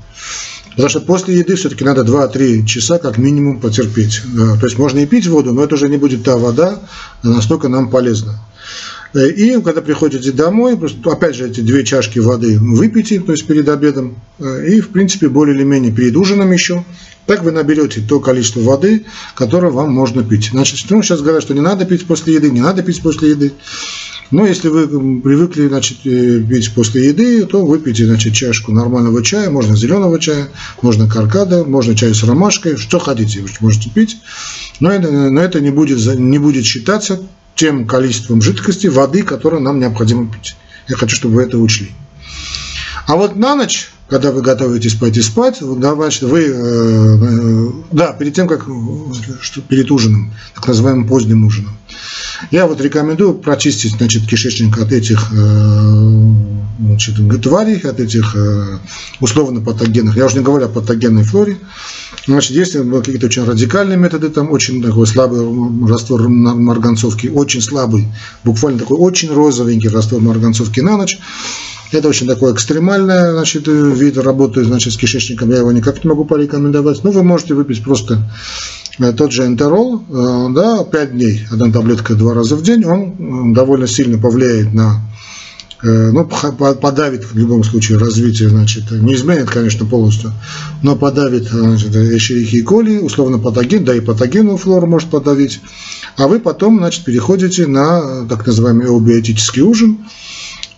Потому 0.71 0.89
что 0.89 1.01
после 1.01 1.39
еды 1.39 1.57
все-таки 1.57 1.85
надо 1.85 2.03
2-3 2.03 2.67
часа 2.67 2.99
как 2.99 3.19
минимум 3.19 3.61
потерпеть. 3.61 4.23
То 4.61 4.67
есть 4.67 4.79
можно 4.79 4.99
и 4.99 5.07
пить 5.07 5.27
воду, 5.27 5.53
но 5.53 5.63
это 5.63 5.75
уже 5.75 5.89
не 5.89 5.97
будет 5.97 6.25
та 6.25 6.37
вода, 6.37 6.81
настолько 7.23 7.69
нам 7.69 7.91
полезна. 7.91 8.39
Э, 9.17 9.31
и 9.31 9.61
когда 9.63 9.81
приходите 9.81 10.31
домой, 10.31 10.77
просто, 10.77 10.99
опять 11.11 11.35
же, 11.35 11.49
эти 11.49 11.61
две 11.61 11.85
чашки 11.85 12.19
воды 12.19 12.59
выпейте, 12.59 13.19
то 13.21 13.33
есть 13.33 13.47
перед 13.47 13.67
обедом, 13.69 14.17
э, 14.39 14.69
и, 14.69 14.81
в 14.81 14.91
принципе, 14.91 15.29
более 15.29 15.57
или 15.57 15.65
менее 15.65 15.91
перед 15.91 16.15
ужином 16.17 16.53
еще, 16.53 16.85
так 17.25 17.43
вы 17.43 17.51
наберете 17.51 18.03
то 18.07 18.21
количество 18.21 18.61
воды, 18.61 19.07
которое 19.35 19.73
вам 19.73 19.91
можно 19.91 20.23
пить. 20.23 20.51
Значит, 20.53 20.91
ну, 20.91 21.03
сейчас 21.03 21.23
говорят, 21.23 21.43
что 21.43 21.55
не 21.55 21.63
надо 21.63 21.87
пить 21.87 22.07
после 22.07 22.35
еды, 22.35 22.51
не 22.51 22.61
надо 22.61 22.83
пить 22.83 23.03
после 23.03 23.31
еды. 23.31 23.53
Но 24.31 24.45
если 24.45 24.69
вы 24.69 24.87
привыкли 25.21 25.69
значит, 25.69 25.99
э, 26.05 26.43
пить 26.43 26.75
после 26.75 27.09
еды, 27.09 27.47
то 27.47 27.65
выпейте 27.65 28.05
значит, 28.05 28.35
чашку 28.35 28.73
нормального 28.73 29.23
чая, 29.23 29.49
можно 29.49 29.77
зеленого 29.77 30.21
чая, 30.21 30.49
можно 30.83 31.09
каркада, 31.09 31.65
можно 31.65 31.97
чай 31.97 32.15
с 32.15 32.23
ромашкой, 32.23 32.77
что 32.77 32.99
хотите, 32.99 33.43
можете 33.61 33.89
пить. 33.89 34.19
Но 34.79 34.91
это, 34.91 35.11
но 35.31 35.41
это 35.41 35.61
не, 35.63 35.71
будет, 35.71 36.05
не 36.19 36.39
будет 36.39 36.67
считаться 36.67 37.21
тем 37.57 37.87
количеством 37.87 38.43
жидкости, 38.43 38.87
воды, 38.87 39.23
которую 39.23 39.63
нам 39.63 39.81
необходимо 39.81 40.31
пить. 40.31 40.57
Я 40.89 40.97
хочу, 40.97 41.17
чтобы 41.17 41.37
вы 41.37 41.43
это 41.43 41.59
учли. 41.59 41.91
А 43.07 43.17
вот 43.17 43.37
на 43.37 43.57
ночь, 43.57 43.91
когда 44.09 44.31
вы 44.31 44.43
готовитесь 44.43 44.95
пойти 44.95 45.23
спать, 45.23 45.59
значит, 45.61 46.23
вы, 46.23 46.43
э, 46.43 46.53
э, 46.53 47.71
да, 47.93 48.13
перед 48.13 48.35
тем, 48.35 48.47
как, 48.47 48.67
что, 49.41 49.61
перед 49.63 49.91
ужином, 49.91 50.33
так 50.55 50.69
называемым 50.69 51.09
поздним 51.09 51.45
ужином, 51.45 51.77
я 52.51 52.67
вот 52.67 52.81
рекомендую 52.81 53.35
прочистить, 53.35 53.93
значит, 53.93 54.27
кишечник 54.29 54.79
от 54.79 54.93
этих 54.93 55.33
э, 55.33 56.35
значит, 56.79 57.17
тварей, 57.43 57.79
от 57.79 58.01
этих 58.01 58.35
э, 58.37 58.79
условно 59.21 59.61
патогенных, 59.61 60.17
я 60.17 60.27
уже 60.27 60.39
не 60.39 60.45
говорю 60.45 60.67
о 60.67 60.69
патогенной 60.69 61.25
флоре, 61.25 61.59
Значит, 62.27 62.57
есть 62.57 62.73
какие-то 62.73 63.27
очень 63.27 63.45
радикальные 63.45 63.97
методы, 63.97 64.31
там 64.31 64.51
очень 64.51 64.83
такой 64.83 65.07
слабый 65.07 65.47
раствор 65.89 66.29
марганцовки, 66.29 67.29
очень 67.29 67.63
слабый, 67.63 68.09
буквально 68.45 68.81
такой 68.81 68.99
очень 68.99 69.33
розовенький 69.33 69.89
раствор 69.89 70.21
марганцовки 70.21 70.81
на 70.81 70.97
ночь. 70.97 71.19
Это 71.93 72.09
очень 72.09 72.27
такой 72.27 72.53
экстремальный 72.53 73.31
значит, 73.31 73.69
вид 73.69 74.19
работы 74.19 74.65
значит, 74.65 74.93
с 74.93 74.97
кишечником, 74.97 75.51
я 75.51 75.59
его 75.59 75.71
никак 75.71 76.03
не 76.03 76.09
могу 76.09 76.25
порекомендовать. 76.25 77.05
Но 77.05 77.13
ну, 77.13 77.19
вы 77.19 77.23
можете 77.23 77.55
выпить 77.55 77.85
просто 77.85 78.29
э, 78.99 79.13
тот 79.13 79.31
же 79.31 79.47
энтерол, 79.47 80.03
э, 80.09 80.47
да, 80.53 80.83
5 80.83 81.13
дней, 81.13 81.47
одна 81.53 81.71
таблетка 81.71 82.15
два 82.15 82.35
раза 82.35 82.57
в 82.57 82.63
день, 82.63 82.85
он 82.85 83.53
довольно 83.53 83.87
сильно 83.87 84.19
повлияет 84.19 84.75
на 84.75 85.01
Э, 85.01 85.16
ну, 85.83 86.25
подавит 86.25 87.25
в 87.25 87.37
любом 87.37 87.63
случае 87.63 87.99
развитие, 87.99 88.49
значит, 88.49 88.91
не 88.91 89.15
изменит, 89.15 89.51
конечно, 89.51 89.85
полностью, 89.85 90.33
но 90.83 90.97
подавит, 90.97 91.49
значит, 91.49 91.95
эшерихи 91.95 92.57
и 92.57 92.63
коли, 92.63 92.99
условно 92.99 93.39
патоген, 93.39 93.85
да 93.85 93.95
и 93.95 94.01
патогенную 94.01 94.57
флору 94.57 94.87
может 94.87 95.11
подавить, 95.11 95.61
а 96.17 96.29
вы 96.29 96.41
потом, 96.41 96.79
значит, 96.79 97.05
переходите 97.05 97.67
на 97.67 98.27
так 98.27 98.47
называемый 98.47 98.87
эубиотический 98.87 99.63
ужин, 99.63 99.99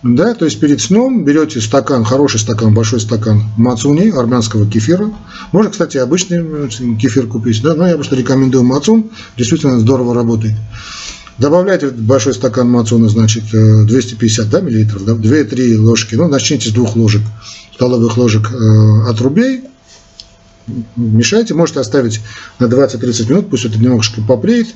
да, 0.03 0.35
то 0.35 0.45
есть 0.45 0.61
перед 0.61 0.81
сном 0.81 1.25
берете 1.25 1.61
стакан, 1.61 2.05
хороший 2.05 2.39
стакан, 2.39 2.73
большой 2.73 3.01
стакан 3.01 3.43
мацуни, 3.57 4.11
армянского 4.11 4.65
кефира. 4.65 5.11
Можно, 5.51 5.73
кстати, 5.73 5.97
обычный 5.97 6.69
кефир 6.97 7.27
купить, 7.27 7.61
да, 7.63 7.75
но 7.75 7.87
я 7.87 7.97
просто 7.97 8.15
рекомендую 8.15 8.63
мацун, 8.63 9.11
действительно 9.37 9.81
здорово 9.81 10.15
работает. 10.15 10.55
Добавляйте 11.39 11.91
большой 11.91 12.35
стакан 12.35 12.69
мацуна, 12.69 13.09
значит, 13.09 13.45
250 13.53 14.47
э, 14.47 14.51
да, 14.51 14.61
миллилитров, 14.61 15.05
да, 15.05 15.13
2-3 15.13 15.79
ложки, 15.79 16.17
ну, 16.17 16.27
начните 16.27 16.69
с 16.69 16.73
двух 16.73 16.97
ложек, 16.97 17.23
столовых 17.75 18.17
ложек 18.17 18.51
э, 18.53 19.09
отрубей, 19.09 19.63
мешайте, 20.97 21.55
можете 21.55 21.79
оставить 21.79 22.21
на 22.59 22.65
20-30 22.65 23.31
минут, 23.31 23.51
пусть 23.51 23.65
это 23.65 23.79
немножко 23.79 24.21
попреет, 24.21 24.75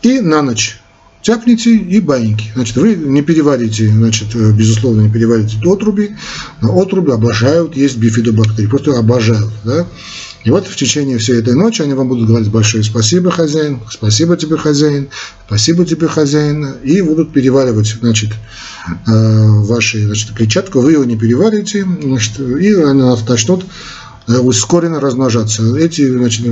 и 0.00 0.20
на 0.20 0.40
ночь 0.40 0.80
тяпните 1.28 1.74
и 1.74 2.00
баиньки. 2.00 2.46
Значит, 2.54 2.76
вы 2.76 2.94
не 2.94 3.20
переварите, 3.20 3.86
значит, 3.90 4.28
э, 4.34 4.50
безусловно, 4.52 5.02
не 5.02 5.10
переварите 5.10 5.58
отруби, 5.62 6.16
но 6.62 6.80
отруби 6.80 7.12
обожают 7.12 7.76
есть 7.76 7.98
бифидобактерии, 7.98 8.66
просто 8.66 8.98
обожают, 8.98 9.50
да. 9.62 9.86
И 10.44 10.50
вот 10.50 10.66
в 10.66 10.74
течение 10.74 11.18
всей 11.18 11.40
этой 11.40 11.52
ночи 11.52 11.82
они 11.82 11.92
вам 11.92 12.08
будут 12.08 12.28
говорить 12.28 12.50
большое 12.50 12.82
спасибо, 12.82 13.30
хозяин, 13.30 13.80
спасибо 13.90 14.38
тебе, 14.38 14.56
хозяин, 14.56 15.08
спасибо 15.46 15.84
тебе, 15.84 16.08
хозяин, 16.08 16.66
и 16.82 17.02
будут 17.02 17.30
переваривать, 17.30 17.94
значит, 18.00 18.30
э, 18.88 19.46
ваши, 19.66 20.06
значит, 20.06 20.32
клетчатку, 20.32 20.80
вы 20.80 20.92
его 20.92 21.04
не 21.04 21.18
переварите, 21.18 21.86
значит, 22.02 22.40
и 22.40 22.72
они 22.72 23.02
начнут 23.28 23.66
ускоренно 24.28 25.00
размножаться. 25.00 25.76
Эти, 25.76 26.10
значит, 26.10 26.44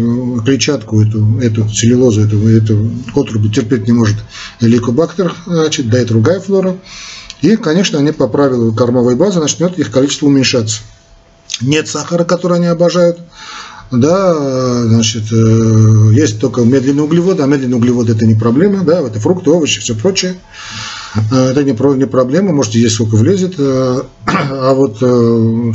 клетчатку, 0.44 1.02
эту, 1.02 1.38
эту 1.40 1.68
целлюлозу, 1.68 2.22
эту, 2.22 2.48
эту 2.48 2.90
отрубу 3.14 3.48
терпеть 3.48 3.86
не 3.86 3.92
может 3.92 4.16
ликобактер, 4.60 5.34
значит, 5.46 5.88
да 5.88 6.00
и 6.00 6.04
другая 6.04 6.40
флора. 6.40 6.76
И, 7.42 7.56
конечно, 7.56 7.98
они 7.98 8.12
по 8.12 8.28
правилу 8.28 8.72
кормовой 8.72 9.14
базы 9.14 9.40
начнет 9.40 9.78
их 9.78 9.90
количество 9.90 10.26
уменьшаться. 10.26 10.80
Нет 11.60 11.88
сахара, 11.88 12.24
который 12.24 12.56
они 12.56 12.66
обожают, 12.66 13.18
да, 13.90 14.34
значит, 14.84 15.24
э, 15.32 16.10
есть 16.12 16.40
только 16.40 16.62
медленные 16.62 17.04
углеводы, 17.04 17.42
а 17.42 17.46
медленные 17.46 17.76
углеводы 17.76 18.12
это 18.12 18.26
не 18.26 18.34
проблема, 18.34 18.82
да, 18.84 19.00
это 19.00 19.20
фрукты, 19.20 19.50
овощи, 19.50 19.80
все 19.80 19.94
прочее. 19.94 20.36
Э, 21.30 21.50
это 21.50 21.64
не, 21.64 21.72
не 21.96 22.06
проблема, 22.06 22.52
можете 22.52 22.80
есть 22.80 22.94
сколько 22.94 23.16
влезет, 23.16 23.54
э, 23.58 24.02
а 24.26 24.74
вот 24.74 24.98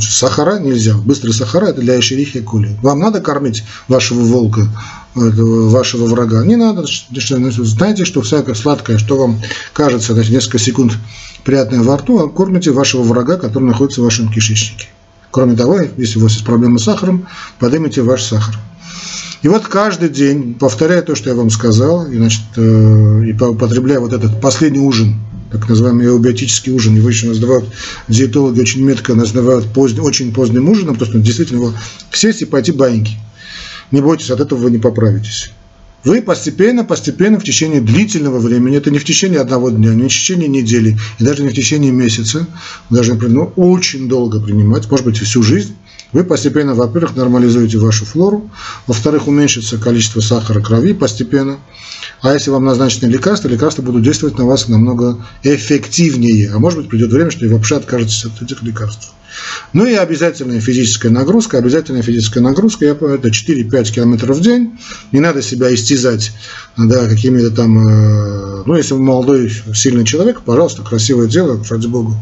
сахара 0.02 0.58
нельзя. 0.58 0.94
Быстрые 0.96 1.34
сахара 1.34 1.66
это 1.66 1.80
для 1.80 1.98
эшерихи 1.98 2.38
и 2.38 2.42
кули. 2.42 2.76
Вам 2.82 3.00
надо 3.00 3.20
кормить 3.20 3.64
вашего 3.88 4.20
волка, 4.20 4.68
вашего 5.14 6.06
врага? 6.06 6.44
Не 6.44 6.56
надо. 6.56 6.84
Знаете, 7.10 8.04
что 8.04 8.22
всякое 8.22 8.54
сладкое, 8.54 8.98
что 8.98 9.16
вам 9.16 9.40
кажется, 9.72 10.14
значит, 10.14 10.32
несколько 10.32 10.58
секунд 10.58 10.92
приятное 11.44 11.82
во 11.82 11.96
рту, 11.96 12.18
а 12.18 12.28
кормите 12.28 12.70
вашего 12.70 13.02
врага, 13.02 13.36
который 13.36 13.64
находится 13.64 14.00
в 14.00 14.04
вашем 14.04 14.30
кишечнике. 14.30 14.88
Кроме 15.30 15.56
того, 15.56 15.80
если 15.96 16.18
у 16.18 16.22
вас 16.22 16.32
есть 16.32 16.44
проблемы 16.44 16.78
с 16.78 16.84
сахаром, 16.84 17.26
поднимите 17.58 18.02
ваш 18.02 18.22
сахар. 18.22 18.54
И 19.42 19.48
вот 19.48 19.66
каждый 19.66 20.08
день, 20.08 20.54
повторяя 20.54 21.02
то, 21.02 21.16
что 21.16 21.30
я 21.30 21.34
вам 21.34 21.50
сказал, 21.50 22.06
и, 22.06 22.16
значит, 22.16 22.42
э, 22.56 23.22
и 23.24 23.32
употребляя 23.32 23.98
вот 23.98 24.12
этот 24.12 24.40
последний 24.40 24.78
ужин, 24.78 25.16
так 25.52 25.68
называемый 25.68 26.06
эубиотический 26.06 26.72
ужин, 26.72 26.96
его 26.96 27.10
еще 27.10 27.26
называют, 27.26 27.66
диетологи 28.08 28.60
очень 28.60 28.82
метко 28.82 29.14
называют 29.14 29.66
поздний, 29.72 30.00
очень 30.00 30.32
поздним 30.32 30.68
ужином, 30.68 30.94
потому 30.94 31.10
что 31.10 31.20
действительно 31.20 31.58
его 31.58 31.74
сесть 32.10 32.42
и 32.42 32.46
пойти 32.46 32.72
баньки. 32.72 33.18
Не 33.90 34.00
бойтесь, 34.00 34.30
от 34.30 34.40
этого 34.40 34.58
вы 34.58 34.70
не 34.70 34.78
поправитесь. 34.78 35.50
Вы 36.04 36.22
постепенно, 36.22 36.84
постепенно, 36.84 37.38
в 37.38 37.44
течение 37.44 37.80
длительного 37.80 38.38
времени, 38.40 38.76
это 38.76 38.90
не 38.90 38.98
в 38.98 39.04
течение 39.04 39.40
одного 39.40 39.70
дня, 39.70 39.94
не 39.94 40.04
в 40.04 40.08
течение 40.08 40.48
недели, 40.48 40.98
и 41.20 41.24
даже 41.24 41.42
не 41.44 41.50
в 41.50 41.54
течение 41.54 41.92
месяца, 41.92 42.48
даже, 42.90 43.14
например, 43.14 43.36
ну, 43.36 43.52
очень 43.54 44.08
долго 44.08 44.40
принимать, 44.40 44.90
может 44.90 45.06
быть, 45.06 45.18
всю 45.18 45.42
жизнь, 45.42 45.76
вы 46.12 46.24
постепенно, 46.24 46.74
во-первых, 46.74 47.16
нормализуете 47.16 47.78
вашу 47.78 48.04
флору, 48.04 48.50
во-вторых, 48.86 49.28
уменьшится 49.28 49.78
количество 49.78 50.20
сахара 50.20 50.60
крови 50.60 50.92
постепенно, 50.92 51.58
а 52.20 52.32
если 52.32 52.50
вам 52.50 52.64
назначены 52.64 53.08
лекарства, 53.08 53.48
лекарства 53.48 53.82
будут 53.82 54.02
действовать 54.02 54.38
на 54.38 54.44
вас 54.44 54.68
намного 54.68 55.24
эффективнее, 55.42 56.52
а 56.52 56.58
может 56.58 56.80
быть, 56.80 56.88
придет 56.88 57.10
время, 57.12 57.30
что 57.30 57.46
вы 57.46 57.52
вообще 57.52 57.76
откажетесь 57.76 58.24
от 58.24 58.42
этих 58.42 58.62
лекарств. 58.62 59.12
Ну 59.72 59.86
и 59.86 59.94
обязательная 59.94 60.60
физическая 60.60 61.10
нагрузка. 61.10 61.58
Обязательная 61.58 62.02
физическая 62.02 62.42
нагрузка, 62.42 62.84
я 62.84 62.94
помню, 62.94 63.16
это 63.16 63.28
4-5 63.28 63.92
километров 63.92 64.36
в 64.36 64.40
день. 64.42 64.78
Не 65.10 65.20
надо 65.20 65.42
себя 65.42 65.74
истязать 65.74 66.32
да, 66.76 67.08
какими-то 67.08 67.50
там... 67.50 68.51
Ну, 68.66 68.76
если 68.76 68.94
вы 68.94 69.00
молодой, 69.00 69.50
сильный 69.74 70.04
человек, 70.04 70.42
пожалуйста, 70.42 70.82
красивое 70.82 71.28
дело, 71.28 71.62
ради 71.68 71.86
бога. 71.86 72.14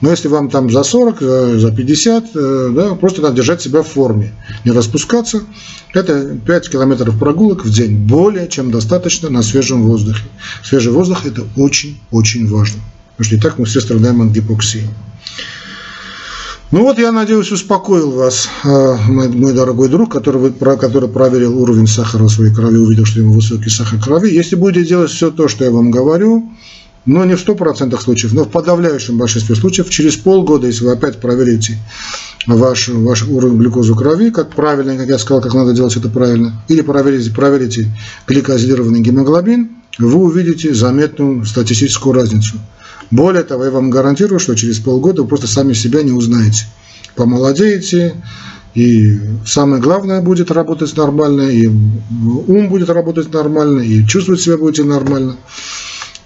Но 0.00 0.10
если 0.10 0.28
вам 0.28 0.50
там 0.50 0.70
за 0.70 0.82
40, 0.82 1.16
э, 1.20 1.58
за 1.58 1.72
50, 1.72 2.24
э, 2.34 2.70
да, 2.74 2.94
просто 2.94 3.22
надо 3.22 3.36
держать 3.36 3.62
себя 3.62 3.82
в 3.82 3.88
форме, 3.88 4.32
не 4.64 4.72
распускаться. 4.72 5.42
Это 5.94 6.38
5 6.44 6.70
километров 6.70 7.18
прогулок 7.18 7.64
в 7.64 7.70
день, 7.70 7.96
более 7.96 8.48
чем 8.48 8.70
достаточно 8.70 9.30
на 9.30 9.42
свежем 9.42 9.86
воздухе. 9.86 10.24
Свежий 10.64 10.92
воздух– 10.92 11.20
это 11.26 11.44
очень-очень 11.56 12.48
важно. 12.48 12.80
Потому 13.16 13.26
что 13.26 13.36
и 13.36 13.40
так 13.40 13.58
мы 13.58 13.64
все 13.64 13.80
страдаем 13.80 14.20
от 14.22 14.28
гипоксии. 14.28 14.88
Ну 16.72 16.82
вот, 16.82 16.98
я 16.98 17.12
надеюсь, 17.12 17.52
успокоил 17.52 18.10
вас, 18.10 18.48
э, 18.64 18.96
мой, 19.06 19.52
дорогой 19.52 19.88
друг, 19.88 20.10
который, 20.10 20.52
который 20.52 21.08
проверил 21.08 21.56
уровень 21.62 21.86
сахара 21.86 22.24
в 22.24 22.28
своей 22.28 22.52
крови, 22.52 22.76
увидел, 22.76 23.04
что 23.04 23.20
у 23.20 23.22
него 23.22 23.34
высокий 23.34 23.70
сахар 23.70 24.00
крови. 24.00 24.34
Если 24.34 24.56
будете 24.56 24.84
делать 24.84 25.12
все 25.12 25.30
то, 25.30 25.46
что 25.46 25.64
я 25.64 25.70
вам 25.70 25.92
говорю, 25.92 26.50
но 27.04 27.24
не 27.24 27.36
в 27.36 27.48
100% 27.48 27.96
случаев, 28.00 28.32
но 28.32 28.44
в 28.44 28.50
подавляющем 28.50 29.16
большинстве 29.16 29.54
случаев, 29.54 29.88
через 29.90 30.16
полгода, 30.16 30.66
если 30.66 30.84
вы 30.84 30.90
опять 30.90 31.20
проверите 31.20 31.78
ваш, 32.48 32.88
ваш 32.88 33.22
уровень 33.28 33.58
глюкозы 33.58 33.94
крови, 33.94 34.30
как 34.30 34.50
правильно, 34.50 34.96
как 34.96 35.06
я 35.06 35.18
сказал, 35.20 35.40
как 35.40 35.54
надо 35.54 35.72
делать 35.72 35.96
это 35.96 36.08
правильно, 36.08 36.60
или 36.66 36.80
проверите, 36.80 37.30
проверите 37.30 37.88
гликозилированный 38.26 39.02
гемоглобин, 39.02 39.70
вы 40.00 40.16
увидите 40.16 40.74
заметную 40.74 41.46
статистическую 41.46 42.12
разницу. 42.12 42.56
Более 43.10 43.44
того, 43.44 43.64
я 43.64 43.70
вам 43.70 43.90
гарантирую, 43.90 44.40
что 44.40 44.54
через 44.54 44.78
полгода 44.78 45.22
вы 45.22 45.28
просто 45.28 45.46
сами 45.46 45.72
себя 45.72 46.02
не 46.02 46.12
узнаете. 46.12 46.64
Помолодеете, 47.14 48.14
и 48.74 49.18
самое 49.46 49.80
главное 49.80 50.20
будет 50.20 50.50
работать 50.50 50.94
нормально, 50.96 51.42
и 51.42 51.66
ум 51.66 52.68
будет 52.68 52.90
работать 52.90 53.32
нормально, 53.32 53.80
и 53.80 54.06
чувствовать 54.06 54.42
себя 54.42 54.58
будете 54.58 54.84
нормально. 54.84 55.36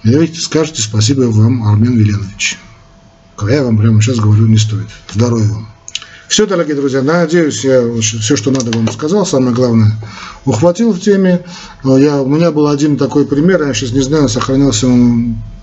И 0.02 0.14
вы 0.14 0.26
скажете 0.28 0.82
спасибо 0.82 1.22
вам, 1.22 1.62
Армен 1.68 1.96
Веленович. 1.96 2.58
Я 3.48 3.62
вам 3.62 3.78
прямо 3.78 4.02
сейчас 4.02 4.18
говорю, 4.18 4.46
не 4.46 4.58
стоит. 4.58 4.88
Здоровья 5.14 5.48
вам. 5.48 5.68
Все, 6.28 6.46
дорогие 6.46 6.76
друзья, 6.76 7.02
надеюсь, 7.02 7.64
я 7.64 7.82
все, 8.00 8.36
что 8.36 8.50
надо 8.50 8.76
вам 8.76 8.90
сказал, 8.90 9.26
самое 9.26 9.54
главное, 9.54 9.92
ухватил 10.44 10.92
в 10.92 11.00
теме. 11.00 11.44
Я, 11.84 12.22
у 12.22 12.28
меня 12.28 12.52
был 12.52 12.68
один 12.68 12.96
такой 12.96 13.26
пример, 13.26 13.62
я 13.62 13.74
сейчас 13.74 13.92
не 13.92 14.00
знаю, 14.00 14.28
сохранился 14.28 14.86
он 14.86 15.36
Э, 15.36 15.59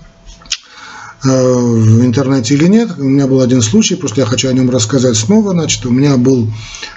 в 1.22 2.04
интернете 2.04 2.54
или 2.54 2.66
нет. 2.66 2.90
У 2.98 3.04
меня 3.04 3.26
был 3.26 3.40
один 3.40 3.62
случай, 3.62 3.96
просто 3.96 4.20
я 4.20 4.26
хочу 4.26 4.48
о 4.48 4.52
нем 4.52 4.70
рассказать 4.70 5.16
снова. 5.16 5.52
Значит, 5.52 5.84
у 5.86 5.90
меня 5.90 6.16
был 6.16 6.48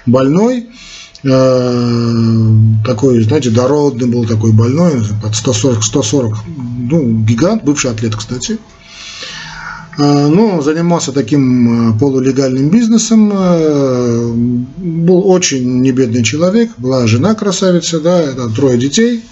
больной, 0.06 0.68
э, 1.24 2.56
такой, 2.86 3.24
знаете, 3.24 3.50
дородный 3.50 4.08
был 4.08 4.26
такой 4.26 4.52
больной, 4.52 5.04
под 5.22 5.36
140, 5.36 5.84
140, 5.84 6.38
ну, 6.90 7.20
гигант, 7.24 7.64
бывший 7.64 7.92
атлет, 7.92 8.16
кстати. 8.16 8.60
Э, 9.98 10.28
ну, 10.28 10.62
занимался 10.62 11.12
таким 11.12 11.98
полулегальным 11.98 12.70
бизнесом, 12.70 13.30
был 14.78 15.28
очень 15.28 15.82
небедный 15.82 16.24
человек, 16.24 16.72
была 16.78 17.08
жена 17.08 17.34
красавица, 17.34 18.00
да, 18.00 18.22
это 18.22 18.50
трое 18.50 18.78
детей– 18.78 19.24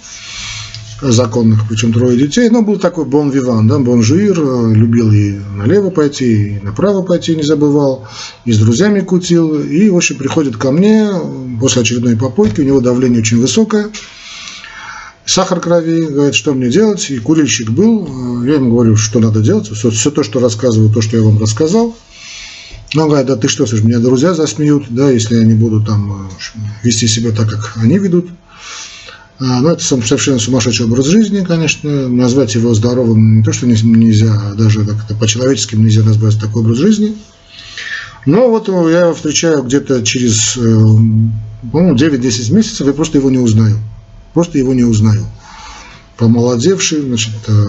законных, 1.02 1.68
причем 1.68 1.92
трое 1.92 2.16
детей, 2.16 2.50
но 2.50 2.62
был 2.62 2.78
такой 2.78 3.04
бон 3.04 3.30
виван, 3.30 3.66
да, 3.68 3.78
бон 3.78 4.02
жуир, 4.02 4.36
любил 4.72 5.10
и 5.12 5.38
налево 5.56 5.90
пойти, 5.90 6.56
и 6.56 6.60
направо 6.60 7.02
пойти 7.02 7.36
не 7.36 7.42
забывал, 7.42 8.06
и 8.44 8.52
с 8.52 8.58
друзьями 8.58 9.00
кутил, 9.00 9.60
и, 9.60 9.88
в 9.88 9.96
общем, 9.96 10.16
приходит 10.16 10.56
ко 10.56 10.70
мне 10.70 11.10
после 11.60 11.82
очередной 11.82 12.16
попойки, 12.16 12.60
у 12.60 12.64
него 12.64 12.80
давление 12.80 13.20
очень 13.20 13.40
высокое, 13.40 13.90
сахар 15.24 15.60
крови, 15.60 16.06
говорит, 16.06 16.34
что 16.34 16.52
мне 16.52 16.68
делать, 16.68 17.10
и 17.10 17.18
курильщик 17.18 17.70
был, 17.70 18.44
я 18.44 18.54
ему 18.54 18.70
говорю, 18.70 18.96
что 18.96 19.20
надо 19.20 19.40
делать, 19.40 19.70
все, 19.70 19.90
все 19.90 20.10
то, 20.10 20.22
что 20.22 20.40
рассказываю, 20.40 20.92
то, 20.92 21.00
что 21.00 21.16
я 21.16 21.22
вам 21.22 21.38
рассказал, 21.38 21.96
он 22.96 23.08
говорит, 23.08 23.26
да 23.26 23.36
ты 23.36 23.48
что, 23.48 23.66
слушай, 23.66 23.84
меня 23.84 24.00
друзья 24.00 24.34
засмеют, 24.34 24.86
да, 24.90 25.10
если 25.10 25.36
я 25.36 25.44
не 25.44 25.54
буду 25.54 25.80
там 25.80 26.28
вести 26.82 27.06
себя 27.06 27.30
так, 27.30 27.48
как 27.48 27.76
они 27.76 27.98
ведут. 27.98 28.28
А, 29.40 29.62
ну, 29.62 29.70
это 29.70 29.82
совершенно 29.82 30.38
сумасшедший 30.38 30.84
образ 30.84 31.06
жизни, 31.06 31.42
конечно. 31.42 32.08
Назвать 32.08 32.54
его 32.54 32.74
здоровым 32.74 33.38
не 33.38 33.42
то, 33.42 33.52
что 33.52 33.66
нельзя, 33.66 34.34
а 34.34 34.54
даже 34.54 34.84
как-то 34.84 35.14
по-человечески 35.14 35.76
нельзя 35.76 36.02
назвать 36.02 36.38
такой 36.38 36.62
образ 36.62 36.76
жизни. 36.76 37.16
Но 38.26 38.50
вот 38.50 38.68
я 38.68 39.00
его 39.00 39.14
встречаю 39.14 39.62
где-то 39.62 40.02
через, 40.02 40.58
э, 40.58 40.60
по-моему, 41.72 41.96
9-10 41.96 42.52
месяцев, 42.52 42.86
и 42.86 42.92
просто 42.92 43.16
его 43.16 43.30
не 43.30 43.38
узнаю. 43.38 43.78
Просто 44.34 44.58
его 44.58 44.74
не 44.74 44.84
узнаю. 44.84 45.24
Помолодевший, 46.18 47.00
значит, 47.00 47.32
э, 47.48 47.66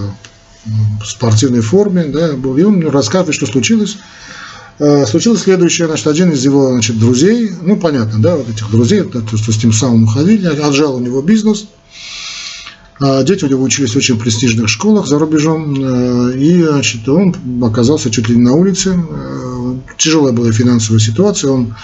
в 1.02 1.06
спортивной 1.06 1.62
форме, 1.62 2.04
да, 2.04 2.34
был. 2.34 2.58
И 2.58 2.64
он 2.64 2.86
рассказывает, 2.90 3.36
что 3.36 3.46
случилось. 3.46 3.98
Э, 4.84 5.06
случилось 5.06 5.42
следующее, 5.42 5.86
значит, 5.86 6.08
один 6.08 6.32
из 6.32 6.44
его 6.44 6.72
значит, 6.72 6.98
друзей, 6.98 7.52
ну, 7.62 7.78
понятно, 7.78 8.20
да, 8.20 8.36
вот 8.36 8.50
этих 8.50 8.72
друзей, 8.72 9.04
то, 9.04 9.38
что 9.38 9.52
с 9.52 9.58
тем 9.58 9.72
самым 9.72 10.06
уходили, 10.06 10.48
отжал 10.48 10.96
у 10.96 11.00
него 11.00 11.22
бизнес, 11.22 11.68
а 13.00 13.22
Дети 13.22 13.46
у 13.46 13.48
него 13.48 13.62
учились 13.62 13.94
в 13.94 13.98
очень 13.98 14.18
престижных 14.18 14.70
школах 14.70 15.06
за 15.06 15.20
рубежом, 15.20 15.76
э, 15.78 16.36
и 16.36 16.64
значит, 16.64 17.08
он 17.08 17.36
оказался 17.64 18.10
чуть 18.10 18.28
ли 18.28 18.36
не 18.36 18.42
на 18.42 18.54
улице. 18.54 18.98
Э, 18.98 19.76
тяжелая 20.00 20.34
была 20.34 20.52
финансовая 20.52 21.00
ситуация, 21.00 21.52
он 21.52 21.76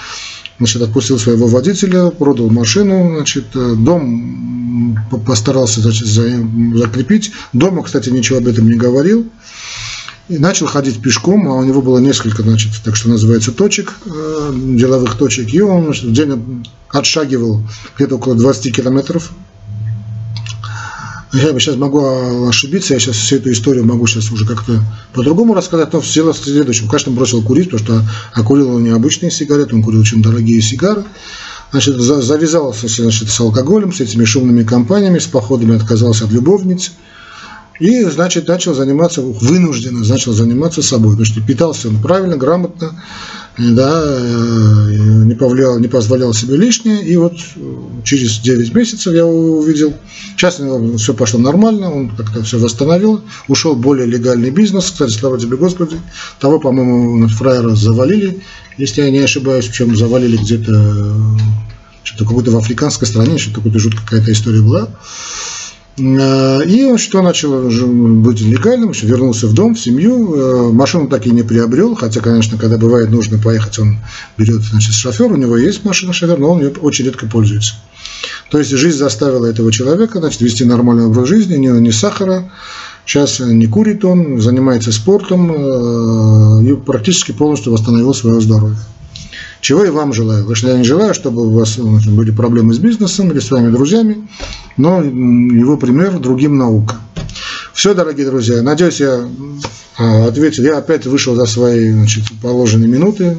значит, 0.58 0.82
отпустил 0.82 1.20
своего 1.20 1.46
водителя, 1.46 2.10
продал 2.10 2.50
машину, 2.50 3.12
значит, 3.16 3.46
дом 3.54 4.98
постарался 5.24 5.82
значит, 5.82 6.08
закрепить. 6.08 7.32
Дома, 7.54 7.84
кстати, 7.84 8.10
ничего 8.10 8.40
об 8.40 8.48
этом 8.48 8.68
не 8.68 8.74
говорил 8.76 9.28
и 10.30 10.38
начал 10.38 10.68
ходить 10.68 11.02
пешком, 11.02 11.48
а 11.48 11.56
у 11.56 11.64
него 11.64 11.82
было 11.82 12.00
несколько, 12.00 12.44
значит, 12.44 12.72
так 12.84 12.96
что 12.96 13.10
называется, 13.10 13.52
точек, 13.52 13.94
э, 14.06 14.54
деловых 14.54 15.16
точек, 15.16 15.54
и 15.54 15.62
он 15.62 15.86
значит, 15.86 16.04
в 16.04 16.14
день 16.14 16.66
отшагивал 16.90 17.62
где-то 17.96 18.16
около 18.16 18.36
20 18.36 18.76
километров. 18.76 19.32
Я 21.34 21.58
сейчас 21.60 21.76
могу 21.76 22.48
ошибиться, 22.48 22.94
я 22.94 23.00
сейчас 23.00 23.18
всю 23.18 23.36
эту 23.36 23.52
историю 23.52 23.86
могу 23.86 24.08
сейчас 24.08 24.32
уже 24.32 24.46
как-то 24.46 24.82
по-другому 25.14 25.54
рассказать, 25.54 25.92
но 25.94 26.02
дело 26.02 26.34
в 26.34 26.38
следующем. 26.38 26.88
Конечно, 26.88 27.12
бросил 27.12 27.44
курить, 27.44 27.70
потому 27.70 27.84
что 27.84 28.10
а 28.34 28.44
курил 28.44 28.76
он 28.76 28.84
не 28.84 28.90
обычные 28.90 29.30
сигареты, 29.30 29.76
он 29.76 29.84
курил 29.84 30.00
очень 30.00 30.22
дорогие 30.22 30.62
сигары. 30.62 31.04
Значит, 31.72 31.98
завязался 31.98 32.88
значит, 32.88 33.30
с 33.30 33.40
алкоголем, 33.42 33.94
с 33.94 34.00
этими 34.00 34.24
шумными 34.24 34.64
компаниями, 34.64 35.20
с 35.20 35.28
походами 35.28 35.76
отказался 35.76 36.26
от 36.26 36.32
любовниц– 36.32 36.94
и, 37.80 38.04
значит, 38.04 38.48
начал 38.48 38.74
заниматься, 38.74 39.22
вынужденно 39.22 40.04
начал 40.04 40.34
заниматься 40.34 40.82
собой, 40.82 41.12
потому 41.12 41.26
что 41.26 41.42
питался 41.42 41.90
он 41.90 42.02
правильно, 42.02 42.38
грамотно, 42.38 43.04
да, 43.58 44.04
э, 44.20 45.24
не, 45.26 45.36
повлиял, 45.36 45.80
не 45.80 45.88
позволял 45.88 46.34
себе 46.34 46.58
лишнее. 46.58 47.04
И 47.04 47.18
вот 47.18 47.34
э, 47.56 47.60
через 48.04 48.40
9 48.40 48.74
месяцев 48.74 49.14
я 49.14 49.26
увидел, 49.26 49.94
сейчас 50.36 50.60
у 50.60 50.66
него 50.66 50.98
все 50.98 51.14
пошло 51.14 51.40
нормально, 51.40 51.92
он 51.92 52.10
как-то 52.10 52.44
все 52.44 52.60
восстановил, 52.60 53.22
ушел 53.48 53.76
в 53.76 53.80
более 53.80 54.06
легальный 54.06 54.52
бизнес, 54.52 54.86
кстати, 54.86 55.12
слава 55.12 55.40
тебе 55.40 55.58
Господи, 55.58 56.00
того, 56.40 56.60
по-моему, 56.60 57.28
фраера 57.30 57.76
завалили, 57.76 58.42
если 58.78 59.02
я 59.02 59.12
не 59.12 59.20
ошибаюсь, 59.20 59.66
причем 59.66 59.96
завалили 59.96 60.38
где-то 60.38 61.16
что-то 62.04 62.26
какой-то 62.26 62.52
в 62.52 62.58
африканской 62.58 63.08
стране, 63.08 63.38
что-то 63.38 63.58
какая-то 63.58 63.80
жуткая 63.80 64.04
какая-то 64.04 64.32
история 64.32 64.62
была. 64.62 64.90
Э, 66.00 66.64
и 66.64 66.96
что 66.98 67.22
начал 67.22 67.70
быть 67.70 68.42
легальным, 68.42 68.92
вернулся 68.92 69.48
в 69.48 69.54
дом, 69.54 69.74
в 69.74 69.80
семью. 69.80 70.36
Э, 70.36 70.72
машину 70.72 71.08
так 71.08 71.26
и 71.26 71.32
не 71.32 71.44
приобрел, 71.44 71.96
хотя, 71.96 72.22
конечно, 72.22 72.58
когда 72.58 72.78
бывает 72.78 73.10
нужно 73.10 73.40
поехать, 73.40 73.80
он 73.80 73.98
берет 74.38 74.62
значит, 74.62 74.94
шофер, 74.94 75.32
у 75.32 75.38
него 75.38 75.58
есть 75.58 75.84
машина 75.84 76.14
шофер, 76.14 76.38
но 76.38 76.52
он 76.52 76.62
ее 76.62 76.70
очень 76.82 77.06
редко 77.06 77.26
пользуется. 77.26 77.76
То 78.52 78.60
есть 78.60 78.72
жизнь 78.72 78.98
заставила 78.98 79.46
этого 79.46 79.72
человека 79.72 80.20
значит, 80.20 80.42
вести 80.42 80.66
нормальный 80.66 81.08
образ 81.08 81.28
жизни, 81.28 81.56
не, 81.56 81.68
не 81.68 81.92
сахара, 81.92 82.52
сейчас 83.06 83.40
не 83.40 83.66
курит 83.68 84.06
он, 84.06 84.40
занимается 84.40 84.92
спортом 84.92 85.52
э, 85.52 86.64
и 86.64 86.76
практически 86.76 87.32
полностью 87.32 87.74
восстановил 87.74 88.14
свое 88.14 88.40
здоровье. 88.40 88.78
Чего 89.62 89.84
и 89.84 89.90
вам 89.90 90.14
желаю. 90.14 90.44
Конечно, 90.44 90.68
я 90.70 90.78
не 90.78 90.84
желаю, 90.84 91.16
чтобы 91.16 91.48
у 91.48 91.50
вас 91.50 91.78
были 91.78 92.30
проблемы 92.30 92.76
с 92.76 92.78
бизнесом 92.78 93.32
или 93.32 93.40
с 93.40 93.48
своими 93.48 93.72
друзьями, 93.72 94.28
но 94.78 95.04
его 95.04 95.78
пример 95.78 96.20
другим 96.20 96.58
наука. 96.58 96.96
Все, 97.74 97.94
дорогие 97.94 98.26
друзья, 98.26 98.62
надеюсь, 98.62 99.00
я 99.02 99.28
а, 99.98 100.28
ответил. 100.28 100.64
Я 100.64 100.78
опять 100.78 101.06
вышел 101.06 101.36
за 101.36 101.46
свои 101.46 101.92
значит, 101.92 102.24
положенные 102.42 102.88
минуты. 102.88 103.38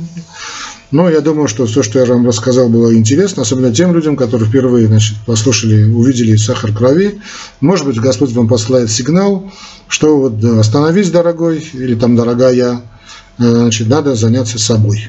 Но 0.90 1.10
я 1.10 1.20
думаю, 1.20 1.48
что 1.48 1.66
все, 1.66 1.82
что 1.82 1.98
я 1.98 2.06
вам 2.06 2.26
рассказал, 2.26 2.68
было 2.70 2.94
интересно, 2.94 3.42
особенно 3.42 3.74
тем 3.74 3.92
людям, 3.92 4.16
которые 4.16 4.48
впервые 4.48 4.86
значит, 4.86 5.18
послушали, 5.26 5.84
увидели 5.84 6.34
сахар 6.36 6.72
крови. 6.72 7.20
Может 7.60 7.84
быть, 7.84 8.00
Господь 8.00 8.32
вам 8.32 8.48
посылает 8.48 8.90
сигнал, 8.90 9.52
что 9.86 10.16
вот 10.18 10.42
остановись, 10.42 11.10
дорогой, 11.10 11.58
или 11.74 11.94
там, 11.94 12.16
дорогая, 12.16 12.80
значит, 13.36 13.88
надо 13.88 14.14
заняться 14.14 14.58
собой 14.58 15.08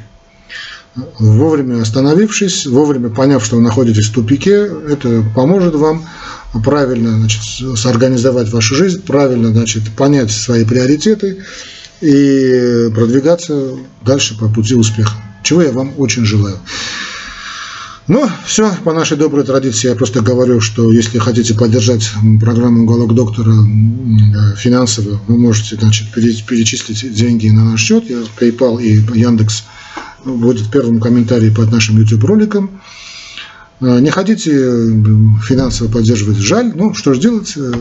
вовремя 0.95 1.81
остановившись, 1.81 2.65
вовремя 2.65 3.09
поняв, 3.09 3.45
что 3.45 3.57
вы 3.57 3.61
находитесь 3.61 4.07
в 4.07 4.13
тупике, 4.13 4.69
это 4.89 5.23
поможет 5.35 5.75
вам 5.75 6.05
правильно 6.63 7.11
значит, 7.17 7.41
сорганизовать 7.77 8.49
вашу 8.49 8.75
жизнь, 8.75 9.01
правильно 9.01 9.49
значит, 9.49 9.89
понять 9.95 10.31
свои 10.31 10.65
приоритеты 10.65 11.37
и 12.01 12.89
продвигаться 12.93 13.75
дальше 14.03 14.37
по 14.37 14.49
пути 14.49 14.75
успеха. 14.75 15.15
Чего 15.43 15.61
я 15.61 15.71
вам 15.71 15.93
очень 15.97 16.25
желаю. 16.25 16.57
Ну, 18.07 18.27
все, 18.43 18.73
по 18.83 18.91
нашей 18.91 19.17
доброй 19.17 19.45
традиции 19.45 19.87
я 19.87 19.95
просто 19.95 20.21
говорю, 20.21 20.59
что 20.61 20.91
если 20.91 21.19
хотите 21.19 21.53
поддержать 21.53 22.09
программу 22.41 22.81
«Уголок 22.83 23.13
доктора» 23.13 23.53
финансово, 24.57 25.21
вы 25.27 25.37
можете 25.37 25.75
значит, 25.75 26.11
перечислить 26.11 27.13
деньги 27.13 27.49
на 27.49 27.65
наш 27.65 27.81
счет, 27.81 28.09
я 28.09 28.23
PayPal 28.39 28.81
и 28.81 28.95
Яндекс– 29.19 29.63
будет 30.25 30.67
в 30.67 30.71
первом 30.71 30.99
комментарии 30.99 31.49
под 31.49 31.71
нашим 31.71 31.97
YouTube 31.97 32.23
роликом. 32.23 32.81
А, 33.81 33.99
не 33.99 34.09
хотите 34.09 34.51
финансово 35.47 35.89
поддерживать, 35.89 36.37
жаль. 36.37 36.73
Ну, 36.75 36.93
что 36.93 37.13
же 37.13 37.21
делать? 37.21 37.53
Э, 37.55 37.73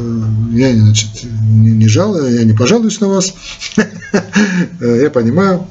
я 0.53 0.72
значит, 0.72 1.09
не, 1.24 1.70
не 1.70 1.89
жалую, 1.89 2.34
я 2.34 2.45
не 2.45 2.53
пожалуюсь 2.53 3.01
на 3.01 3.09
вас. 3.09 3.34
Э, 4.80 5.01
я 5.03 5.11
понимаю. 5.11 5.66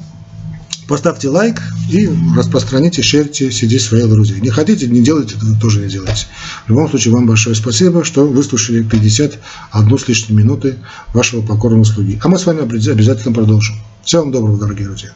Поставьте 0.86 1.28
лайк 1.28 1.60
и 1.90 2.08
распространите, 2.34 3.02
шерьте 3.02 3.50
среди 3.50 3.78
своих 3.78 4.08
друзей. 4.08 4.40
Не 4.40 4.48
хотите, 4.48 4.86
не 4.86 5.02
делайте, 5.02 5.34
тоже 5.60 5.80
не 5.80 5.88
делайте. 5.88 6.26
В 6.66 6.70
любом 6.70 6.88
случае, 6.88 7.12
вам 7.12 7.26
большое 7.26 7.54
спасибо, 7.54 8.04
что 8.04 8.26
выслушали 8.26 8.82
51 8.82 9.98
с 9.98 10.08
лишней 10.08 10.36
минуты 10.36 10.76
вашего 11.12 11.42
покорного 11.42 11.84
слуги. 11.84 12.18
А 12.22 12.28
мы 12.28 12.38
с 12.38 12.46
вами 12.46 12.62
обязательно 12.62 13.34
продолжим. 13.34 13.76
Всего 14.02 14.22
вам 14.22 14.32
доброго, 14.32 14.56
дорогие 14.58 14.86
друзья. 14.86 15.06